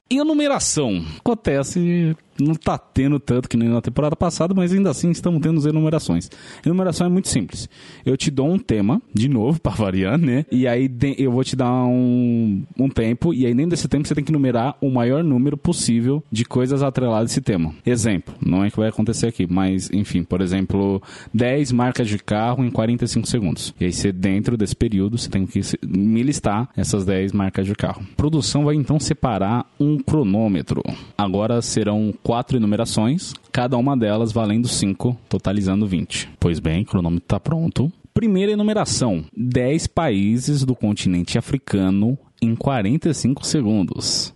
E 0.10 0.20
a 0.20 0.24
numeração 0.24 1.04
acontece 1.20 2.16
não 2.40 2.56
tá 2.56 2.78
tendo 2.78 3.20
tanto 3.20 3.50
que 3.50 3.58
nem 3.58 3.70
na 3.70 3.82
temporada 3.82 4.16
passada, 4.16 4.54
mas 4.54 4.74
ainda 4.74 4.90
assim 4.90 5.12
estamos 5.12 5.42
tendo 5.42 5.58
as 5.60 5.66
enumerações. 5.66 6.30
Enumeração 6.66 7.08
é 7.08 7.10
muito 7.10 7.28
simples. 7.28 7.70
Eu 8.06 8.18
te 8.18 8.32
dou 8.32 8.52
um 8.52 8.60
tema, 8.60 9.02
de 9.14 9.30
novo, 9.30 9.60
para 9.62 9.74
variar, 9.74 10.18
né? 10.18 10.46
E 10.52 10.68
aí 10.68 10.90
eu 11.18 11.32
vou 11.32 11.44
te 11.44 11.56
dar 11.56 11.72
um, 11.86 12.64
um 12.78 12.90
tempo, 12.90 13.34
e 13.34 13.46
aí 13.46 13.54
dentro 13.54 13.72
desse 13.72 13.88
tempo 13.88 14.08
você 14.08 14.16
tem 14.16 14.24
que 14.24 14.32
numerar 14.32 14.76
o 14.82 14.90
maior 14.90 15.24
número 15.24 15.58
possível 15.58 16.24
de 16.32 16.46
coisas 16.46 16.84
atreladas 16.84 17.32
a 17.32 17.34
esse 17.34 17.42
tema. 17.42 17.74
Exemplo, 17.86 18.34
não 18.42 18.64
é 18.64 18.70
que 18.70 18.78
vai 18.78 18.90
acontecer 18.90 19.28
aqui, 19.28 19.48
mas 19.50 19.90
enfim, 19.92 20.24
por 20.24 20.42
exemplo, 20.42 21.02
10 21.34 21.72
marcas 21.72 22.08
de 22.08 22.18
carro 22.18 22.64
em 22.64 22.72
45 22.72 23.28
segundos. 23.28 23.74
E 23.80 23.86
aí 23.86 23.94
você, 23.94 24.12
dentro 24.12 24.58
desse 24.58 24.76
período, 24.76 25.18
você 25.18 25.30
tem 25.30 25.46
que 25.46 25.62
me 25.86 26.24
listar 26.24 26.70
essas 26.76 27.06
10 27.06 27.32
marcas 27.32 27.66
de 27.66 27.76
carro. 27.76 28.02
A 28.14 28.16
produção 28.16 28.66
vai 28.66 28.76
então 28.76 29.00
separar 29.00 29.66
um 29.80 29.98
cronômetro. 29.98 30.84
Agora 31.18 31.62
serão 31.62 32.14
quatro 32.28 32.58
enumerações, 32.58 33.34
cada 33.54 33.78
uma 33.78 33.96
delas 33.96 34.34
valendo 34.34 34.68
5, 34.68 35.18
totalizando 35.30 35.88
20. 35.88 36.32
Pois 36.38 36.60
bem, 36.60 36.82
o 36.82 36.86
cronômetro 36.86 37.24
está 37.24 37.40
pronto. 37.40 37.90
Primeira 38.14 38.52
enumeração: 38.52 39.24
10 39.34 39.88
países 39.88 40.66
do 40.66 40.76
continente 40.76 41.38
africano 41.38 42.18
em 42.42 42.54
45 42.54 43.46
segundos. 43.46 44.34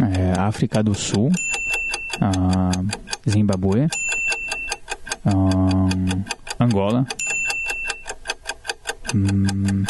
É, 0.00 0.40
África 0.40 0.82
do 0.82 0.94
Sul, 0.94 1.30
ah, 2.18 2.70
Zimbabue, 3.28 3.88
ah, 5.22 6.64
Angola, 6.64 7.06
hum, 9.14 9.84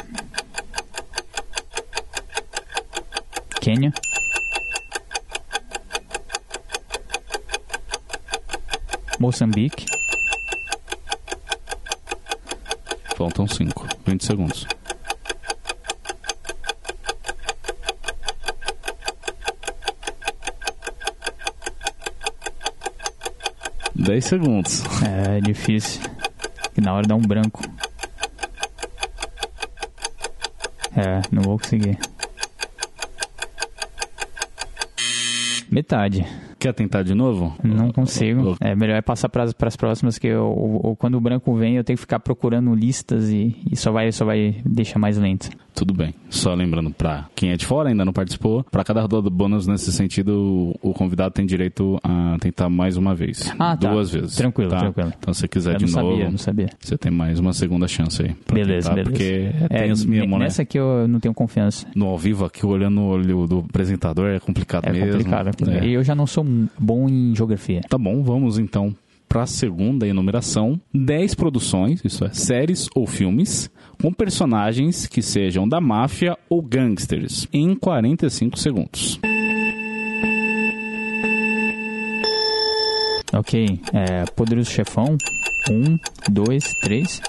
Quênia, 3.66 3.92
Moçambique. 9.18 9.84
Faltam 13.16 13.48
5, 13.48 13.88
20 14.06 14.24
segundos. 14.24 14.66
Dez 23.96 24.26
segundos. 24.26 24.84
É 25.04 25.40
difícil. 25.40 26.02
Que 26.72 26.80
na 26.80 26.94
hora 26.94 27.08
dá 27.08 27.16
um 27.16 27.20
branco. 27.20 27.60
É, 30.96 31.20
não 31.32 31.42
vou 31.42 31.58
conseguir. 31.58 31.98
Metade. 35.76 36.24
Quer 36.58 36.72
tentar 36.72 37.02
de 37.02 37.12
novo? 37.12 37.54
Não 37.62 37.92
consigo. 37.92 38.56
É 38.62 38.74
melhor 38.74 39.02
passar 39.02 39.28
para 39.28 39.44
as 39.44 39.76
próximas 39.76 40.18
que 40.18 40.26
eu, 40.26 40.46
ou, 40.46 40.96
quando 40.96 41.16
o 41.16 41.20
branco 41.20 41.54
vem 41.54 41.76
eu 41.76 41.84
tenho 41.84 41.98
que 41.98 42.00
ficar 42.00 42.18
procurando 42.18 42.74
listas 42.74 43.28
e, 43.28 43.54
e 43.70 43.76
só 43.76 43.92
vai 43.92 44.10
só 44.10 44.24
vai 44.24 44.56
deixar 44.64 44.98
mais 44.98 45.18
lento. 45.18 45.50
Tudo 45.76 45.92
bem. 45.92 46.14
Só 46.30 46.54
lembrando 46.54 46.90
para 46.90 47.28
quem 47.36 47.50
é 47.50 47.56
de 47.56 47.66
fora 47.66 47.90
ainda 47.90 48.02
não 48.02 48.12
participou, 48.12 48.64
para 48.64 48.82
cada 48.82 49.02
rodada 49.02 49.28
bônus 49.28 49.66
nesse 49.66 49.92
sentido, 49.92 50.74
o 50.80 50.94
convidado 50.94 51.34
tem 51.34 51.44
direito 51.44 52.00
a 52.02 52.38
tentar 52.40 52.70
mais 52.70 52.96
uma 52.96 53.14
vez. 53.14 53.52
Ah, 53.58 53.76
tá. 53.76 53.90
Duas 53.90 54.10
tá. 54.10 54.18
vezes. 54.18 54.36
Tranquilo, 54.36 54.70
tá? 54.70 54.78
tranquilo. 54.78 55.12
Então 55.18 55.34
se 55.34 55.46
quiser 55.46 55.74
eu 55.74 55.78
de 55.78 55.92
não 55.92 56.02
novo, 56.02 56.12
sabia, 56.12 56.30
não 56.30 56.38
sabia. 56.38 56.70
você 56.80 56.96
tem 56.96 57.12
mais 57.12 57.38
uma 57.38 57.52
segunda 57.52 57.86
chance 57.86 58.22
aí. 58.22 58.34
Beleza, 58.50 58.88
tentar, 58.88 58.94
beleza. 58.94 59.10
Porque 59.10 59.50
é, 59.70 59.80
tem 59.80 59.90
as 59.90 60.02
minhas 60.02 60.26
Nessa 60.26 60.62
aqui 60.62 60.78
eu 60.78 61.06
não 61.06 61.20
tenho 61.20 61.34
confiança. 61.34 61.86
No 61.94 62.06
ao 62.06 62.16
vivo 62.16 62.46
aqui, 62.46 62.64
olhando 62.64 62.94
no 62.94 63.08
olho 63.08 63.46
do 63.46 63.58
apresentador, 63.58 64.30
é 64.30 64.40
complicado 64.40 64.86
é 64.86 64.92
mesmo. 64.92 65.12
Complicado, 65.12 65.48
é 65.48 65.52
complicado. 65.52 65.84
E 65.84 65.92
eu 65.92 66.02
já 66.02 66.14
não 66.14 66.26
sou 66.26 66.44
bom 66.78 67.06
em 67.06 67.34
geografia. 67.34 67.82
Tá 67.86 67.98
bom, 67.98 68.22
vamos 68.22 68.58
então 68.58 68.94
para 69.28 69.42
a 69.42 69.46
segunda 69.46 70.06
enumeração. 70.06 70.80
10 70.94 71.34
produções, 71.34 72.00
isso 72.04 72.24
é, 72.24 72.32
séries 72.32 72.88
ou 72.94 73.06
filmes, 73.06 73.70
com 74.00 74.12
personagens 74.12 75.06
que 75.06 75.22
sejam 75.22 75.68
da 75.68 75.80
máfia 75.80 76.36
ou 76.48 76.62
gangsters, 76.62 77.46
em 77.52 77.74
45 77.74 78.58
segundos. 78.58 79.20
Ok, 83.32 83.80
é, 83.92 84.24
Poderoso 84.34 84.70
Chefão, 84.70 85.16
1, 85.68 85.98
2, 86.30 86.64
3, 86.82 87.20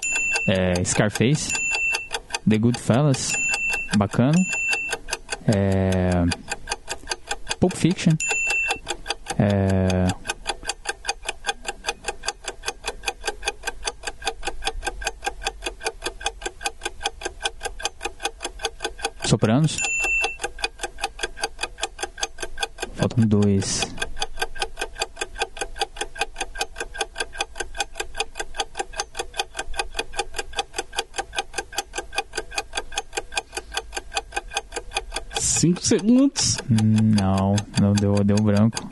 Scarface, 0.86 1.52
The 2.48 2.58
Goodfellas, 2.58 3.34
bacana, 3.98 4.38
é, 5.48 6.24
Pulp 7.60 7.74
Fiction, 7.74 8.14
é, 9.38 10.08
Sopranos. 19.28 19.78
Faltam 22.94 23.28
dois. 23.28 23.82
Cinco 35.38 35.86
segundos. 35.86 36.58
Não, 36.70 37.58
não 37.82 37.92
deu, 37.92 38.24
deu 38.24 38.38
branco. 38.38 38.90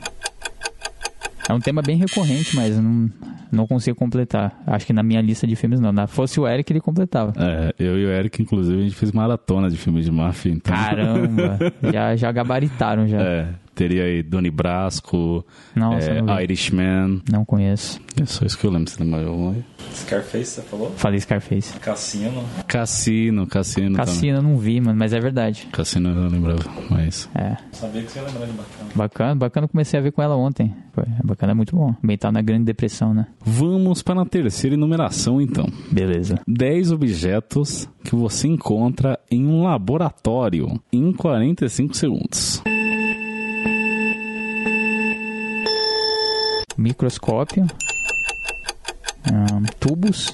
É 1.48 1.54
um 1.54 1.60
tema 1.60 1.80
bem 1.80 1.96
recorrente, 1.96 2.54
mas 2.54 2.76
não, 2.76 3.10
não 3.50 3.66
consigo 3.66 3.96
completar. 3.96 4.62
Acho 4.66 4.86
que 4.86 4.92
na 4.92 5.02
minha 5.02 5.20
lista 5.20 5.46
de 5.46 5.56
filmes 5.56 5.80
não. 5.80 5.92
Na 5.92 6.06
fosse 6.06 6.40
o 6.40 6.46
Eric, 6.46 6.72
ele 6.72 6.80
completava. 6.80 7.32
É, 7.36 7.74
eu 7.78 7.98
e 7.98 8.04
o 8.04 8.08
Eric, 8.08 8.42
inclusive, 8.42 8.78
a 8.78 8.82
gente 8.82 8.96
fez 8.96 9.12
maratona 9.12 9.68
de 9.68 9.76
filmes 9.76 10.04
de 10.04 10.10
máfia. 10.10 10.50
Então... 10.50 10.74
Caramba! 10.74 11.58
já, 11.92 12.16
já 12.16 12.32
gabaritaram 12.32 13.06
já. 13.06 13.20
É, 13.20 13.48
teria 13.76 14.04
aí 14.04 14.22
Doni 14.22 14.50
Brasco, 14.50 15.44
Nossa, 15.74 16.10
é, 16.10 16.22
não 16.22 16.40
Irishman. 16.40 17.22
Não 17.30 17.44
conheço. 17.44 18.00
É 18.20 18.24
só 18.24 18.44
isso 18.44 18.58
que 18.58 18.66
eu 18.66 18.70
lembro. 18.70 18.90
Você 18.90 19.04
lembra 19.04 19.26
algum 19.26 19.50
aí? 19.50 19.62
Scarface, 19.92 20.46
você 20.46 20.62
falou? 20.62 20.90
Falei 20.96 21.20
Scarface. 21.20 21.78
Cassino. 21.78 22.42
Cassino, 22.66 23.46
Cassino 23.46 23.96
Cassino 23.96 24.38
eu 24.38 24.42
não 24.42 24.56
vi, 24.56 24.80
mano, 24.80 24.98
mas 24.98 25.12
é 25.12 25.20
verdade. 25.20 25.68
Cassino 25.70 26.08
eu 26.08 26.14
não 26.14 26.28
lembrava, 26.28 26.64
mas... 26.90 27.28
É. 27.34 27.56
Sabia 27.72 28.02
que 28.02 28.10
você 28.10 28.18
ia 28.18 28.24
lembrar 28.24 28.46
de 28.46 28.52
bacana. 28.52 28.90
Bacana, 28.94 29.34
bacana. 29.34 29.68
Comecei 29.68 30.00
a 30.00 30.02
ver 30.02 30.12
com 30.12 30.22
ela 30.22 30.36
ontem. 30.36 30.74
Foi, 30.92 31.04
bacana 31.22 31.52
é 31.52 31.54
muito 31.54 31.76
bom. 31.76 31.94
Bem, 32.02 32.16
tá 32.16 32.32
na 32.32 32.40
grande 32.40 32.64
depressão, 32.64 33.12
né? 33.12 33.26
Vamos 33.44 34.02
para 34.02 34.22
a 34.22 34.24
terceira 34.24 34.74
enumeração, 34.74 35.40
então. 35.40 35.66
Beleza. 35.90 36.40
10 36.48 36.92
objetos 36.92 37.88
que 38.02 38.16
você 38.16 38.48
encontra 38.48 39.18
em 39.30 39.46
um 39.46 39.62
laboratório 39.62 40.80
em 40.90 41.12
45 41.12 41.94
segundos. 41.94 42.62
Microscópio. 46.86 47.66
Um, 49.28 49.64
tubos. 49.80 50.32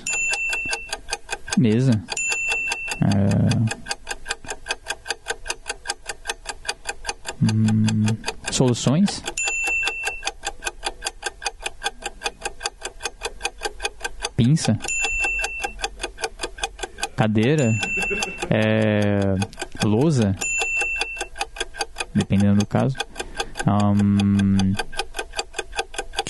Mesa. 1.57 1.93
Hum, 7.43 8.05
soluções. 8.51 9.23
Pinça. 14.37 14.79
Cadeira. 17.17 17.73
É, 18.51 19.37
lousa. 19.83 20.37
Dependendo 22.15 22.59
do 22.59 22.67
caso. 22.67 22.95
Um, 23.67 24.75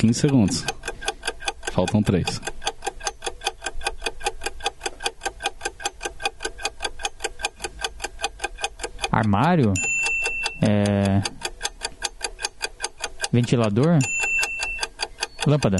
15 0.02 0.18
segundos. 0.18 0.64
Faltam 1.70 2.02
3. 2.02 2.40
Armário. 9.12 9.72
É... 10.60 11.22
Ventilador. 13.32 14.00
Lâmpada. 15.46 15.76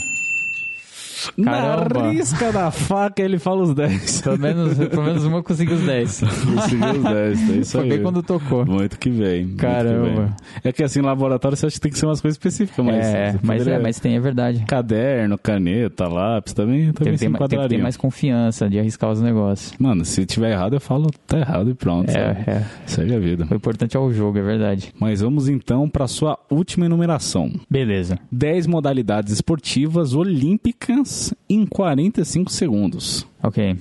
Caramba. 1.42 2.02
Na 2.02 2.10
risca 2.10 2.52
da 2.52 2.70
faca 2.70 3.22
ele 3.22 3.38
fala 3.38 3.62
os 3.62 3.74
10. 3.74 4.20
Pelo 4.22 4.38
menos, 4.38 4.78
pelo 4.78 5.02
menos 5.02 5.24
uma 5.24 5.42
conseguiu 5.42 5.74
os 5.76 5.82
10. 5.82 6.20
Conseguiu 6.54 6.90
os 6.90 7.02
10, 7.02 7.50
é 7.50 7.52
isso 7.54 7.72
Foi 7.72 7.82
aí. 7.82 7.88
bem 7.90 8.02
quando 8.02 8.22
tocou. 8.22 8.64
Muito 8.66 8.98
que 8.98 9.10
que 9.10 9.54
Caramba. 9.56 10.04
vem. 10.08 10.28
É 10.64 10.72
que 10.72 10.82
assim, 10.82 11.00
laboratório 11.00 11.56
você 11.56 11.66
acha 11.66 11.74
que 11.74 11.80
tem 11.80 11.92
que 11.92 11.98
ser 11.98 12.06
umas 12.06 12.20
coisas 12.20 12.36
específicas, 12.36 12.84
mas. 12.84 13.06
é, 13.06 13.34
mas, 13.42 13.58
poderia- 13.58 13.78
é, 13.78 13.82
mas 13.82 14.00
tem, 14.00 14.16
é 14.16 14.20
verdade. 14.20 14.64
Caderno, 14.66 15.36
caneta, 15.38 16.08
lápis, 16.08 16.52
também, 16.52 16.92
também 16.92 16.92
Tem, 16.92 17.04
que 17.04 17.10
ter, 17.12 17.18
se 17.18 17.28
ma- 17.28 17.48
tem 17.48 17.60
que 17.60 17.68
ter 17.68 17.78
mais 17.78 17.96
confiança 17.96 18.68
de 18.68 18.78
arriscar 18.78 19.10
os 19.10 19.20
negócios. 19.20 19.74
Mano, 19.78 20.04
se 20.04 20.24
tiver 20.26 20.52
errado, 20.52 20.74
eu 20.74 20.80
falo 20.80 21.10
tá 21.26 21.38
errado 21.38 21.70
e 21.70 21.74
pronto. 21.74 22.10
É, 22.10 22.12
sabe? 22.34 22.50
é. 22.50 22.64
Segue 22.86 23.14
a 23.14 23.18
vida. 23.18 23.46
O 23.50 23.54
importante 23.54 23.96
é 23.96 24.00
o 24.00 24.12
jogo, 24.12 24.38
é 24.38 24.42
verdade. 24.42 24.92
Mas 24.98 25.20
vamos 25.20 25.48
então 25.48 25.88
para 25.88 26.06
sua 26.06 26.38
última 26.50 26.86
enumeração. 26.86 27.50
Beleza. 27.68 28.18
10 28.30 28.66
modalidades 28.66 29.32
esportivas 29.32 30.14
olímpicas 30.14 31.08
em 31.48 31.66
45 31.66 32.50
segundos. 32.50 33.26
Ok. 33.42 33.76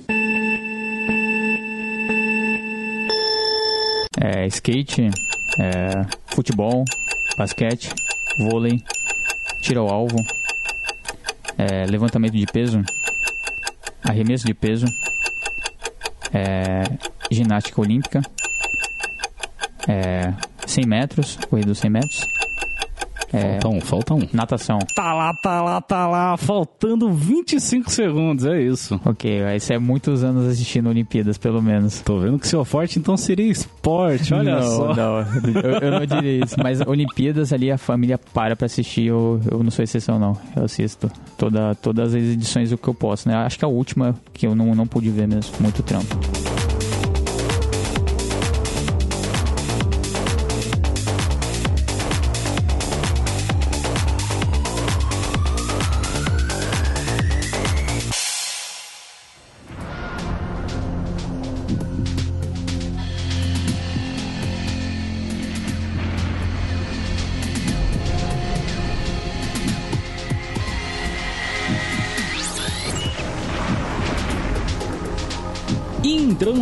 É, 4.20 4.46
skate, 4.48 5.10
é, 5.60 6.06
futebol, 6.28 6.84
basquete, 7.38 7.90
vôlei, 8.38 8.84
tiro 9.62 9.82
ao 9.82 9.90
alvo, 9.90 10.18
é, 11.58 11.86
levantamento 11.86 12.34
de 12.34 12.46
peso, 12.46 12.82
arremesso 14.04 14.46
de 14.46 14.54
peso, 14.54 14.86
é, 16.34 16.84
ginástica 17.32 17.82
olímpica, 17.82 18.22
é, 19.88 20.34
100 20.68 20.86
metros, 20.86 21.38
corrida 21.50 21.68
dos 21.68 21.80
100 21.80 21.90
metros, 21.90 22.28
é, 23.34 23.60
Falta 23.62 23.70
um, 23.70 23.82
falta 23.82 24.14
um. 24.14 24.28
natação. 24.34 24.80
Tá 24.96 25.14
lá, 25.14 25.34
tá 25.34 25.62
lá, 25.62 25.82
tá 25.82 26.08
lá. 26.08 26.38
Faltando 26.38 27.12
25 27.12 27.90
segundos, 27.90 28.46
é 28.46 28.62
isso. 28.62 29.00
Ok, 29.06 29.42
isso 29.56 29.72
é 29.72 29.80
muitos 29.80 30.24
anos 30.24 30.48
assistindo 30.48 30.90
Olimpíadas, 30.90 31.38
pelo 31.38 31.62
menos. 31.62 32.02
Tô 32.02 32.20
vendo 32.20 32.38
que 32.38 32.48
seu 32.48 32.64
forte 32.66 33.00
então 33.00 33.16
seria 33.16 33.50
esporte, 33.50 34.34
olha 34.34 34.60
não, 34.60 34.64
só. 34.64 34.96
Não, 34.96 35.20
eu, 35.20 35.80
eu 35.82 35.92
não 35.92 36.06
diria 36.06 36.44
isso. 36.44 36.56
Mas 36.62 36.82
Olimpíadas 36.82 37.54
ali 37.54 37.72
a 37.72 37.78
família 37.78 38.18
para 38.18 38.56
pra 38.56 38.66
assistir, 38.66 39.06
eu, 39.06 39.40
eu 39.50 39.64
não 39.64 39.72
sou 39.72 39.84
exceção, 39.84 40.20
não. 40.20 40.38
Eu 40.56 40.66
assisto 40.66 41.10
toda, 41.38 41.74
todas 41.76 42.14
as 42.14 42.22
edições 42.22 42.70
do 42.70 42.78
que 42.78 42.88
eu 42.88 42.94
posso, 42.94 43.30
né? 43.30 43.36
Acho 43.36 43.58
que 43.58 43.66
a 43.66 43.70
última 43.70 44.16
que 44.34 44.46
eu 44.46 44.56
não, 44.56 44.76
não 44.76 44.86
pude 44.86 45.10
ver 45.10 45.28
mesmo. 45.28 45.56
Muito 45.60 45.82
trampo. 45.84 46.51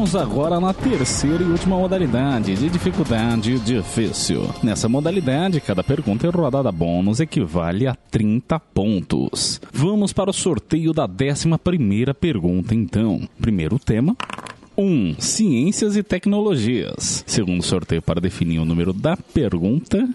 Entramos 0.09 0.15
agora 0.15 0.59
na 0.59 0.73
terceira 0.73 1.43
e 1.43 1.47
última 1.47 1.77
modalidade 1.77 2.55
de 2.55 2.69
dificuldade 2.69 3.59
difícil. 3.59 4.49
Nessa 4.63 4.89
modalidade, 4.89 5.61
cada 5.61 5.83
pergunta 5.83 6.25
e 6.25 6.29
rodada 6.29 6.71
bônus 6.71 7.19
equivale 7.19 7.85
a 7.85 7.93
30 7.93 8.59
pontos. 8.59 9.61
Vamos 9.71 10.11
para 10.11 10.29
o 10.29 10.33
sorteio 10.33 10.93
da 10.93 11.05
décima 11.05 11.59
primeira 11.59 12.13
pergunta, 12.13 12.73
então. 12.73 13.27
Primeiro 13.39 13.77
tema. 13.77 14.15
1. 14.77 14.83
Um, 14.83 15.15
ciências 15.19 15.95
e 15.95 16.01
tecnologias. 16.01 17.23
Segundo 17.27 17.61
sorteio 17.61 18.01
para 18.01 18.21
definir 18.21 18.59
o 18.59 18.65
número 18.65 18.93
da 18.93 19.15
pergunta. 19.15 20.07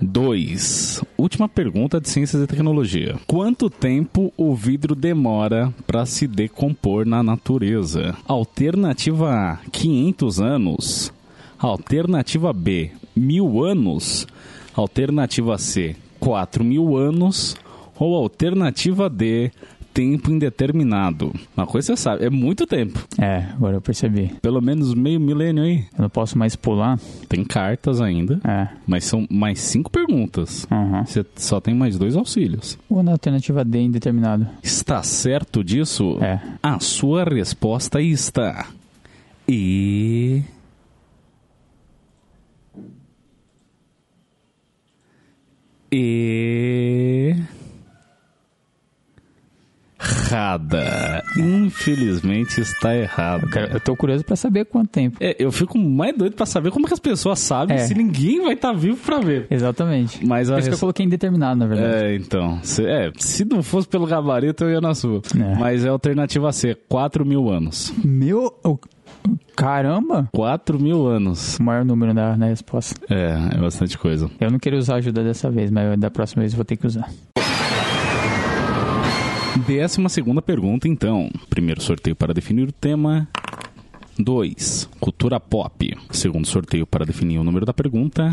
2. 0.00 1.02
Última 1.16 1.48
pergunta 1.48 2.00
de 2.00 2.08
ciências 2.08 2.42
e 2.42 2.46
tecnologia. 2.46 3.16
Quanto 3.26 3.68
tempo 3.68 4.32
o 4.36 4.54
vidro 4.54 4.94
demora 4.94 5.74
para 5.86 6.06
se 6.06 6.26
decompor 6.26 7.04
na 7.04 7.22
natureza? 7.22 8.16
Alternativa 8.26 9.32
A: 9.32 9.58
500 9.72 10.40
anos. 10.40 11.12
Alternativa 11.58 12.52
B: 12.52 12.92
1000 13.16 13.64
anos. 13.64 14.26
Alternativa 14.74 15.58
C: 15.58 15.96
4000 16.20 16.96
anos. 16.96 17.56
Ou 17.98 18.14
alternativa 18.14 19.10
D: 19.10 19.50
tempo 19.98 20.30
indeterminado. 20.30 21.32
Uma 21.56 21.66
coisa 21.66 21.88
você 21.88 21.96
sabe, 22.00 22.24
é 22.24 22.30
muito 22.30 22.64
tempo. 22.68 23.04
É, 23.20 23.38
agora 23.52 23.76
eu 23.78 23.80
percebi. 23.80 24.32
Pelo 24.40 24.62
menos 24.62 24.94
meio 24.94 25.18
milênio 25.18 25.64
aí. 25.64 25.86
Eu 25.98 26.02
não 26.02 26.08
posso 26.08 26.38
mais 26.38 26.54
pular. 26.54 27.00
Tem 27.28 27.42
cartas 27.44 28.00
ainda, 28.00 28.40
É. 28.44 28.68
mas 28.86 29.04
são 29.04 29.26
mais 29.28 29.58
cinco 29.60 29.90
perguntas. 29.90 30.68
Aham. 30.70 31.04
Você 31.04 31.26
só 31.34 31.60
tem 31.60 31.74
mais 31.74 31.98
dois 31.98 32.14
auxílios. 32.14 32.78
Ou 32.88 33.02
na 33.02 33.10
alternativa 33.10 33.64
D, 33.64 33.80
indeterminado. 33.80 34.46
Está 34.62 35.02
certo 35.02 35.64
disso? 35.64 36.16
É. 36.22 36.40
A 36.62 36.78
sua 36.78 37.24
resposta 37.24 38.00
está. 38.00 38.68
E. 39.48 40.44
E. 45.90 47.34
Errada. 50.08 51.22
Infelizmente 51.36 52.60
está 52.60 52.94
errada. 52.94 53.46
Eu, 53.58 53.66
eu 53.74 53.80
tô 53.80 53.96
curioso 53.96 54.24
pra 54.24 54.36
saber 54.36 54.64
quanto 54.66 54.88
tempo. 54.88 55.16
É, 55.20 55.36
eu 55.38 55.50
fico 55.52 55.78
mais 55.78 56.16
doido 56.16 56.34
pra 56.34 56.46
saber 56.46 56.70
como 56.70 56.86
que 56.86 56.92
as 56.94 57.00
pessoas 57.00 57.38
sabem 57.38 57.76
É. 57.76 57.80
se 57.80 57.94
ninguém 57.94 58.42
vai 58.42 58.54
estar 58.54 58.72
vivo 58.72 58.96
pra 59.04 59.18
ver. 59.18 59.46
Exatamente. 59.50 60.24
Mas 60.26 60.50
a 60.50 60.54
Por 60.54 60.58
isso 60.60 60.68
que 60.68 60.72
eu 60.72 60.74
res- 60.76 60.80
coloquei 60.80 61.06
indeterminado, 61.06 61.58
na 61.58 61.66
verdade. 61.66 62.04
É, 62.04 62.14
então. 62.16 62.58
Se, 62.62 62.84
é, 62.84 63.10
se 63.16 63.44
não 63.44 63.62
fosse 63.62 63.88
pelo 63.88 64.06
gabarito, 64.06 64.64
eu 64.64 64.70
ia 64.70 64.80
na 64.80 64.94
sua. 64.94 65.20
É. 65.36 65.54
Mas 65.58 65.84
é 65.84 65.88
a 65.88 65.92
alternativa 65.92 66.50
C, 66.52 66.74
4 66.88 67.24
mil 67.24 67.48
anos. 67.50 67.92
Meu. 68.04 68.58
Caramba! 69.56 70.28
4 70.32 70.78
mil 70.80 71.06
anos. 71.06 71.58
O 71.58 71.62
maior 71.62 71.84
número 71.84 72.14
na 72.14 72.34
resposta. 72.46 72.94
É, 73.10 73.56
é 73.56 73.58
bastante 73.58 73.98
coisa. 73.98 74.30
Eu 74.40 74.50
não 74.50 74.58
queria 74.58 74.78
usar 74.78 74.96
ajuda 74.96 75.22
dessa 75.24 75.50
vez, 75.50 75.70
mas 75.70 75.98
da 75.98 76.10
próxima 76.10 76.40
vez 76.42 76.52
eu 76.52 76.56
vou 76.56 76.64
ter 76.64 76.76
que 76.76 76.86
usar. 76.86 77.08
Décima 79.66 80.08
segunda 80.08 80.40
pergunta, 80.40 80.86
então. 80.86 81.28
Primeiro 81.50 81.82
sorteio 81.82 82.14
para 82.14 82.32
definir 82.32 82.68
o 82.68 82.72
tema. 82.72 83.26
2. 84.18 84.88
Cultura 85.00 85.40
pop. 85.40 85.92
Segundo 86.10 86.46
sorteio 86.46 86.86
para 86.86 87.04
definir 87.04 87.38
o 87.38 87.44
número 87.44 87.66
da 87.66 87.72
pergunta. 87.72 88.30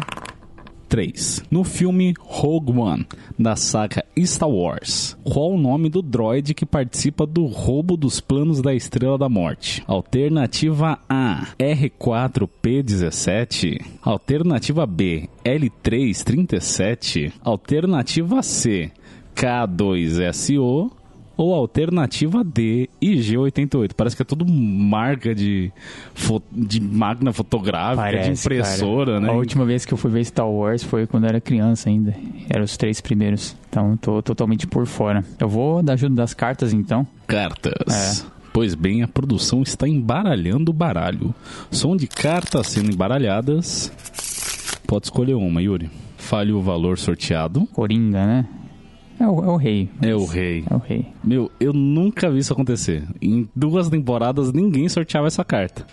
3. 0.88 1.46
No 1.50 1.64
filme 1.64 2.14
Rogue 2.20 2.78
One, 2.78 3.08
da 3.40 3.56
saga 3.56 4.06
Star 4.20 4.50
Wars, 4.50 5.18
qual 5.24 5.52
o 5.52 5.58
nome 5.58 5.90
do 5.90 6.00
droid 6.02 6.54
que 6.54 6.66
participa 6.66 7.26
do 7.26 7.46
roubo 7.46 7.96
dos 7.98 8.22
planos 8.22 8.62
da 8.62 8.74
Estrela 8.74 9.18
da 9.18 9.28
Morte? 9.28 9.84
Alternativa 9.88 11.00
A, 11.10 11.48
R4P17. 11.58 13.84
Alternativa 14.02 14.86
B, 14.86 15.28
L337. 15.44 17.34
Alternativa 17.44 18.44
C, 18.44 18.92
K2SO. 19.36 20.92
Ou 21.38 21.54
alternativa 21.54 22.44
D, 22.44 22.90
IG88. 23.02 23.92
Parece 23.96 24.16
que 24.16 24.22
é 24.22 24.26
tudo 24.26 24.46
marca 24.46 25.36
de, 25.36 25.72
de 26.52 26.80
máquina 26.82 27.34
fotográfica, 27.34 28.24
de 28.24 28.32
impressora, 28.32 29.14
cara. 29.14 29.20
né? 29.20 29.30
A 29.30 29.34
última 29.34 29.66
vez 29.66 29.86
que 29.86 29.94
eu 29.94 29.98
fui 29.98 30.10
ver 30.12 30.24
Star 30.26 30.50
Wars 30.50 30.84
foi 30.84 31.06
quando 31.06 31.26
eu 31.26 31.30
era 31.30 31.42
criança 31.42 31.90
ainda. 31.90 32.16
Eram 32.50 32.64
os 32.64 32.78
três 32.78 33.02
primeiros. 33.02 33.56
Então 33.70 33.98
tô 33.98 34.22
totalmente 34.22 34.66
por 34.66 34.86
fora. 34.86 35.24
Eu 35.40 35.50
vou 35.50 35.84
dar 35.84 35.94
ajuda 35.94 36.16
das 36.16 36.34
cartas 36.34 36.72
então. 36.74 37.06
Cartas. 37.28 38.26
Pois 38.54 38.74
bem, 38.74 39.04
a 39.04 39.08
produção 39.08 39.62
está 39.62 39.86
embaralhando 39.86 40.72
o 40.72 40.74
baralho. 40.74 41.36
Som 41.70 41.98
de 41.98 42.08
cartas 42.08 42.68
sendo 42.68 42.90
embaralhadas. 42.94 43.92
Pode 44.88 45.08
escolher 45.08 45.34
uma, 45.34 45.62
Yuri. 45.62 45.90
Fale 46.18 46.54
o 46.54 46.62
valor 46.62 46.98
sorteado. 46.98 47.68
Coringa, 47.74 48.26
né? 48.26 48.46
É 49.20 49.28
o, 49.28 49.44
é 49.44 49.48
o 49.48 49.56
rei. 49.56 49.90
É 50.02 50.16
o 50.16 50.26
rei. 50.26 50.64
É 50.70 50.74
o 50.76 50.78
rei. 50.78 51.08
Meu, 51.24 51.50
eu 51.60 51.72
nunca 51.74 52.30
vi 52.30 52.40
isso 52.40 52.54
acontecer. 52.54 53.04
Em 53.22 53.48
duas 53.56 53.90
temporadas 53.90 54.52
ninguém 54.54 54.88
sorteava 54.90 55.28
essa 55.28 55.44
carta. 55.44 55.86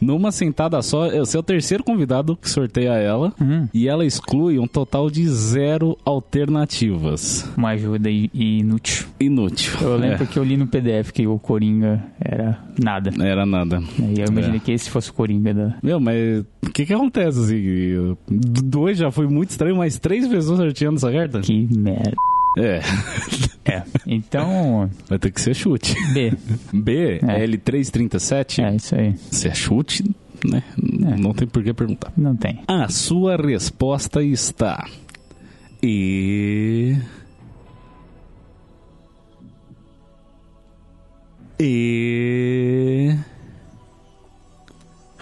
Numa 0.00 0.32
sentada 0.32 0.82
só, 0.82 1.06
eu 1.06 1.24
sou 1.24 1.40
o 1.40 1.44
terceiro 1.44 1.84
convidado 1.84 2.36
que 2.36 2.50
sorteia 2.50 2.90
ela. 2.94 3.32
Uhum. 3.40 3.68
E 3.72 3.86
ela 3.88 4.04
exclui 4.04 4.58
um 4.58 4.66
total 4.66 5.08
de 5.08 5.24
zero 5.28 5.96
alternativas. 6.04 7.48
Uma 7.56 7.70
ajuda 7.70 8.10
inútil. 8.10 9.06
Inútil. 9.20 9.72
Eu 9.80 9.96
lembro 9.96 10.26
que 10.26 10.36
eu 10.38 10.42
li 10.42 10.56
no 10.56 10.66
PDF 10.66 11.12
que 11.12 11.24
o 11.26 11.38
Coringa 11.38 12.02
era 12.20 12.58
nada. 12.82 13.10
É, 13.20 13.28
era 13.28 13.46
nada. 13.46 13.80
E 13.98 14.20
eu 14.20 14.26
imaginei 14.28 14.56
É. 14.56 14.60
que 14.60 14.72
esse 14.72 14.90
fosse 14.90 15.10
o 15.10 15.14
Coringa 15.14 15.54
da. 15.54 15.74
Meu, 15.80 16.00
mas 16.00 16.40
o 16.66 16.70
que 16.70 16.84
que 16.84 16.92
acontece 16.92 17.38
assim? 17.38 18.16
Dois 18.28 18.98
já 18.98 19.10
foi 19.12 19.28
muito 19.28 19.50
estranho, 19.50 19.76
mas 19.76 20.00
três 20.00 20.26
pessoas 20.26 20.58
sorteando 20.58 20.96
essa 20.96 21.12
carta? 21.12 21.40
Que 21.40 21.68
merda. 21.76 22.12
É. 22.58 22.80
É. 23.64 23.80
Então, 24.04 24.90
Vai 25.08 25.20
ter 25.20 25.30
que 25.30 25.40
ser 25.40 25.54
chute. 25.54 25.94
B. 26.12 26.32
B, 26.72 27.20
É. 27.22 27.46
L337. 27.46 28.58
É 28.60 28.74
isso 28.74 28.94
aí. 28.96 29.16
Se 29.30 29.46
é 29.46 29.54
chute, 29.54 30.02
né? 30.44 30.64
Não 30.76 31.32
tem 31.32 31.46
por 31.46 31.62
que 31.62 31.72
perguntar. 31.72 32.12
Não 32.16 32.34
tem. 32.34 32.60
A 32.66 32.88
sua 32.88 33.36
resposta 33.36 34.20
está. 34.20 34.84
E. 35.80 36.96
E. 41.60 43.16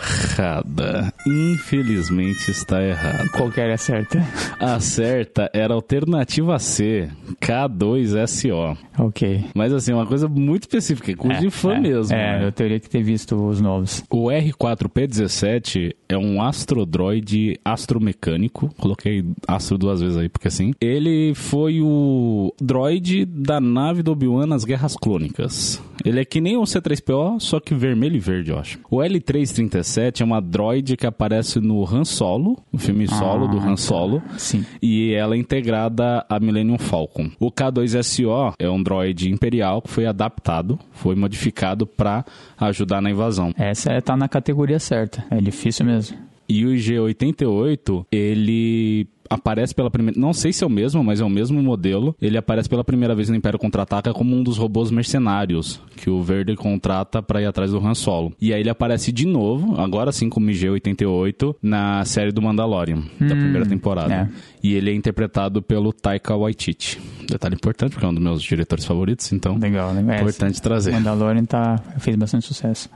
Errada. 0.01 1.13
Infelizmente 1.27 2.51
está 2.51 2.83
errada. 2.83 3.29
Qual 3.31 3.51
que 3.51 3.61
era 3.61 3.75
a 3.75 3.79
certa? 3.79 4.19
A 4.59 4.79
certa 4.81 5.51
era 5.55 5.73
a 5.73 5.77
alternativa 5.77 6.59
C, 6.59 7.09
K2SO. 7.41 8.77
Ok. 8.99 9.47
Mas 9.55 9.73
assim, 9.73 9.93
uma 9.93 10.07
coisa 10.07 10.29
muito 10.29 10.65
específica, 10.65 11.17
coisa 11.17 11.41
de 11.41 11.51
fã 11.51 11.75
é, 11.75 11.81
mesmo. 11.81 12.15
É, 12.15 12.39
né? 12.39 12.47
eu 12.47 12.53
teria 12.53 12.79
que 12.79 12.89
ter 12.89 13.03
visto 13.03 13.35
os 13.37 13.61
novos. 13.61 14.05
O 14.11 14.27
R4P17 14.27 15.95
é 16.11 16.19
um 16.19 16.43
astrodroide 16.43 17.59
astromecânico. 17.65 18.69
Coloquei 18.77 19.25
astro 19.47 19.79
duas 19.79 20.01
vezes 20.01 20.17
aí, 20.17 20.29
porque 20.29 20.49
assim. 20.49 20.73
Ele 20.81 21.33
foi 21.35 21.81
o 21.81 22.53
droid 22.61 23.25
da 23.25 23.61
nave 23.61 24.03
do 24.03 24.11
Obi-Wan 24.11 24.47
nas 24.47 24.65
Guerras 24.65 24.97
Clônicas. 24.97 25.81
Ele 26.05 26.21
é 26.21 26.25
que 26.25 26.41
nem 26.41 26.57
o 26.57 26.63
C3PO, 26.63 27.39
só 27.41 27.61
que 27.61 27.75
vermelho 27.75 28.17
e 28.17 28.19
verde, 28.19 28.51
eu 28.51 28.59
acho. 28.59 28.79
O 28.91 28.99
L337 28.99 30.23
é 30.23 30.25
uma 30.25 30.41
droid 30.41 30.97
que 30.97 31.07
aparece 31.07 31.61
no 31.61 31.85
Han 31.85 32.05
Solo, 32.05 32.59
no 32.73 32.79
filme 32.79 33.07
Solo 33.07 33.47
do 33.47 33.59
Han 33.59 33.77
Solo. 33.77 34.23
Sim. 34.39 34.65
E 34.83 35.13
ela 35.13 35.35
é 35.35 35.39
integrada 35.39 36.25
à 36.29 36.41
Millennium 36.41 36.79
Falcon. 36.79 37.31
O 37.39 37.53
K2SO 37.53 38.55
é 38.59 38.69
um 38.69 38.83
droid 38.83 39.31
imperial 39.31 39.83
que 39.83 39.91
foi 39.91 40.07
adaptado, 40.07 40.79
foi 40.93 41.15
modificado 41.15 41.87
para 41.87 42.25
ajudar 42.59 43.01
na 43.01 43.11
invasão. 43.11 43.53
Essa 43.57 43.93
é, 43.93 44.01
tá 44.01 44.17
na 44.17 44.29
categoria 44.29 44.79
certa. 44.79 45.25
É 45.31 45.41
difícil 45.41 45.85
mesmo. 45.85 46.00
E 46.49 46.67
o 46.67 46.71
G88, 46.71 48.07
ele 48.11 49.07
aparece 49.29 49.73
pela 49.73 49.89
primeira. 49.89 50.19
Não 50.19 50.33
sei 50.33 50.53
se 50.53 50.65
é 50.65 50.67
o 50.67 50.71
mesmo, 50.71 51.05
mas 51.05 51.21
é 51.21 51.25
o 51.25 51.31
mesmo 51.31 51.63
modelo. 51.63 52.17
Ele 52.21 52.37
aparece 52.37 52.69
pela 52.69 52.83
primeira 52.83 53.15
vez 53.15 53.29
no 53.29 53.37
Império 53.37 53.57
Contra-Ataca 53.57 54.13
como 54.13 54.35
um 54.35 54.43
dos 54.43 54.59
robôs 54.59 54.91
mercenários 54.91 55.81
que 55.95 56.11
o 56.11 56.21
Verde 56.21 56.57
contrata 56.57 57.23
para 57.23 57.41
ir 57.41 57.47
atrás 57.47 57.71
do 57.71 57.79
Han 57.79 57.95
Solo. 57.95 58.33
E 58.41 58.53
aí 58.53 58.61
ele 58.61 58.69
aparece 58.71 59.13
de 59.13 59.27
novo, 59.29 59.81
agora 59.81 60.11
sim 60.11 60.29
como 60.29 60.49
G88, 60.49 61.55
na 61.63 62.05
série 62.05 62.33
do 62.33 62.43
Mandalorian, 62.43 63.05
da 63.21 63.37
primeira 63.37 63.65
temporada. 63.67 64.13
é. 64.13 64.29
E 64.61 64.75
ele 64.75 64.91
é 64.91 64.95
interpretado 64.95 65.63
pelo 65.63 65.93
Taika 65.93 66.35
Waititi. 66.37 67.01
Detalhe 67.29 67.55
importante, 67.55 67.93
porque 67.93 68.05
é 68.05 68.09
um 68.09 68.15
dos 68.15 68.23
meus 68.23 68.43
diretores 68.43 68.85
favoritos, 68.85 69.33
então. 69.33 69.57
Legal, 69.57 69.95
né? 69.95 70.17
É, 70.17 70.21
Importante 70.21 70.61
trazer. 70.61 70.91
Mandalorian 70.91 71.45
tá, 71.45 71.77
fez 72.01 72.17
bastante 72.17 72.45
sucesso. 72.47 72.91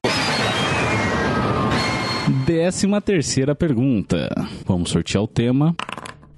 Décima 2.26 3.02
terceira 3.02 3.54
pergunta. 3.54 4.30
Vamos 4.66 4.88
sortear 4.88 5.22
o 5.22 5.28
tema. 5.28 5.76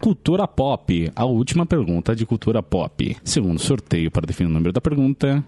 Cultura 0.01 0.47
pop. 0.49 1.13
A 1.15 1.25
última 1.25 1.65
pergunta 1.65 2.15
de 2.15 2.27
cultura 2.27 2.61
pop. 2.61 3.17
Segundo 3.23 3.61
sorteio 3.61 4.11
para 4.11 4.27
definir 4.27 4.51
o 4.51 4.53
número 4.53 4.73
da 4.73 4.81
pergunta. 4.81 5.45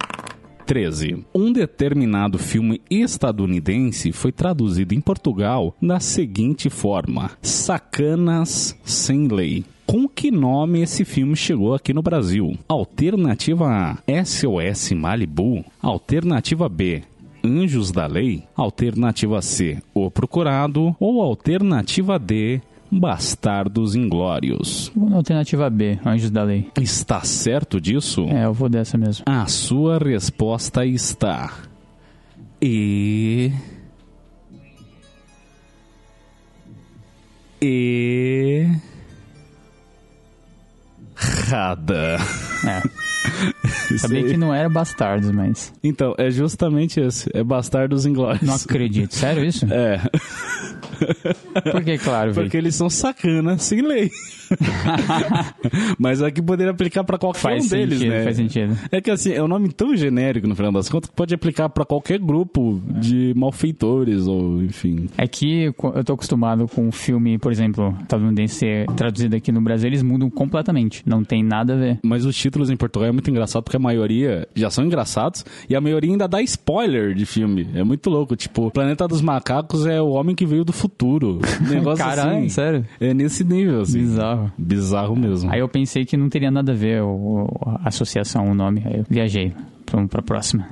13. 0.65 1.25
Um 1.35 1.53
determinado 1.53 2.39
filme 2.39 2.81
estadunidense 2.89 4.13
foi 4.13 4.31
traduzido 4.31 4.95
em 4.95 5.01
Portugal 5.01 5.75
da 5.83 5.99
seguinte 5.99 6.71
forma: 6.71 7.33
Sacanas 7.43 8.79
sem 8.85 9.27
lei. 9.27 9.65
Com 9.85 10.07
que 10.07 10.31
nome 10.31 10.83
esse 10.83 11.05
filme 11.05 11.35
chegou 11.35 11.75
aqui 11.75 11.93
no 11.93 12.03
Brasil? 12.03 12.57
Alternativa 12.69 13.67
A: 13.67 14.25
SOS 14.25 14.93
Malibu. 14.93 15.65
Alternativa 15.83 16.69
B: 16.69 17.03
Anjos 17.49 17.91
da 17.91 18.07
Lei? 18.07 18.45
Alternativa 18.55 19.41
C: 19.41 19.83
O 19.95 20.11
Procurado? 20.11 20.95
Ou 21.01 21.23
alternativa 21.23 22.19
D: 22.19 22.61
Bastardos 22.91 23.95
Inglórios? 23.95 24.93
Vou 24.95 25.09
na 25.09 25.17
alternativa 25.17 25.69
B, 25.71 25.99
Anjos 26.05 26.31
da 26.31 26.43
Lei. 26.43 26.71
Está 26.81 27.23
certo 27.23 27.81
disso? 27.81 28.27
É, 28.29 28.45
eu 28.45 28.53
vou 28.53 28.69
dessa 28.69 28.97
mesmo. 28.99 29.25
A 29.27 29.47
sua 29.47 29.99
resposta 29.99 30.85
está. 30.85 31.53
E. 32.61 33.53
E. 37.61 38.67
Errada. 41.49 42.19
É. 42.67 43.08
Sabia 43.99 44.25
que 44.25 44.37
não 44.37 44.55
era 44.55 44.69
Bastardos, 44.69 45.31
mas. 45.31 45.73
Então, 45.83 46.15
é 46.19 46.31
justamente 46.31 47.01
esse. 47.01 47.29
É 47.35 47.43
Bastardos 47.43 48.07
Inglórios. 48.07 48.43
Não 48.43 48.55
acredito. 48.55 49.15
Sério 49.15 49.45
isso? 49.45 49.67
É, 51.61 51.71
Por 51.71 51.85
que, 51.85 51.97
claro, 51.99 52.33
porque 52.35 52.57
eles 52.57 52.75
são 52.75 52.91
sacana 52.91 53.57
sem 53.57 53.83
lei. 53.83 54.11
Mas 55.99 56.23
aqui 56.23 56.43
poderia 56.43 56.73
aplicar 56.73 57.05
pra 57.05 57.19
qualquer 57.19 57.39
Faz 57.41 57.67
um 57.67 57.69
deles, 57.69 57.99
sentido, 57.99 58.15
né? 58.15 58.25
faz 58.25 58.37
sentido. 58.37 58.79
É 58.91 59.01
que 59.01 59.11
assim, 59.11 59.33
é 59.33 59.43
um 59.43 59.49
nome 59.49 59.73
tão 59.73 59.97
genérico 59.97 60.47
no 60.49 60.57
final 60.57 60.73
das 60.73 60.89
contas 60.89 61.11
que 61.11 61.17
pode 61.17 61.35
aplicar 61.35 61.69
pra 61.69 61.85
qualquer 61.85 62.19
grupo 62.19 62.81
de 63.01 63.33
malfeitores 63.37 64.27
ou 64.27 64.63
enfim. 64.63 65.09
É 65.17 65.27
que 65.27 65.65
eu 65.67 66.05
tô 66.05 66.15
acostumado 66.15 66.67
com 66.67 66.89
um 66.89 66.93
filme, 66.93 67.39
por 67.39 67.53
exemplo, 67.53 67.95
estadunidense 68.01 68.67
traduzido 68.97 69.37
aqui 69.37 69.53
no 69.53 69.61
Brasil, 69.61 69.89
eles 69.89 70.03
mudam 70.03 70.31
completamente. 70.31 71.03
Não 71.07 71.23
tem 71.23 71.43
nada 71.43 71.75
a 71.75 71.77
ver. 71.77 71.99
Mas 72.03 72.25
os 72.25 72.37
títulos 72.37 72.71
em 72.71 72.77
Portugal 72.77 73.09
é 73.09 73.13
muito 73.19 73.31
engraçado 73.31 73.63
porque 73.65 73.77
a 73.77 73.81
maioria 73.81 74.47
já 74.55 74.71
são 74.71 74.85
engraçados 74.85 75.45
e 75.69 75.75
a 75.75 75.81
maioria 75.81 76.11
ainda 76.13 76.29
dá 76.29 76.41
spoiler 76.43 77.15
de 77.15 77.27
filme. 77.27 77.69
É 77.75 77.83
muito 77.83 78.09
louco. 78.09 78.37
Tipo, 78.37 78.71
Planeta 78.71 79.07
dos 79.09 79.21
Macacos 79.21 79.87
é 79.87 80.01
o 80.01 80.11
homem 80.11 80.35
que 80.35 80.47
veio 80.47 80.65
do 80.65 80.73
futuro. 80.73 81.41
Um 81.61 81.69
negócio 81.69 82.05
Caralho, 82.05 82.39
assim. 82.39 82.49
sério? 82.49 82.87
É 83.01 83.13
nesse 83.13 83.43
nível, 83.45 83.81
assim. 83.83 83.99
Bizarro. 84.01 84.53
Bizarro 84.57 85.17
mesmo. 85.17 85.51
Aí 85.51 85.61
eu 85.61 85.69
pensei 85.69 86.05
que 86.05 86.17
não 86.17 86.29
teria 86.29 86.51
nada 86.51 86.73
a 86.73 86.75
ver 86.75 87.03
o, 87.03 87.49
a 87.83 87.89
associação, 87.89 88.45
o 88.49 88.55
nome. 88.55 88.83
Aí 88.85 88.99
eu 88.99 89.05
viajei 89.09 89.53
pra, 89.85 90.07
pra 90.07 90.23
próxima. 90.23 90.69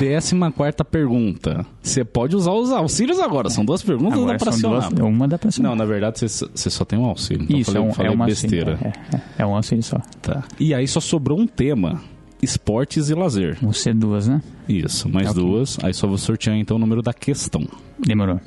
Décima 0.00 0.50
quarta 0.50 0.82
pergunta. 0.84 1.64
Você 1.82 2.02
pode 2.04 2.34
usar 2.34 2.52
os 2.52 2.70
auxílios 2.70 3.20
agora. 3.20 3.50
São 3.50 3.64
duas 3.64 3.82
perguntas 3.82 4.18
ou 4.18 4.24
dá 4.26 4.32
Agora 4.32 4.38
pra 4.38 4.48
acionar? 4.50 4.88
duas, 4.92 5.08
uma 5.08 5.28
dá 5.28 5.38
pra 5.38 5.48
acionar. 5.50 5.70
Não, 5.70 5.76
na 5.76 5.84
verdade 5.84 6.18
você 6.18 6.48
você 6.54 6.70
só 6.70 6.84
tem 6.84 6.98
um 6.98 7.04
auxílio. 7.04 7.44
Então 7.44 7.58
Isso, 7.58 7.70
falei, 7.72 7.86
é 7.86 7.90
um, 7.90 7.92
falei 7.92 8.10
é 8.10 8.14
uma 8.14 8.24
besteira. 8.26 8.72
auxílio, 8.72 8.92
É, 9.12 9.16
é, 9.16 9.22
é 9.42 9.46
um 9.46 9.54
auxílio 9.54 9.82
só. 9.82 9.98
Tá. 10.22 10.42
E 10.58 10.72
aí 10.74 10.88
só 10.88 11.00
sobrou 11.00 11.38
um 11.38 11.46
tema: 11.46 12.00
esportes 12.42 13.10
e 13.10 13.14
lazer. 13.14 13.58
Ser 13.74 13.94
duas, 13.94 14.26
né? 14.26 14.40
Isso, 14.66 15.08
mais 15.08 15.28
Ok. 15.30 15.42
duas. 15.42 15.78
Aí 15.82 15.92
só 15.92 16.06
vou 16.06 16.16
sortear 16.16 16.56
então 16.56 16.76
o 16.78 16.80
número 16.80 17.02
da 17.02 17.12
questão. 17.12 17.66
Demorou. 17.98 18.40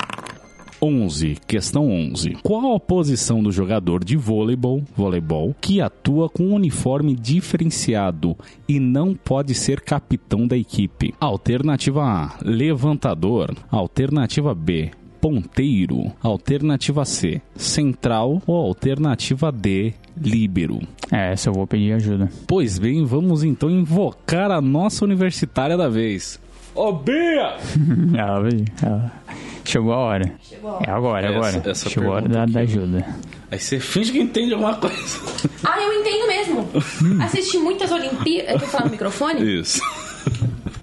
11, 0.84 1.38
questão 1.48 1.90
11. 1.90 2.40
Qual 2.44 2.76
a 2.76 2.80
posição 2.80 3.42
do 3.42 3.54
jogador 3.54 4.04
de 4.04 4.18
vôleibol, 4.18 4.84
voleibol 4.94 5.56
que 5.62 5.80
atua 5.80 6.28
com 6.28 6.48
um 6.48 6.56
uniforme 6.56 7.16
diferenciado 7.16 8.36
e 8.68 8.82
não 8.82 9.16
pode 9.16 9.56
ser 9.56 9.80
capitão 9.80 10.46
da 10.46 10.58
equipe? 10.58 11.14
Alternativa 11.22 12.04
A, 12.04 12.38
levantador. 12.44 13.56
Alternativa 13.72 14.54
B, 14.54 14.92
ponteiro. 15.22 16.12
Alternativa 16.22 17.06
C, 17.06 17.42
central 17.56 18.42
ou 18.46 18.58
alternativa 18.58 19.54
D, 19.54 19.94
líbero. 20.18 20.82
É, 21.10 21.32
essa 21.32 21.48
eu 21.48 21.54
vou 21.54 21.66
pedir 21.66 21.94
ajuda. 21.94 22.30
Pois 22.46 22.78
bem, 22.78 23.06
vamos 23.06 23.42
então 23.42 23.70
invocar 23.70 24.52
a 24.52 24.60
nossa 24.60 25.06
universitária 25.06 25.78
da 25.78 25.88
vez. 25.88 26.43
Ô 26.76 26.92
Bia! 26.94 27.58
Ah, 28.20 28.40
veio. 28.40 28.66
Ah, 28.86 29.10
Chegou 29.66 29.94
a 29.94 29.98
hora. 29.98 30.34
É 30.86 30.90
agora, 30.92 31.28
Essa- 31.28 31.36
agora. 31.38 31.72
essa 31.72 31.90
Chegou 31.90 32.12
a 32.12 32.16
hora 32.16 32.28
da, 32.30 32.46
da 32.46 32.60
ajuda. 32.62 33.06
Aí 33.50 33.60
você 33.60 33.80
finge 33.80 34.12
que 34.12 34.20
entende 34.20 34.54
alguma 34.54 34.76
coisa. 34.76 34.98
Ah, 35.64 35.82
eu 35.82 35.94
entendo 36.02 36.28
mesmo. 36.28 36.70
Assisti 37.24 37.58
muitas 37.60 37.92
Olimpíadas. 37.92 38.60
Quer 38.62 38.68
falar 38.68 38.86
no 38.86 38.92
microfone? 38.92 39.60
Isso. 39.62 39.80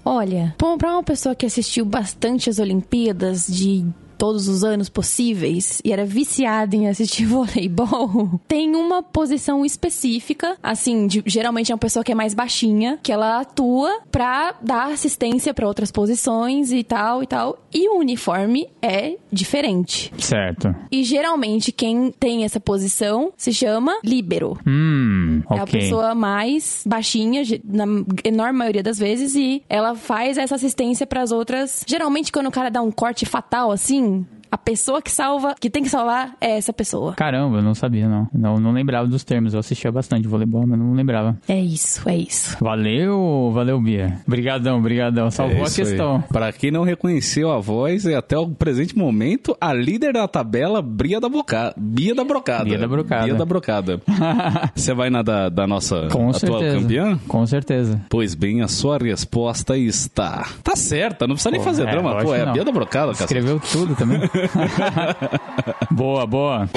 Olha, 0.03 0.55
bom, 0.57 0.77
pra 0.77 0.93
uma 0.93 1.03
pessoa 1.03 1.35
que 1.35 1.45
assistiu 1.45 1.85
bastante 1.85 2.49
as 2.49 2.57
Olimpíadas 2.57 3.45
de 3.47 3.85
todos 4.21 4.47
os 4.47 4.63
anos 4.63 4.87
possíveis 4.87 5.81
e 5.83 5.91
era 5.91 6.05
viciada 6.05 6.75
em 6.75 6.87
assistir 6.87 7.25
voleibol, 7.25 8.39
tem 8.47 8.75
uma 8.75 9.01
posição 9.01 9.65
específica, 9.65 10.55
assim, 10.61 11.07
de- 11.07 11.23
geralmente 11.25 11.71
é 11.71 11.73
uma 11.73 11.79
pessoa 11.79 12.03
que 12.05 12.11
é 12.11 12.15
mais 12.15 12.35
baixinha, 12.35 12.99
que 13.01 13.11
ela 13.11 13.39
atua 13.39 14.01
pra 14.11 14.53
dar 14.61 14.91
assistência 14.91 15.55
pra 15.55 15.65
outras 15.67 15.91
posições 15.91 16.71
e 16.71 16.83
tal 16.83 17.23
e 17.23 17.25
tal, 17.27 17.57
e 17.73 17.89
o 17.89 17.97
uniforme 17.97 18.67
é 18.79 19.15
diferente. 19.31 20.13
Certo. 20.19 20.73
E 20.91 21.03
geralmente 21.03 21.71
quem 21.71 22.11
tem 22.11 22.43
essa 22.43 22.59
posição 22.59 23.33
se 23.35 23.51
chama 23.51 23.97
líbero. 24.03 24.55
Hum, 24.67 25.41
É 25.49 25.59
a 25.59 25.65
pessoa 25.65 26.13
mais 26.13 26.83
baixinha, 26.85 27.41
na 27.63 27.85
enorme 28.23 28.59
maioria 28.59 28.83
das 28.83 28.99
vezes, 28.99 29.33
e 29.35 29.63
ela 29.67 29.95
faz 29.95 30.37
essa 30.37 30.53
assistência 30.55 31.07
pras 31.07 31.31
outras. 31.31 31.83
Geralmente, 31.87 32.31
quando 32.31 32.47
o 32.47 32.51
cara 32.51 32.69
dá 32.69 32.81
um 32.83 32.91
corte 32.91 33.25
fatal 33.25 33.71
assim, 33.71 34.10
thing. 34.11 34.40
A 34.51 34.57
pessoa 34.57 35.01
que 35.01 35.09
salva, 35.09 35.55
que 35.57 35.69
tem 35.69 35.81
que 35.81 35.89
salvar, 35.89 36.35
é 36.41 36.57
essa 36.57 36.73
pessoa. 36.73 37.13
Caramba, 37.13 37.59
eu 37.59 37.63
não 37.63 37.73
sabia, 37.73 38.09
não. 38.09 38.27
Não, 38.33 38.59
não 38.59 38.73
lembrava 38.73 39.07
dos 39.07 39.23
termos. 39.23 39.53
Eu 39.53 39.61
assistia 39.61 39.89
bastante 39.91 40.27
voleibol, 40.27 40.67
mas 40.67 40.77
não 40.77 40.93
lembrava. 40.93 41.37
É 41.47 41.57
isso, 41.57 42.07
é 42.09 42.17
isso. 42.17 42.57
Valeu, 42.59 43.51
valeu, 43.53 43.79
Bia. 43.79 44.19
Brigadão, 44.27 44.81
brigadão. 44.81 45.31
Salvou 45.31 45.63
É 45.63 45.67
a 45.69 45.71
questão. 45.71 46.21
Pra 46.29 46.51
quem 46.51 46.69
não 46.69 46.83
reconheceu 46.83 47.49
a 47.49 47.59
voz, 47.59 48.05
é 48.05 48.15
até 48.15 48.37
o 48.37 48.49
presente 48.49 48.97
momento 48.97 49.55
a 49.59 49.73
líder 49.73 50.11
da 50.11 50.27
tabela, 50.27 50.81
Bia 50.81 51.21
da, 51.21 51.29
Boca... 51.29 51.73
Bia 51.77 52.13
da 52.13 52.25
Brocada. 52.25 52.65
Bia 52.65 52.77
da 52.77 52.87
Brocada. 52.89 53.25
Bia 53.25 53.35
da 53.35 53.45
Brocada. 53.45 54.01
Você 54.75 54.93
vai 54.93 55.09
na 55.09 55.21
da, 55.21 55.47
da 55.47 55.65
nossa 55.65 56.09
Com 56.11 56.29
atual 56.29 56.59
certeza. 56.59 56.81
campeã? 56.81 57.19
Com 57.25 57.45
certeza. 57.45 58.01
Pois 58.09 58.35
bem, 58.35 58.61
a 58.61 58.67
sua 58.67 58.97
resposta 58.97 59.77
está. 59.77 60.45
Tá 60.61 60.75
certa, 60.75 61.25
não 61.25 61.35
precisa 61.35 61.51
nem 61.51 61.61
Pô, 61.61 61.65
fazer 61.65 61.87
é, 61.87 61.91
drama. 61.91 62.17
Pô, 62.21 62.33
é 62.33 62.37
que 62.37 62.41
a 62.41 62.45
não. 62.47 62.53
Bia 62.53 62.65
da 62.65 62.71
Brocada, 62.73 63.13
cara. 63.13 63.23
Escreveu 63.23 63.57
tudo 63.71 63.95
também. 63.95 64.19
boa, 65.91 66.25
boa. 66.25 66.69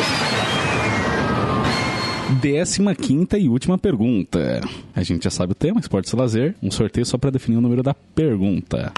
Décima 2.41 2.95
quinta 2.95 3.39
e 3.39 3.49
última 3.49 3.79
pergunta. 3.79 4.61
A 4.95 5.03
gente 5.03 5.25
já 5.25 5.31
sabe 5.31 5.53
o 5.53 5.55
tema, 5.55 5.81
esportes 5.81 6.13
e 6.13 6.17
lazer. 6.17 6.55
Um 6.63 6.71
sorteio 6.71 7.05
só 7.07 7.17
para 7.19 7.31
definir 7.31 7.57
o 7.59 7.61
número 7.61 7.83
da 7.83 7.95
pergunta. 7.95 8.93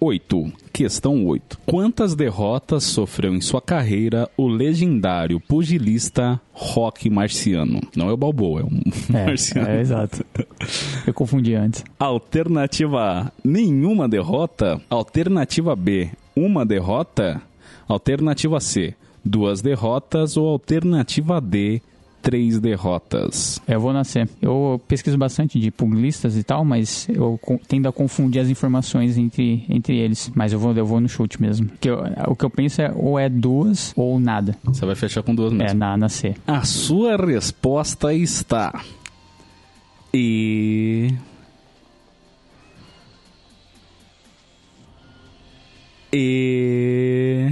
8. 0.00 0.52
Questão 0.72 1.24
8. 1.26 1.58
Quantas 1.64 2.14
derrotas 2.14 2.84
sofreu 2.84 3.34
em 3.34 3.40
sua 3.40 3.62
carreira 3.62 4.28
o 4.36 4.46
legendário 4.46 5.40
pugilista 5.40 6.38
Rock 6.52 7.08
Marciano? 7.08 7.80
Não 7.96 8.10
é 8.10 8.12
o 8.12 8.16
Balboa, 8.16 8.60
é 8.60 8.64
um 8.64 8.80
É, 9.16 9.26
Marciano. 9.26 9.68
é, 9.68 9.80
exato. 9.80 10.24
Eu 11.06 11.14
confundi 11.14 11.54
antes. 11.54 11.82
Alternativa 11.98 13.00
A, 13.22 13.32
nenhuma 13.42 14.06
derrota. 14.06 14.78
Alternativa 14.90 15.74
B, 15.74 16.10
uma 16.36 16.66
derrota. 16.66 17.40
Alternativa 17.88 18.58
C, 18.60 18.94
duas 19.24 19.60
derrotas. 19.62 20.36
Ou 20.36 20.48
alternativa 20.48 21.40
D, 21.40 21.80
três 22.22 22.58
derrotas. 22.58 23.60
Eu 23.68 23.78
vou 23.80 23.92
nascer. 23.92 24.28
Eu 24.40 24.80
pesquiso 24.88 25.18
bastante 25.18 25.58
de 25.60 25.70
pugilistas 25.70 26.36
e 26.36 26.42
tal, 26.42 26.64
mas 26.64 27.06
eu 27.10 27.38
tendo 27.68 27.86
a 27.88 27.92
confundir 27.92 28.40
as 28.40 28.48
informações 28.48 29.18
entre, 29.18 29.64
entre 29.68 29.96
eles. 29.98 30.32
Mas 30.34 30.52
eu 30.52 30.58
vou, 30.58 30.72
eu 30.74 30.86
vou 30.86 31.00
no 31.00 31.08
chute 31.08 31.40
mesmo. 31.40 31.68
Que 31.80 31.90
eu- 31.90 32.02
o 32.28 32.34
que 32.34 32.44
eu 32.44 32.50
penso 32.50 32.80
é 32.80 32.90
ou 32.96 33.18
é 33.18 33.28
duas 33.28 33.92
ou 33.96 34.18
nada. 34.18 34.56
Você 34.64 34.86
vai 34.86 34.94
fechar 34.94 35.22
com 35.22 35.34
duas 35.34 35.52
mesmo. 35.52 35.68
É, 35.70 35.74
na, 35.74 35.96
na 35.96 36.08
C. 36.08 36.34
A 36.46 36.62
sua 36.64 37.16
resposta 37.16 38.14
está. 38.14 38.82
E. 40.14 41.12
E. 46.12 47.50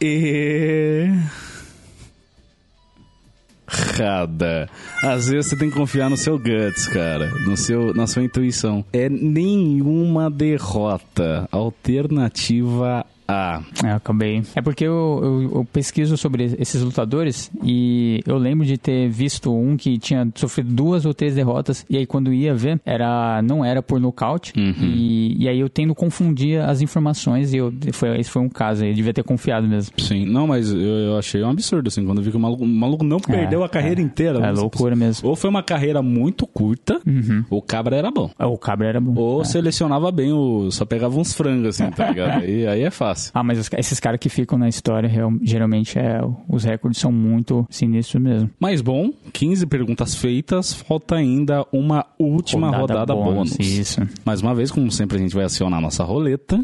Errada. 0.00 1.28
Às 5.02 5.28
vezes 5.28 5.50
você 5.50 5.56
tem 5.56 5.70
que 5.70 5.76
confiar 5.76 6.08
no 6.08 6.16
seu 6.16 6.38
guts, 6.38 6.86
cara. 6.88 7.30
No 7.46 7.56
seu, 7.56 7.92
na 7.94 8.06
sua 8.06 8.22
intuição. 8.22 8.84
É 8.92 9.08
nenhuma 9.08 10.30
derrota. 10.30 11.48
Alternativa 11.50 13.04
A. 13.30 13.60
É, 13.84 13.92
acabei. 13.92 14.42
É 14.56 14.62
porque 14.62 14.84
eu, 14.84 15.20
eu, 15.22 15.42
eu 15.58 15.64
pesquiso 15.70 16.16
sobre 16.16 16.44
esses 16.58 16.82
lutadores 16.82 17.50
e 17.62 18.22
eu 18.26 18.38
lembro 18.38 18.64
de 18.64 18.78
ter 18.78 19.08
visto 19.10 19.54
um 19.54 19.76
que 19.76 19.98
tinha 19.98 20.26
sofrido 20.34 20.72
duas 20.72 21.04
ou 21.04 21.12
três 21.12 21.34
derrotas 21.34 21.84
e 21.90 21.98
aí 21.98 22.06
quando 22.06 22.32
ia 22.32 22.54
ver, 22.54 22.80
era, 22.86 23.42
não 23.42 23.62
era 23.62 23.82
por 23.82 24.00
nocaute 24.00 24.52
e, 24.56 25.36
e 25.38 25.46
aí 25.46 25.60
eu 25.60 25.68
tendo 25.68 25.94
confundia 25.94 26.64
as 26.64 26.80
informações 26.80 27.52
e 27.52 27.58
eu, 27.58 27.70
foi, 27.92 28.18
esse 28.18 28.30
foi 28.30 28.40
um 28.40 28.48
caso 28.48 28.82
aí, 28.82 28.90
eu 28.90 28.94
devia 28.94 29.12
ter 29.12 29.22
confiado 29.22 29.68
mesmo. 29.68 29.92
Sim, 29.98 30.24
não, 30.24 30.46
mas 30.46 30.72
eu, 30.72 30.78
eu 30.80 31.18
achei 31.18 31.42
um 31.42 31.50
absurdo, 31.50 31.88
assim, 31.88 32.06
quando 32.06 32.18
eu 32.18 32.24
vi 32.24 32.30
que 32.30 32.36
o 32.36 32.40
maluco, 32.40 32.64
o 32.64 32.66
maluco 32.66 33.04
não 33.04 33.20
perdeu 33.20 33.62
a 33.62 33.68
carreira 33.68 34.00
é. 34.00 34.04
inteira. 34.04 34.38
É 34.38 34.50
loucura 34.52 34.96
mesmo. 34.96 35.28
Ou 35.28 35.36
foi 35.36 35.50
uma 35.50 35.62
carreira 35.62 36.00
muito 36.00 36.46
curta, 36.46 36.98
o 37.50 37.60
cabra 37.60 37.94
era 37.96 38.10
bom. 38.10 38.30
O 38.38 38.56
cabra 38.56 38.88
era 38.88 39.00
bom. 39.00 39.14
Ou 39.20 39.42
É. 39.42 39.44
selecionava 39.44 40.10
bem, 40.10 40.32
o, 40.32 40.70
só 40.70 40.86
pegava 40.86 41.18
uns 41.18 41.34
frangos, 41.34 41.68
assim, 41.68 41.90
tá 41.90 42.08
ligado? 42.08 42.42
aí, 42.42 42.66
aí 42.66 42.82
é 42.82 42.90
fácil. 42.90 43.17
Ah, 43.34 43.42
mas 43.42 43.58
os- 43.58 43.70
esses 43.76 43.98
caras 44.00 44.18
que 44.20 44.28
ficam 44.28 44.58
na 44.58 44.68
história, 44.68 45.08
real- 45.08 45.32
geralmente 45.42 45.98
é, 45.98 46.20
os 46.48 46.64
recordes 46.64 47.00
são 47.00 47.10
muito 47.12 47.66
sinistros 47.70 48.22
mesmo. 48.22 48.50
Mas 48.58 48.80
bom, 48.80 49.10
15 49.32 49.66
perguntas 49.66 50.14
feitas, 50.14 50.72
falta 50.72 51.16
ainda 51.16 51.64
uma 51.72 52.04
última 52.18 52.70
rodada, 52.80 53.14
bônus. 53.14 53.58
Isso. 53.58 54.00
Mais 54.24 54.40
uma 54.40 54.54
vez, 54.54 54.70
como 54.70 54.90
sempre, 54.90 55.16
a 55.18 55.20
gente 55.20 55.34
vai 55.34 55.44
acionar 55.44 55.78
a 55.78 55.82
nossa 55.82 56.04
roleta. 56.04 56.58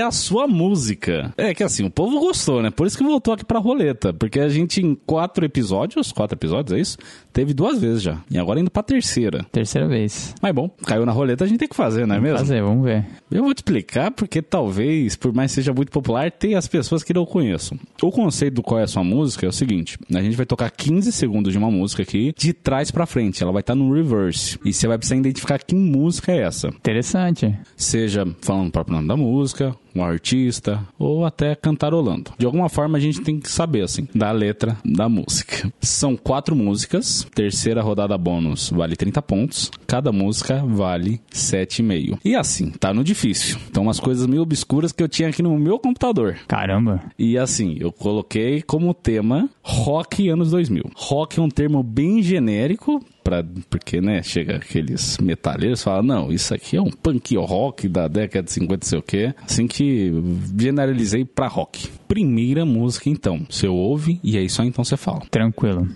É 0.00 0.04
a 0.04 0.10
sua 0.10 0.46
música? 0.46 1.32
É 1.36 1.54
que 1.54 1.62
assim, 1.62 1.84
o 1.84 1.90
povo 1.90 2.18
gostou, 2.20 2.62
né? 2.62 2.70
Por 2.70 2.86
isso 2.86 2.96
que 2.96 3.04
voltou 3.04 3.34
aqui 3.34 3.44
pra 3.44 3.58
roleta. 3.58 4.12
Porque 4.12 4.40
a 4.40 4.48
gente, 4.48 4.80
em 4.80 4.94
quatro 4.94 5.44
episódios, 5.44 6.12
quatro 6.12 6.36
episódios, 6.36 6.76
é 6.76 6.80
isso? 6.80 6.98
Teve 7.32 7.54
duas 7.54 7.80
vezes 7.80 8.02
já. 8.02 8.18
E 8.30 8.38
agora 8.38 8.60
indo 8.60 8.70
pra 8.70 8.82
terceira. 8.82 9.44
Terceira 9.52 9.86
vez. 9.86 10.34
Mas 10.42 10.54
bom, 10.54 10.68
caiu 10.84 11.06
na 11.06 11.12
roleta, 11.12 11.44
a 11.44 11.46
gente 11.46 11.58
tem 11.58 11.68
que 11.68 11.76
fazer, 11.76 12.06
não 12.06 12.16
é 12.16 12.20
mesmo? 12.20 12.38
Fazer, 12.38 12.62
vamos 12.62 12.84
ver. 12.84 13.06
Eu 13.30 13.44
vou 13.44 13.54
te 13.54 13.58
explicar 13.58 14.10
porque 14.10 14.42
talvez, 14.42 15.14
por 15.16 15.32
mais 15.32 15.52
que 15.52 15.56
seja 15.56 15.72
muito 15.72 15.92
popular, 15.92 16.30
tem 16.32 16.54
as 16.54 16.66
pessoas 16.66 17.04
que 17.04 17.14
não 17.14 17.24
conheçam. 17.24 17.78
O 18.02 18.10
conceito 18.10 18.54
do 18.54 18.62
qual 18.62 18.80
é 18.80 18.84
a 18.84 18.88
sua 18.88 19.04
música 19.04 19.46
é 19.46 19.48
o 19.48 19.52
seguinte: 19.52 19.98
a 20.12 20.22
gente 20.22 20.36
vai 20.36 20.46
tocar 20.46 20.70
15 20.70 21.12
segundos 21.12 21.52
de 21.52 21.58
uma 21.58 21.70
música 21.70 22.02
aqui, 22.02 22.34
de 22.36 22.52
trás 22.52 22.90
pra 22.90 23.06
frente. 23.06 23.42
Ela 23.42 23.52
vai 23.52 23.60
estar 23.60 23.74
no 23.74 23.92
reverse. 23.92 24.58
E 24.64 24.72
você 24.72 24.88
vai 24.88 24.98
precisar 24.98 25.16
identificar 25.16 25.58
que 25.58 25.74
música 25.74 26.32
é 26.32 26.42
essa. 26.42 26.68
Interessante. 26.68 27.56
Seja 27.76 28.26
falando 28.40 28.68
o 28.68 28.72
próprio 28.72 28.96
nome 28.96 29.08
da 29.08 29.16
música, 29.16 29.74
um 29.94 30.04
artista, 30.04 30.80
ou 30.98 31.24
até 31.24 31.54
cantarolando. 31.54 32.32
De 32.38 32.46
alguma 32.46 32.68
forma 32.68 32.98
a 32.98 33.00
gente 33.00 33.20
tem 33.20 33.38
que 33.38 33.50
saber, 33.50 33.82
assim, 33.82 34.06
da 34.14 34.30
letra 34.32 34.76
da 34.84 35.08
música. 35.08 35.72
São 35.80 36.16
quatro 36.16 36.54
músicas. 36.54 37.26
Terceira 37.34 37.82
rodada 37.82 38.16
bônus 38.16 38.70
vale 38.70 38.96
30 38.96 39.22
pontos. 39.22 39.70
Cada 39.86 40.12
música 40.12 40.62
vale 40.64 41.20
7,5. 41.32 42.18
E 42.24 42.34
assim, 42.34 42.70
tá 42.70 42.92
no 42.92 43.04
difícil. 43.04 43.58
Então, 43.70 43.84
umas 43.84 44.00
coisas 44.00 44.26
meio 44.26 44.42
obscuras 44.42 44.92
que 44.92 45.02
eu 45.02 45.08
tinha 45.08 45.28
aqui 45.28 45.42
no 45.42 45.58
meu 45.58 45.78
computador. 45.78 46.36
Caramba. 46.46 47.02
E 47.18 47.38
assim, 47.38 47.76
eu 47.80 47.92
coloquei 47.92 48.62
como 48.62 48.94
tema 48.94 49.48
rock 49.62 50.28
anos 50.28 50.50
2000. 50.50 50.90
Rock 50.94 51.38
é 51.38 51.42
um 51.42 51.48
termo 51.48 51.82
bem 51.82 52.22
genérico, 52.22 53.04
pra, 53.30 53.44
porque, 53.68 54.00
né, 54.00 54.22
chega 54.22 54.56
aqueles 54.56 55.16
metaleiros 55.18 55.80
e 55.80 55.84
falam, 55.84 56.02
não, 56.02 56.32
isso 56.32 56.52
aqui 56.52 56.76
é 56.76 56.82
um 56.82 56.90
punk 56.90 57.36
rock 57.36 57.88
da 57.88 58.08
década 58.08 58.44
de 58.44 58.52
50, 58.52 58.84
não 58.84 58.88
sei 58.88 58.98
o 58.98 59.02
quê. 59.02 59.34
Assim 59.44 59.66
que 59.68 60.12
generalizei 60.58 61.24
pra 61.24 61.46
rock. 61.46 61.88
Primeira 62.08 62.64
música, 62.64 63.08
então. 63.08 63.46
Você 63.48 63.68
ouve 63.68 64.18
e 64.24 64.36
aí 64.36 64.48
só 64.48 64.64
então 64.64 64.84
você 64.84 64.96
fala. 64.96 65.20
Tranquilo. 65.30 65.88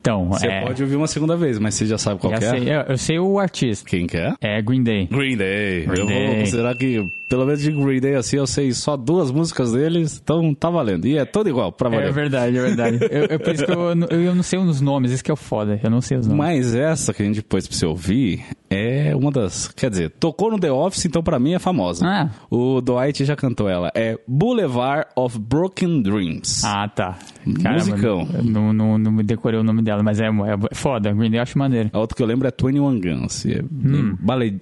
Então, 0.00 0.30
Você 0.30 0.46
é. 0.46 0.62
pode 0.62 0.82
ouvir 0.82 0.96
uma 0.96 1.06
segunda 1.06 1.36
vez, 1.36 1.58
mas 1.58 1.74
você 1.74 1.84
já 1.84 1.98
sabe 1.98 2.20
qual 2.20 2.32
já 2.32 2.38
é? 2.38 2.50
sei, 2.50 2.68
eu, 2.74 2.80
eu 2.88 2.96
sei 2.98 3.18
o 3.18 3.38
artista. 3.38 3.84
Quem 3.88 4.06
que 4.06 4.16
é? 4.16 4.32
É 4.40 4.62
Green 4.62 4.82
Day. 4.82 5.06
Green 5.06 5.36
Day. 5.36 5.84
Green 5.84 6.10
eu 6.10 6.26
vou 6.28 6.36
considerar 6.36 6.74
que, 6.74 7.06
pelo 7.28 7.44
menos 7.44 7.60
de 7.60 7.70
Green 7.70 8.00
Day, 8.00 8.14
assim, 8.14 8.38
eu 8.38 8.46
sei 8.46 8.72
só 8.72 8.96
duas 8.96 9.30
músicas 9.30 9.72
deles, 9.72 10.18
então 10.22 10.54
tá 10.54 10.70
valendo. 10.70 11.06
E 11.06 11.18
é 11.18 11.26
todo 11.26 11.50
igual, 11.50 11.70
pra 11.70 11.90
valer. 11.90 12.08
É 12.08 12.12
verdade, 12.12 12.56
é 12.56 12.62
verdade. 12.62 12.98
eu, 13.12 13.26
eu, 13.26 13.38
por 13.40 13.54
isso 13.54 13.66
que 13.66 13.72
eu, 13.72 13.90
eu, 14.10 14.22
eu 14.22 14.34
não 14.34 14.42
sei 14.42 14.58
os 14.58 14.80
nomes, 14.80 15.12
isso 15.12 15.22
que 15.22 15.30
é 15.30 15.34
o 15.34 15.36
foda. 15.36 15.78
Eu 15.84 15.90
não 15.90 16.00
sei 16.00 16.16
os 16.16 16.26
nomes. 16.26 16.38
Mas 16.38 16.74
essa 16.74 17.12
que 17.12 17.22
a 17.22 17.26
gente 17.26 17.42
pôs 17.42 17.68
pra 17.68 17.76
você 17.76 17.84
ouvir 17.84 18.42
é 18.70 19.14
uma 19.16 19.30
das. 19.32 19.68
Quer 19.68 19.90
dizer, 19.90 20.10
tocou 20.10 20.50
no 20.50 20.58
The 20.58 20.70
Office, 20.70 21.04
então 21.06 21.22
pra 21.22 21.38
mim 21.38 21.54
é 21.54 21.58
famosa. 21.58 22.06
Ah. 22.06 22.30
O 22.50 22.80
Dwight 22.80 23.24
já 23.24 23.34
cantou 23.34 23.68
ela. 23.68 23.90
É 23.94 24.18
Boulevard 24.28 25.06
of 25.16 25.38
Broken 25.38 26.02
Dreams. 26.02 26.62
Ah, 26.64 26.88
tá. 26.88 27.18
Musicão. 27.44 28.28
eu 28.32 28.44
Não, 28.44 28.72
não, 28.72 28.96
não 28.98 29.10
me 29.12 29.22
decorei 29.22 29.58
o 29.58 29.64
nome 29.64 29.82
dela, 29.82 30.02
mas 30.02 30.20
é, 30.20 30.26
é 30.26 30.74
foda. 30.74 31.12
Green 31.12 31.30
Day 31.30 31.38
eu 31.38 31.42
acho 31.42 31.58
maneiro. 31.58 31.90
A 31.92 31.98
outra 31.98 32.16
que 32.16 32.22
eu 32.22 32.26
lembro 32.26 32.46
é 32.46 32.50
21 32.52 33.00
Guns. 33.00 33.44
É 33.46 33.60
Hum. 33.62 34.16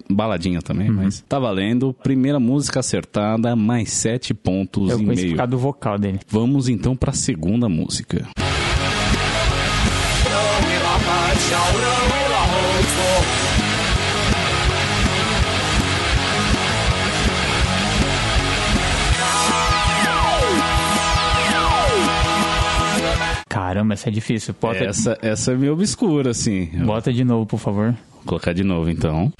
baladinha 0.09 0.61
também, 0.61 0.89
Uhum. 0.89 0.95
mas 0.97 1.21
tá 1.27 1.37
valendo. 1.39 1.93
Primeira 2.01 2.39
música 2.39 2.79
acertada, 2.79 3.55
mais 3.55 3.91
sete 3.91 4.33
pontos 4.33 4.89
Eu 4.91 4.99
e 4.99 5.05
meio. 5.05 5.35
causa 5.35 5.51
do 5.51 5.57
vocal 5.57 5.97
dele. 5.99 6.19
Vamos 6.27 6.67
então 6.69 6.95
pra 6.95 7.11
segunda 7.11 7.69
música. 7.69 8.25
Caramba, 23.49 23.95
essa 23.95 24.09
é 24.09 24.11
difícil. 24.11 24.55
Bota, 24.61 24.77
Essa, 24.83 25.17
essa 25.23 25.51
é 25.51 25.55
meio 25.55 25.73
obscura, 25.73 26.29
assim. 26.29 26.69
Vou 26.77 26.85
bota 26.85 27.11
de 27.11 27.23
novo, 27.23 27.45
por 27.47 27.57
favor. 27.59 27.95
colocar 28.25 28.53
de 28.53 28.63
novo, 28.63 28.89
então. 28.89 29.33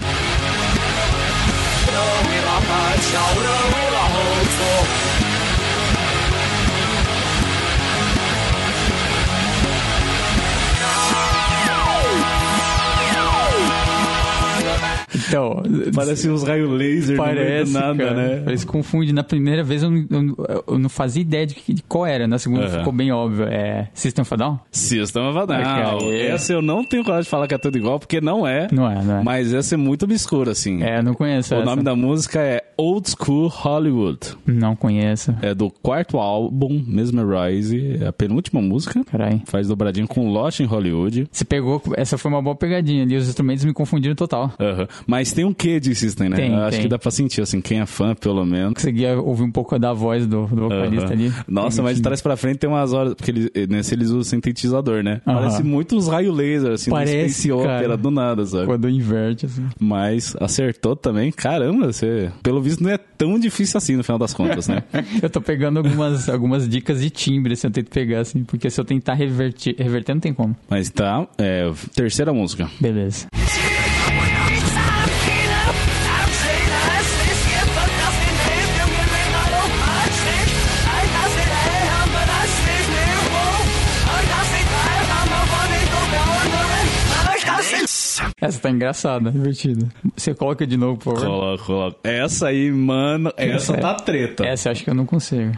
Então, 15.29 15.63
Parece 15.95 16.29
uns 16.29 16.43
raios 16.43 16.69
laser 16.69 17.15
no 17.17 17.23
meio 17.23 17.35
Parece, 17.35 17.71
do 17.73 17.79
nada, 17.79 18.03
cara. 18.03 18.15
né? 18.15 18.41
Parece 18.43 18.65
confunde. 18.65 19.13
Na 19.13 19.23
primeira 19.23 19.63
vez 19.63 19.83
eu 19.83 19.89
não, 19.91 20.35
eu, 20.47 20.63
eu 20.67 20.79
não 20.79 20.89
fazia 20.89 21.21
ideia 21.21 21.45
de, 21.45 21.55
que- 21.55 21.73
de 21.73 21.83
qual 21.83 22.05
era. 22.05 22.27
Na 22.27 22.37
segunda 22.37 22.65
Aham. 22.65 22.79
ficou 22.79 22.93
bem 22.93 23.11
óbvio. 23.11 23.45
É 23.45 23.87
System 23.93 24.21
of 24.23 24.33
a 24.33 24.37
Down? 24.37 24.59
System 24.71 25.29
of 25.29 25.37
a 25.37 25.45
Down. 25.45 25.95
Ok. 25.97 26.21
Essa 26.27 26.53
eu 26.53 26.61
não 26.61 26.83
tenho 26.83 27.03
coragem 27.03 27.23
de 27.23 27.29
falar 27.29 27.47
que 27.47 27.53
é 27.53 27.57
tudo 27.57 27.77
igual, 27.77 27.99
porque 27.99 28.19
não 28.19 28.45
é. 28.45 28.67
Não 28.71 28.89
é, 28.89 29.03
não 29.03 29.17
é. 29.19 29.23
Mas 29.23 29.53
essa 29.53 29.75
é 29.75 29.77
muito 29.77 30.03
obscura, 30.03 30.51
assim. 30.51 30.83
É, 30.83 30.99
eu 30.99 31.03
não 31.03 31.13
conheço 31.13 31.53
O 31.53 31.57
essa. 31.57 31.65
nome 31.65 31.83
da 31.83 31.95
música 31.95 32.39
é 32.39 32.63
Old 32.77 33.09
School 33.09 33.47
Hollywood. 33.47 34.19
Não 34.45 34.75
conheço. 34.75 35.35
É 35.41 35.53
do 35.53 35.69
quarto 35.69 36.17
álbum, 36.17 36.83
Mesmerize. 36.87 37.97
É 38.01 38.07
a 38.07 38.13
penúltima 38.13 38.61
música. 38.61 39.03
Caralho. 39.03 39.41
Faz 39.45 39.67
dobradinho 39.67 40.07
com 40.07 40.29
Lost 40.31 40.59
em 40.59 40.65
Hollywood. 40.65 41.27
Você 41.31 41.43
pegou... 41.45 41.81
Essa 41.95 42.17
foi 42.17 42.31
uma 42.31 42.41
boa 42.41 42.55
pegadinha 42.55 43.03
ali. 43.03 43.15
Os 43.15 43.27
instrumentos 43.27 43.65
me 43.65 43.73
confundiram 43.73 44.15
total. 44.15 44.51
Aham. 44.59 44.87
Mas 45.05 45.18
tem 45.33 45.45
um 45.45 45.53
quê 45.53 45.79
de 45.79 45.93
System, 45.93 46.29
né? 46.29 46.35
Tem, 46.37 46.55
acho 46.55 46.71
tem. 46.71 46.81
que 46.81 46.87
dá 46.87 46.97
pra 46.97 47.11
sentir, 47.11 47.41
assim, 47.41 47.61
quem 47.61 47.79
é 47.79 47.85
fã, 47.85 48.15
pelo 48.15 48.45
menos. 48.45 48.73
Conseguia 48.73 49.19
ouvir 49.19 49.43
um 49.43 49.51
pouco 49.51 49.77
da 49.77 49.93
voz 49.93 50.25
do, 50.25 50.47
do 50.47 50.63
vocalista 50.63 51.07
Aham. 51.07 51.13
ali. 51.13 51.33
Nossa, 51.47 51.83
mas 51.83 51.97
de 51.97 52.01
trás 52.01 52.21
pra 52.21 52.37
frente 52.37 52.57
tem 52.57 52.69
umas 52.69 52.93
horas, 52.93 53.13
porque 53.13 53.31
eles, 53.31 53.49
nesse 53.67 53.93
eles 53.93 54.09
usam 54.09 54.23
sintetizador, 54.23 55.03
né? 55.03 55.21
Aham. 55.27 55.39
Parece 55.39 55.63
muito 55.63 55.95
uns 55.95 56.07
raios 56.07 56.35
laser, 56.35 56.71
assim, 56.73 56.89
Parece, 56.89 57.15
do 57.15 57.29
Space. 57.29 57.51
Opera, 57.51 57.97
do 57.97 58.11
nada, 58.11 58.45
sabe? 58.45 58.65
Quando 58.65 58.89
inverte, 58.89 59.45
assim. 59.45 59.65
Mas 59.79 60.35
acertou 60.39 60.95
também. 60.95 61.31
Caramba, 61.31 61.91
você. 61.91 62.31
Pelo 62.41 62.61
visto 62.61 62.83
não 62.83 62.89
é 62.91 62.97
tão 62.97 63.37
difícil 63.37 63.77
assim 63.77 63.95
no 63.95 64.03
final 64.03 64.17
das 64.17 64.33
contas, 64.33 64.67
né? 64.67 64.83
Eu 65.21 65.29
tô 65.29 65.41
pegando 65.41 65.77
algumas, 65.77 66.29
algumas 66.29 66.67
dicas 66.67 67.01
de 67.01 67.09
timbre, 67.09 67.53
assim, 67.53 67.67
eu 67.67 67.71
tento 67.71 67.89
pegar, 67.89 68.21
assim, 68.21 68.43
porque 68.43 68.69
se 68.69 68.79
eu 68.79 68.85
tentar 68.85 69.13
reverter, 69.13 69.75
reverter 69.77 70.13
não 70.13 70.21
tem 70.21 70.33
como. 70.33 70.55
Mas 70.69 70.89
tá. 70.89 71.27
É, 71.37 71.69
terceira 71.93 72.33
música. 72.33 72.69
Beleza. 72.79 73.27
Essa 88.41 88.59
tá 88.59 88.69
engraçada, 88.69 89.31
divertida. 89.31 89.87
Você 90.15 90.33
coloca 90.33 90.65
de 90.65 90.77
novo, 90.77 90.97
por 90.97 91.15
favor. 91.15 91.29
Coloca, 91.29 91.63
coloca. 91.63 91.97
Essa 92.03 92.47
aí, 92.47 92.71
mano, 92.71 93.33
essa 93.35 93.77
tá 93.77 93.93
treta. 93.95 94.45
Essa 94.45 94.69
eu 94.69 94.71
acho 94.71 94.83
que 94.83 94.89
eu 94.89 94.95
não 94.95 95.05
consigo. 95.05 95.51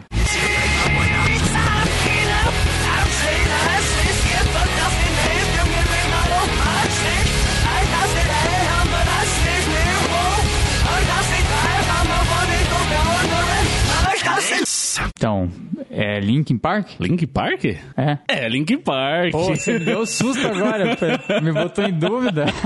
Então, 15.16 15.48
é 15.94 16.18
Linkin 16.20 16.56
Park? 16.56 16.88
Link 16.98 17.26
Park? 17.26 17.64
É. 17.66 18.18
É, 18.26 18.48
Link 18.48 18.76
Park. 18.78 19.32
Pô, 19.32 19.44
você 19.44 19.78
me 19.78 19.84
deu 19.84 20.00
um 20.00 20.06
susto 20.06 20.46
agora, 20.46 20.96
me 21.42 21.52
botou 21.52 21.84
em 21.84 21.92
dúvida. 21.92 22.46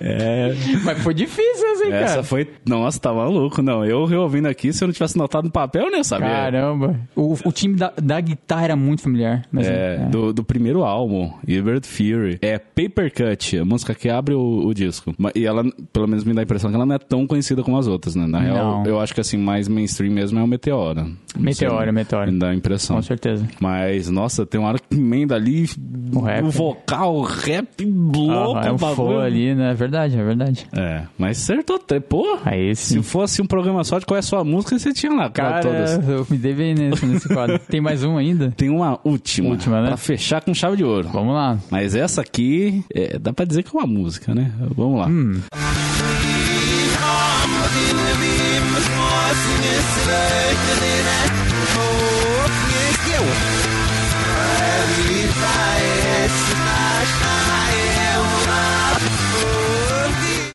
É. 0.00 0.52
Mas 0.84 1.02
foi 1.02 1.12
difícil 1.14 1.72
assim, 1.72 1.90
Essa 1.92 2.06
cara. 2.06 2.22
foi. 2.22 2.48
Nossa, 2.66 2.98
tá 3.00 3.12
maluco. 3.12 3.60
Não, 3.62 3.84
eu 3.84 4.04
reouvindo 4.04 4.48
aqui, 4.48 4.72
se 4.72 4.82
eu 4.82 4.86
não 4.88 4.92
tivesse 4.92 5.16
notado 5.18 5.44
no 5.44 5.50
papel, 5.50 5.84
eu 5.86 5.90
nem 5.90 6.04
sabia. 6.04 6.28
Caramba. 6.28 7.00
O, 7.14 7.34
o 7.44 7.52
time 7.52 7.76
da, 7.76 7.92
da 8.00 8.20
guitarra 8.20 8.64
era 8.64 8.76
muito 8.76 9.02
familiar. 9.02 9.42
Mas, 9.50 9.66
É, 9.66 9.96
é. 10.02 10.08
Do, 10.08 10.32
do 10.32 10.44
primeiro 10.44 10.84
álbum, 10.84 11.32
Evert 11.46 11.84
Fury. 11.84 12.38
É 12.40 12.58
Paper 12.58 13.12
Cut, 13.12 13.58
a 13.58 13.64
música 13.64 13.94
que 13.94 14.08
abre 14.08 14.34
o, 14.34 14.66
o 14.66 14.72
disco. 14.74 15.14
E 15.34 15.44
ela, 15.44 15.64
pelo 15.92 16.06
menos 16.06 16.24
me 16.24 16.32
dá 16.32 16.42
a 16.42 16.44
impressão 16.44 16.70
que 16.70 16.76
ela 16.76 16.86
não 16.86 16.94
é 16.94 16.98
tão 16.98 17.26
conhecida 17.26 17.62
como 17.62 17.76
as 17.78 17.86
outras, 17.86 18.14
né? 18.14 18.26
Na 18.26 18.38
real, 18.40 18.84
eu 18.86 19.00
acho 19.00 19.14
que 19.14 19.20
assim, 19.20 19.36
mais 19.36 19.68
mainstream 19.68 20.12
mesmo 20.12 20.38
é 20.38 20.42
o 20.42 20.46
Meteora. 20.46 21.06
Meteora, 21.36 21.92
Meteora. 21.92 22.30
Dá 22.46 22.52
a 22.52 22.54
impressão. 22.54 22.96
Com 22.96 23.02
certeza. 23.02 23.44
Mas, 23.60 24.08
nossa, 24.08 24.46
tem 24.46 24.60
uma 24.60 24.68
hora 24.68 24.78
que 24.78 24.96
emenda 24.96 25.34
ali 25.34 25.68
O 26.14 26.20
rap. 26.20 26.44
o 26.44 26.50
vocal, 26.50 27.16
o 27.16 27.22
rap 27.22 27.84
louco, 27.84 28.56
Ah, 28.58 28.66
é 28.66 28.70
o 28.70 28.74
um 28.74 28.78
flow 28.78 29.20
ali, 29.20 29.52
né? 29.54 29.72
É 29.72 29.74
verdade, 29.74 30.16
é 30.16 30.22
verdade. 30.24 30.66
É, 30.72 31.02
mas 31.18 31.38
acertou 31.42 31.74
até. 31.76 31.98
Pô, 31.98 32.38
Aí 32.44 32.74
se 32.76 32.94
sim. 32.94 33.02
fosse 33.02 33.42
um 33.42 33.46
programa 33.46 33.82
só 33.82 33.98
de 33.98 34.06
qual 34.06 34.16
é 34.16 34.20
a 34.20 34.22
sua 34.22 34.44
música, 34.44 34.78
você 34.78 34.92
tinha 34.92 35.12
lá 35.12 35.28
Cara, 35.28 35.60
todas. 35.60 36.08
eu 36.08 36.24
me 36.30 36.38
dei 36.38 36.54
bem 36.54 36.74
nesse, 36.74 37.04
nesse 37.04 37.28
quadro. 37.28 37.58
Tem 37.68 37.80
mais 37.80 38.04
um 38.04 38.16
ainda? 38.16 38.52
Tem 38.56 38.70
uma 38.70 39.00
última, 39.02 39.50
Última, 39.50 39.80
né? 39.82 39.88
pra 39.88 39.96
fechar 39.96 40.40
com 40.40 40.54
chave 40.54 40.76
de 40.76 40.84
ouro. 40.84 41.08
Vamos 41.12 41.34
lá. 41.34 41.58
Mas 41.70 41.94
essa 41.96 42.20
aqui, 42.20 42.84
é, 42.94 43.18
dá 43.18 43.32
pra 43.32 43.44
dizer 43.44 43.64
que 43.64 43.76
é 43.76 43.78
uma 43.80 43.86
música, 43.88 44.32
né? 44.34 44.52
Vamos 44.76 45.00
lá. 45.00 45.06
Hum. 45.08 45.40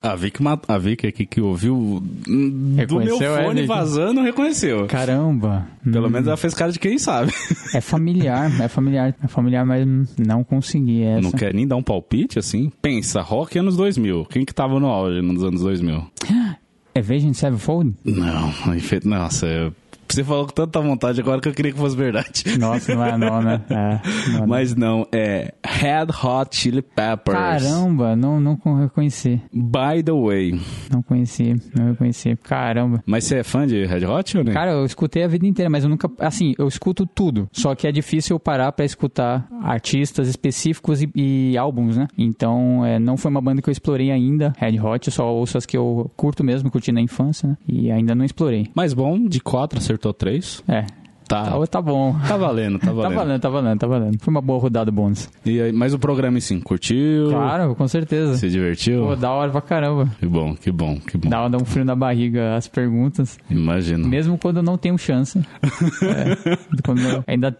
A 0.03 0.15
Vic, 0.15 0.39
a 0.67 0.77
Vic 0.79 1.05
aqui 1.07 1.25
que 1.27 1.39
ouviu 1.39 2.01
do 2.25 2.99
meu 2.99 3.21
é, 3.21 3.43
fone 3.43 3.61
Vic? 3.61 3.67
vazando, 3.67 4.21
reconheceu. 4.23 4.87
Caramba. 4.87 5.67
Pelo 5.89 6.07
Hum. 6.07 6.09
menos 6.09 6.27
ela 6.27 6.35
fez 6.37 6.53
cara 6.55 6.71
de 6.71 6.79
quem 6.79 6.97
sabe. 6.97 7.31
É 7.73 7.79
familiar, 7.79 8.51
é 8.59 8.67
familiar. 8.67 9.15
É 9.23 9.27
familiar, 9.27 9.63
mas 9.65 9.87
não 10.17 10.43
consegui 10.43 11.03
essa. 11.03 11.21
Não 11.21 11.31
quer 11.31 11.53
nem 11.53 11.67
dar 11.67 11.75
um 11.75 11.83
palpite, 11.83 12.39
assim? 12.39 12.71
Pensa, 12.81 13.21
rock 13.21 13.57
anos 13.59 13.77
2000. 13.77 14.25
Quem 14.25 14.43
que 14.43 14.53
tava 14.53 14.79
no 14.79 14.87
auge 14.87 15.21
nos 15.21 15.43
anos 15.43 15.61
2000? 15.61 16.03
É 16.93 17.01
Vision 17.01 17.31
Sevenfold? 17.33 17.93
Não, 18.03 18.51
nossa, 19.05 19.45
eu- 19.45 19.73
você 20.13 20.23
falou 20.23 20.45
com 20.45 20.53
tanta 20.53 20.79
vontade 20.79 21.19
agora 21.21 21.39
que 21.41 21.47
eu 21.49 21.53
queria 21.53 21.71
que 21.71 21.77
fosse 21.77 21.95
verdade. 21.95 22.43
Nossa, 22.59 22.93
não 22.95 23.05
é 23.05 23.17
não, 23.17 23.41
né? 23.41 23.61
É, 23.69 23.99
não, 24.39 24.47
Mas 24.51 24.75
não, 24.75 25.07
é 25.11 25.53
Red 25.65 26.07
Hot 26.23 26.55
Chili 26.55 26.81
Peppers. 26.81 27.37
Caramba, 27.37 28.15
não, 28.15 28.39
não 28.39 28.55
con- 28.55 28.75
reconheci. 28.79 29.41
By 29.53 30.03
the 30.03 30.11
way. 30.11 30.59
Não 30.91 31.01
conheci, 31.01 31.55
não 31.77 31.87
reconheci. 31.89 32.35
Caramba. 32.43 33.01
Mas 33.05 33.25
você 33.25 33.37
é 33.37 33.43
fã 33.43 33.65
de 33.67 33.85
Red 33.85 34.05
Hot 34.05 34.37
ou 34.37 34.43
não? 34.43 34.53
Cara, 34.53 34.71
eu 34.71 34.85
escutei 34.85 35.23
a 35.23 35.27
vida 35.27 35.45
inteira, 35.45 35.69
mas 35.69 35.83
eu 35.83 35.89
nunca. 35.89 36.09
Assim, 36.19 36.53
eu 36.57 36.67
escuto 36.67 37.05
tudo. 37.05 37.47
Só 37.51 37.75
que 37.75 37.87
é 37.87 37.91
difícil 37.91 38.35
eu 38.35 38.39
parar 38.39 38.71
pra 38.71 38.85
escutar 38.85 39.47
artistas 39.63 40.27
específicos 40.27 41.01
e, 41.01 41.09
e 41.15 41.57
álbuns, 41.57 41.97
né? 41.97 42.07
Então, 42.17 42.85
é, 42.85 42.99
não 42.99 43.17
foi 43.17 43.29
uma 43.31 43.41
banda 43.41 43.61
que 43.61 43.69
eu 43.69 43.71
explorei 43.71 44.11
ainda, 44.11 44.53
Red 44.57 44.79
Hot. 44.79 45.07
Eu 45.07 45.13
só 45.13 45.31
ouço 45.33 45.57
as 45.57 45.65
que 45.65 45.77
eu 45.77 46.09
curto 46.15 46.43
mesmo, 46.43 46.69
curti 46.71 46.91
na 46.91 47.01
infância, 47.01 47.47
né? 47.49 47.57
E 47.67 47.91
ainda 47.91 48.15
não 48.15 48.25
explorei. 48.25 48.69
Mas 48.73 48.93
bom, 48.93 49.27
de 49.27 49.39
quatro 49.39 49.77
acertou 49.77 50.00
três. 50.13 50.63
É. 50.67 51.00
Tá, 51.31 51.45
Tá, 51.45 51.67
tá 51.67 51.81
bom. 51.81 52.13
tá 52.27 52.35
valendo, 52.35 52.77
tá 52.77 52.87
Tá 52.91 52.93
valendo. 52.93 53.15
valendo, 53.15 53.39
tá 53.41 53.49
valendo, 53.49 53.79
tá 53.79 53.87
valendo. 53.87 54.17
Foi 54.19 54.31
uma 54.33 54.41
boa 54.41 54.59
rodada 54.59 54.91
bônus. 54.91 55.29
E 55.45 55.61
aí, 55.61 55.71
mas 55.71 55.93
o 55.93 55.99
programa 55.99 56.37
em 56.37 56.41
si, 56.41 56.57
curtiu? 56.59 57.29
Claro, 57.29 57.73
com 57.75 57.87
certeza. 57.87 58.35
Se 58.37 58.49
divertiu? 58.49 59.05
Pô, 59.05 59.15
da 59.15 59.31
hora 59.31 59.49
pra 59.51 59.61
caramba. 59.61 60.09
Que 60.19 60.25
bom, 60.25 60.53
que 60.55 60.69
bom, 60.71 60.97
que 60.99 61.17
bom. 61.17 61.29
Dá, 61.29 61.47
dá 61.47 61.57
um 61.57 61.63
frio 61.65 61.85
na 61.85 61.95
barriga 61.95 62.55
as 62.55 62.67
perguntas. 62.67 63.39
Imagino. 63.49 64.07
Mesmo 64.07 64.37
quando 64.37 64.57
eu 64.57 64.63
não 64.63 64.77
tenho 64.77 64.97
chance. 64.97 65.39
É, 66.01 66.51
eu- 67.15 67.23
ainda 67.27 67.55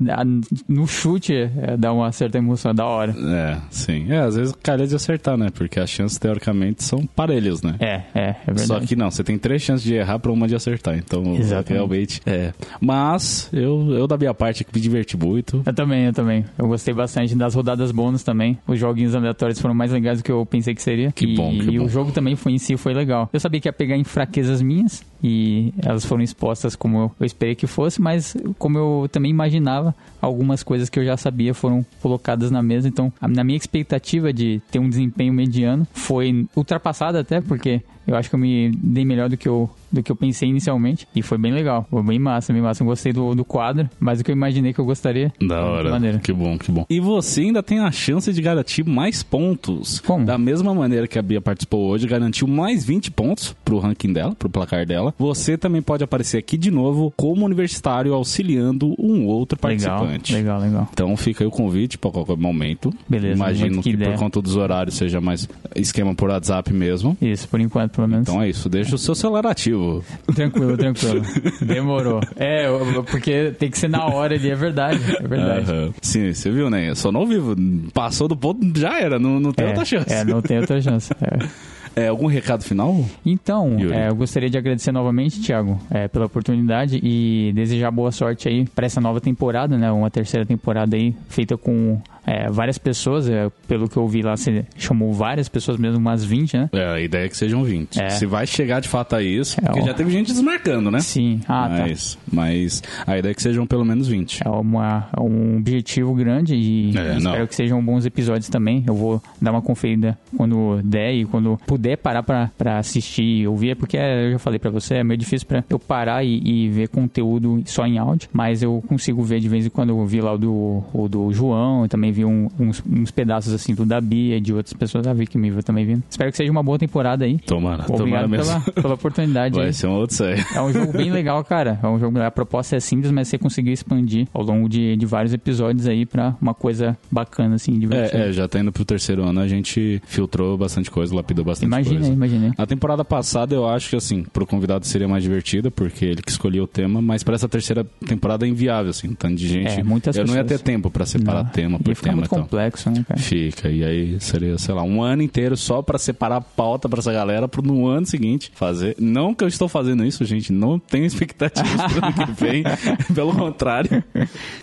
no 0.67 0.87
chute 0.87 1.33
é, 1.33 1.77
dá 1.77 1.93
uma 1.93 2.11
certa 2.11 2.37
emoção, 2.37 2.71
é 2.71 2.73
da 2.73 2.85
hora. 2.85 3.13
É, 3.17 3.57
sim. 3.69 4.11
É, 4.11 4.19
às 4.19 4.35
vezes 4.35 4.53
calha 4.61 4.85
de 4.87 4.95
acertar, 4.95 5.37
né? 5.37 5.47
Porque 5.53 5.79
as 5.79 5.89
chances, 5.89 6.17
teoricamente, 6.17 6.83
são 6.83 7.05
parelhas, 7.05 7.61
né? 7.61 7.75
É, 7.79 8.01
é, 8.13 8.29
é 8.29 8.35
verdade. 8.47 8.67
Só 8.67 8.79
que 8.79 8.95
não, 8.95 9.09
você 9.11 9.23
tem 9.23 9.37
três 9.37 9.61
chances 9.61 9.83
de 9.83 9.93
errar 9.95 10.19
pra 10.19 10.31
uma 10.31 10.47
de 10.47 10.55
acertar. 10.55 10.97
Então, 10.97 11.35
Exatamente. 11.35 11.73
realmente, 11.73 12.21
é. 12.25 12.53
Mas, 12.79 13.49
eu, 13.61 13.91
eu 13.91 14.07
da 14.07 14.17
minha 14.17 14.33
parte 14.33 14.65
me 14.73 14.81
diverti 14.81 15.17
muito. 15.17 15.61
Eu 15.65 15.73
também, 15.73 16.05
eu 16.05 16.13
também. 16.13 16.45
Eu 16.57 16.67
gostei 16.67 16.93
bastante 16.93 17.35
das 17.35 17.53
rodadas 17.55 17.91
bônus 17.91 18.23
também. 18.23 18.57
Os 18.67 18.79
joguinhos 18.79 19.15
aleatórios 19.15 19.59
foram 19.59 19.73
mais 19.75 19.91
legais 19.91 20.19
do 20.19 20.23
que 20.23 20.31
eu 20.31 20.45
pensei 20.45 20.73
que 20.75 20.81
seria. 20.81 21.11
Que 21.11 21.25
e, 21.25 21.35
bom, 21.35 21.51
que 21.51 21.69
E 21.69 21.77
bom. 21.79 21.85
o 21.85 21.89
jogo 21.89 22.11
também 22.11 22.35
foi 22.35 22.53
em 22.53 22.57
si 22.57 22.75
foi 22.77 22.93
legal. 22.93 23.29
Eu 23.31 23.39
sabia 23.39 23.59
que 23.61 23.67
ia 23.67 23.73
pegar 23.73 23.95
em 23.97 24.03
fraquezas 24.03 24.61
minhas, 24.61 25.03
e 25.23 25.73
elas 25.83 26.05
foram 26.05 26.23
expostas 26.23 26.75
como 26.75 27.11
eu 27.19 27.25
esperei 27.25 27.55
que 27.55 27.67
fosse, 27.67 28.01
mas 28.01 28.35
como 28.57 28.77
eu 28.77 29.09
também 29.11 29.29
imaginava, 29.31 29.95
algumas 30.21 30.63
coisas 30.63 30.89
que 30.89 30.99
eu 30.99 31.05
já 31.05 31.17
sabia 31.17 31.53
foram 31.53 31.85
colocadas 32.01 32.51
na 32.51 32.61
mesa. 32.61 32.87
Então, 32.87 33.11
na 33.21 33.43
minha 33.43 33.57
expectativa 33.57 34.33
de 34.33 34.61
ter 34.71 34.79
um 34.79 34.89
desempenho 34.89 35.33
mediano, 35.33 35.87
foi 35.93 36.47
ultrapassada 36.55 37.19
até, 37.19 37.41
porque 37.41 37.81
eu 38.05 38.15
acho 38.15 38.29
que 38.29 38.35
eu 38.35 38.39
me 38.39 38.71
dei 38.71 39.05
melhor 39.05 39.29
do 39.29 39.37
que 39.37 39.47
eu, 39.47 39.69
do 39.91 40.01
que 40.01 40.11
eu 40.11 40.15
pensei 40.15 40.49
inicialmente. 40.49 41.07
E 41.15 41.21
foi 41.21 41.37
bem 41.37 41.51
legal. 41.51 41.85
Foi 41.89 42.03
bem 42.03 42.19
massa, 42.19 42.51
bem 42.51 42.61
massa. 42.61 42.83
Eu 42.83 42.87
gostei 42.87 43.13
do, 43.13 43.35
do 43.35 43.45
quadro, 43.45 43.89
mais 43.99 44.17
do 44.17 44.23
que 44.23 44.31
eu 44.31 44.35
imaginei 44.35 44.73
que 44.73 44.79
eu 44.79 44.85
gostaria. 44.85 45.31
Da 45.39 45.63
hora. 45.63 46.19
Que 46.19 46.33
bom, 46.33 46.57
que 46.57 46.71
bom. 46.71 46.85
E 46.89 46.99
você 46.99 47.41
ainda 47.41 47.61
tem 47.61 47.79
a 47.79 47.91
chance 47.91 48.31
de 48.33 48.41
garantir 48.41 48.83
mais 48.83 49.21
pontos. 49.23 49.99
Como? 49.99 50.25
Da 50.25 50.37
mesma 50.37 50.73
maneira 50.73 51.07
que 51.07 51.17
a 51.17 51.21
Bia 51.21 51.41
participou 51.41 51.87
hoje, 51.89 52.07
garantiu 52.07 52.47
mais 52.47 52.83
20 52.83 53.11
pontos 53.11 53.55
pro 53.63 53.79
ranking 53.79 54.11
dela, 54.11 54.35
pro 54.35 54.49
placar 54.49 54.85
dela. 54.85 55.10
Você 55.17 55.57
também 55.57 55.81
pode 55.81 56.03
aparecer 56.03 56.37
aqui 56.37 56.57
de 56.57 56.71
novo 56.71 57.13
como 57.15 57.45
universitário 57.45 58.13
auxiliando 58.13 58.95
um 58.99 59.25
outro 59.25 59.57
Legal, 59.63 59.99
participante. 59.99 60.33
legal, 60.33 60.59
legal. 60.59 60.89
Então 60.93 61.15
fica 61.17 61.43
aí 61.43 61.47
o 61.47 61.51
convite 61.51 61.97
para 61.97 62.11
qualquer 62.11 62.37
momento. 62.37 62.93
Beleza, 63.07 63.35
Imagino 63.35 63.81
que 63.81 63.95
que, 63.95 64.03
por 64.03 64.13
conta 64.15 64.41
dos 64.41 64.55
horários 64.55 64.95
seja 64.95 65.19
mais 65.21 65.47
esquema 65.75 66.13
por 66.15 66.29
WhatsApp 66.29 66.73
mesmo. 66.73 67.17
Isso, 67.21 67.47
por 67.47 67.59
enquanto, 67.59 67.91
pelo 67.95 68.07
menos. 68.07 68.27
Então 68.27 68.41
é 68.41 68.49
isso, 68.49 68.69
deixa 68.69 68.95
o 68.95 68.97
seu 68.97 69.15
celular 69.15 69.45
ativo. 69.47 70.03
Tranquilo, 70.33 70.77
tranquilo. 70.77 71.21
Demorou. 71.61 72.21
É, 72.35 72.67
porque 73.09 73.51
tem 73.57 73.69
que 73.69 73.77
ser 73.77 73.89
na 73.89 74.05
hora 74.05 74.35
ali, 74.35 74.49
é 74.49 74.55
verdade. 74.55 74.99
É 75.19 75.27
verdade. 75.27 75.71
Aham. 75.71 75.93
Sim, 76.01 76.33
você 76.33 76.49
viu, 76.51 76.69
né? 76.69 76.93
Só 76.95 77.11
não 77.11 77.25
vivo. 77.25 77.55
Passou 77.93 78.27
do 78.27 78.35
ponto, 78.35 78.77
já 78.79 78.99
era, 78.99 79.19
não, 79.19 79.39
não 79.39 79.51
tem 79.51 79.65
É, 79.65 79.69
outra 79.69 79.85
chance. 79.85 80.11
é, 80.13 80.23
não 80.23 80.41
tem 80.41 80.59
outra 80.59 80.81
chance. 80.81 81.11
É. 81.21 81.71
É, 81.95 82.07
algum 82.07 82.27
recado 82.27 82.63
final? 82.63 83.03
Então, 83.25 83.77
é, 83.91 84.09
eu 84.09 84.15
gostaria 84.15 84.49
de 84.49 84.57
agradecer 84.57 84.91
novamente, 84.91 85.41
Thiago, 85.41 85.79
é, 85.89 86.07
pela 86.07 86.25
oportunidade 86.25 86.99
e 87.03 87.51
desejar 87.53 87.91
boa 87.91 88.11
sorte 88.11 88.47
aí 88.47 88.65
para 88.65 88.85
essa 88.85 89.01
nova 89.01 89.19
temporada, 89.19 89.77
né? 89.77 89.91
Uma 89.91 90.09
terceira 90.09 90.45
temporada 90.45 90.95
aí 90.95 91.13
feita 91.27 91.57
com 91.57 92.01
é, 92.25 92.49
várias 92.49 92.77
pessoas. 92.77 93.27
é, 93.29 93.49
pelo 93.67 93.87
que 93.89 93.97
eu 93.97 94.07
vi 94.07 94.21
lá, 94.21 94.35
você 94.35 94.65
chamou 94.77 95.13
várias 95.13 95.47
pessoas 95.49 95.77
mesmo, 95.77 95.97
umas 95.99 96.23
20, 96.23 96.57
né? 96.57 96.69
É, 96.73 96.85
a 96.93 96.99
ideia 96.99 97.25
é 97.25 97.29
que 97.29 97.37
sejam 97.37 97.63
20. 97.63 97.99
É. 98.01 98.09
Se 98.09 98.25
vai 98.25 98.45
chegar 98.45 98.79
de 98.79 98.87
fato 98.87 99.15
a 99.15 99.21
isso, 99.23 99.59
É, 99.59 99.65
porque 99.65 99.79
ó. 99.81 99.85
já 99.85 99.93
teve 99.93 100.11
gente 100.11 100.27
desmarcando, 100.31 100.91
né? 100.91 100.99
Sim. 100.99 101.39
Ah, 101.47 101.69
tá. 101.69 101.83
mas, 101.83 102.17
mas 102.31 102.83
a 103.07 103.17
ideia 103.17 103.31
é 103.31 103.35
que 103.35 103.41
sejam 103.41 103.65
pelo 103.65 103.85
menos 103.85 104.07
20. 104.07 104.41
É 104.45 104.49
uma, 104.49 105.07
um 105.19 105.57
objetivo 105.57 106.13
grande 106.13 106.55
e 106.55 106.97
É, 106.97 107.17
espero 107.17 107.39
não. 107.39 107.47
que 107.47 107.55
sejam 107.55 107.83
bons 107.83 108.05
episódios 108.05 108.49
também. 108.49 108.83
Eu 108.87 108.95
vou 108.95 109.21
dar 109.41 109.51
uma 109.51 109.61
conferida 109.61 110.17
quando 110.35 110.79
der 110.83 111.13
e 111.13 111.25
quando 111.25 111.59
puder 111.65 111.97
parar 111.97 112.23
pra, 112.23 112.51
pra 112.57 112.77
assistir 112.79 113.23
e 113.23 113.47
ouvir, 113.47 113.75
porque 113.75 113.97
é, 113.97 114.27
eu 114.27 114.31
já 114.33 114.39
falei 114.39 114.59
pra 114.59 114.69
você, 114.69 114.95
é 114.95 115.03
meio 115.03 115.17
difícil 115.17 115.47
pra 115.47 115.63
eu 115.69 115.79
parar 115.79 116.23
e, 116.23 116.41
e 116.43 116.69
ver 116.69 116.87
conteúdo 116.89 117.61
só 117.65 117.85
em 117.85 117.97
áudio, 117.97 118.29
mas 118.33 118.61
eu 118.63 118.83
consigo 118.87 119.21
ver 119.23 119.39
de 119.39 119.47
vez 119.49 119.65
em 119.65 119.69
quando. 119.69 119.89
Eu 119.89 120.05
vi 120.05 120.21
lá 120.21 120.33
o 120.33 120.37
do, 120.37 120.83
o 120.93 121.07
do 121.09 121.31
João, 121.33 121.83
eu 121.83 121.89
também 121.89 122.10
vi 122.11 122.25
um- 122.25 122.47
uns, 122.59 122.83
uns 122.89 123.11
pedaços 123.11 123.53
assim 123.53 123.73
do 123.73 123.85
da 123.85 123.99
Bia 124.01 124.37
e 124.37 124.41
de 124.41 124.53
outras 124.53 124.73
pessoas, 124.73 125.07
a 125.07 125.13
Vicky 125.13 125.37
Miva 125.37 125.61
também 125.63 125.85
vindo. 125.85 126.03
Espero 126.09 126.31
que 126.31 126.37
seja 126.37 126.51
uma 126.51 126.63
boa 126.63 126.77
temporada 126.77 127.25
aí. 127.25 127.37
Tomara, 127.39 127.83
tomara 127.83 128.01
Obrigado 128.03 128.29
mesmo. 128.29 128.61
pela, 128.61 128.71
pela 128.81 128.93
oportunidade 128.95 129.57
aí. 129.57 129.65
Vai 129.65 129.73
ser 129.73 129.87
uma 129.87 129.99
odisseia. 129.99 130.45
É 130.55 130.61
um 130.61 130.71
jogo 130.71 130.91
bem 130.93 131.11
legal, 131.11 131.43
cara. 131.43 131.79
É 131.81 131.87
um 131.87 131.99
jogo, 131.99 132.19
a 132.19 132.31
proposta 132.31 132.75
é 132.75 132.79
simples, 132.79 133.11
mas 133.11 133.27
você 133.27 133.37
conseguiu 133.37 133.73
expandir 133.73 134.27
ao 134.33 134.43
longo 134.43 134.67
de, 134.69 134.95
de 134.95 135.05
vários 135.05 135.33
episódios 135.33 135.87
aí 135.87 136.05
pra 136.05 136.35
uma 136.41 136.53
coisa 136.53 136.97
bacana, 137.11 137.55
assim, 137.55 137.77
divertida. 137.77 138.23
É, 138.23 138.29
é, 138.29 138.31
já 138.31 138.47
tá 138.47 138.59
indo 138.59 138.71
pro 138.71 138.85
terceiro 138.85 139.23
ano, 139.23 139.39
a 139.39 139.47
gente 139.47 140.01
filtrou 140.05 140.57
bastante 140.57 140.89
coisa, 140.91 141.13
lapidou 141.15 141.43
bastante 141.45 141.67
Imagina, 141.67 141.95
coisa. 141.99 142.13
imagina. 142.13 142.53
A 142.57 142.65
temporada 142.65 143.03
passada 143.05 143.53
eu 143.55 143.67
acho 143.67 143.89
que 143.89 143.95
assim, 143.95 144.23
pro 144.31 144.45
convidado 144.45 144.85
seria 144.85 145.07
mais 145.07 145.23
divertida, 145.23 145.69
porque 145.71 146.05
ele 146.05 146.21
que 146.21 146.31
escolhia 146.31 146.63
o 146.63 146.67
tema, 146.67 147.01
mas 147.01 147.23
pra 147.23 147.35
essa 147.35 147.47
terceira 147.49 147.85
temporada 148.05 148.45
é 148.45 148.49
inviável, 148.49 148.89
assim, 148.91 149.09
um 149.09 149.13
tanto 149.15 149.35
de 149.35 149.47
gente. 149.47 149.79
É, 149.79 149.83
muitas 149.83 150.15
eu 150.15 150.25
não 150.25 150.33
ia 150.33 150.41
ter 150.43 150.49
pessoas. 150.49 150.61
tempo 150.61 150.89
pra 150.89 151.05
separar 151.05 151.43
Não. 151.43 151.49
tema 151.51 151.79
por 151.79 151.89
Ia 151.89 151.95
ficar 151.95 152.00
tema 152.01 152.15
muito 152.15 152.27
e 152.27 152.29
tal. 152.29 152.39
complexo, 152.41 152.89
né, 152.89 153.05
cara? 153.07 153.19
Fica, 153.19 153.69
e 153.69 153.83
aí 153.83 154.19
seria, 154.19 154.57
sei 154.57 154.73
lá, 154.73 154.83
um 154.83 155.01
ano 155.01 155.21
inteiro 155.21 155.55
só 155.57 155.81
pra 155.81 155.97
separar 155.97 156.37
a 156.37 156.41
pauta 156.41 156.87
pra 156.89 156.99
essa 156.99 157.11
galera 157.13 157.47
pro 157.47 157.61
no 157.61 157.87
ano 157.87 158.05
seguinte 158.05 158.51
fazer. 158.55 158.95
Não 158.99 159.33
que 159.33 159.43
eu 159.43 159.47
estou 159.47 159.67
fazendo 159.67 160.03
isso, 160.05 160.23
gente, 160.25 160.51
não 160.51 160.77
tenho 160.79 161.05
expectativas 161.11 161.71
pro 161.93 162.05
ano 162.05 162.13
que 162.35 162.43
vem, 162.43 162.63
pelo 163.13 163.33
contrário. 163.33 164.03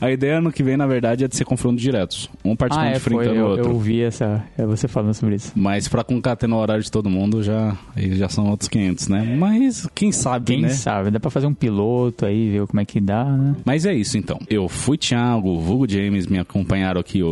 A 0.01 0.11
ideia 0.11 0.39
ano 0.39 0.53
que 0.53 0.63
vem, 0.63 0.77
na 0.77 0.87
verdade, 0.87 1.25
é 1.25 1.29
de 1.29 1.37
ser 1.37 1.45
confronto 1.45 1.81
diretos. 1.81 2.29
Um 2.45 2.53
Ah, 2.53 2.57
participante 2.57 2.97
é, 2.97 2.99
foi. 2.99 3.15
enfrentando 3.15 3.41
o 3.47 3.51
outro. 3.51 3.71
eu 3.71 3.79
vi 3.79 4.03
essa, 4.03 4.45
é, 4.57 4.65
você 4.67 4.89
falando 4.89 5.15
sobre 5.15 5.37
isso. 5.37 5.53
Mas 5.55 5.89
pra 5.89 6.03
concatenar 6.05 6.59
o 6.59 6.63
horário 6.63 6.83
de 6.83 6.91
todo 6.91 7.09
mundo 7.11 7.43
já, 7.43 7.77
já 7.97 8.29
são 8.29 8.49
outros 8.49 8.69
500, 8.69 9.09
né? 9.09 9.37
Mas 9.39 9.89
quem 9.95 10.13
sabe, 10.13 10.47
Quem 10.47 10.63
né? 10.63 10.69
sabe? 10.71 11.11
Dá 11.11 11.21
pra 11.21 11.31
fazer 11.31 11.47
um 11.47 11.55
piloto 11.55 12.27
aí, 12.27 12.51
ver 12.51 12.67
como 12.67 12.81
é 12.81 12.85
que 12.85 13.01
dá, 13.01 13.25
né? 13.25 13.55
Mas 13.65 13.87
é 13.87 13.95
isso 13.95 14.17
então. 14.19 14.39
Eu 14.49 14.69
fui 14.69 14.97
Thiago, 14.99 15.49
o 15.49 15.61
Vulgo 15.61 15.89
James 15.91 16.27
me 16.27 16.39
acompanharam 16.39 17.01
aqui 17.01 17.23
hoje. 17.23 17.28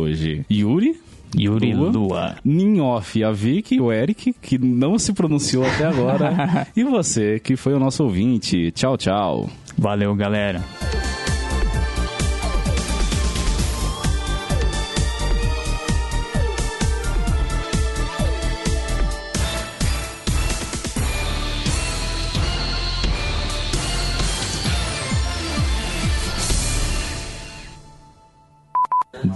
Yuri, 0.49 0.99
Yuri 1.35 1.73
Lua. 1.73 1.89
Lua. 1.89 2.35
Ninhoff, 2.43 3.23
a 3.23 3.31
Vicky, 3.31 3.79
o 3.79 3.91
Eric, 3.91 4.33
que 4.41 4.57
não 4.57 4.97
se 4.97 5.13
pronunciou 5.13 5.65
até 5.65 5.85
agora. 5.85 6.67
e 6.75 6.83
você, 6.83 7.39
que 7.39 7.55
foi 7.55 7.73
o 7.73 7.79
nosso 7.79 8.03
ouvinte. 8.03 8.71
Tchau, 8.71 8.97
tchau. 8.97 9.49
Valeu, 9.77 10.15
galera. 10.15 10.63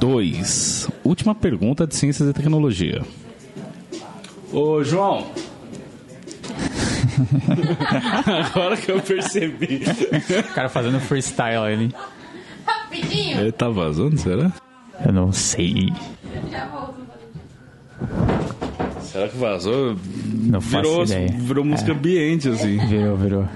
Dois. 0.01 0.89
Última 1.03 1.35
pergunta 1.35 1.85
de 1.85 1.95
Ciências 1.95 2.27
e 2.27 2.33
Tecnologia. 2.33 3.03
Ô, 4.51 4.83
João. 4.83 5.27
Agora 8.49 8.75
que 8.77 8.91
eu 8.91 8.99
percebi. 8.99 9.83
O 10.49 10.53
cara 10.55 10.69
fazendo 10.69 10.99
freestyle 10.99 11.57
ali. 11.71 11.93
Rapidinho! 12.65 13.41
Ele 13.41 13.51
tá 13.51 13.69
vazando, 13.69 14.17
será? 14.17 14.51
Eu 15.05 15.13
não 15.13 15.31
sei. 15.31 15.93
Será 19.03 19.27
que 19.27 19.37
vazou? 19.37 19.95
Não 20.25 20.59
faço 20.61 20.77
Virou, 20.81 21.03
ideia. 21.03 21.27
virou 21.37 21.63
música 21.63 21.91
ambiente, 21.91 22.49
assim. 22.49 22.79
Virou, 22.87 23.15
virou. 23.17 23.47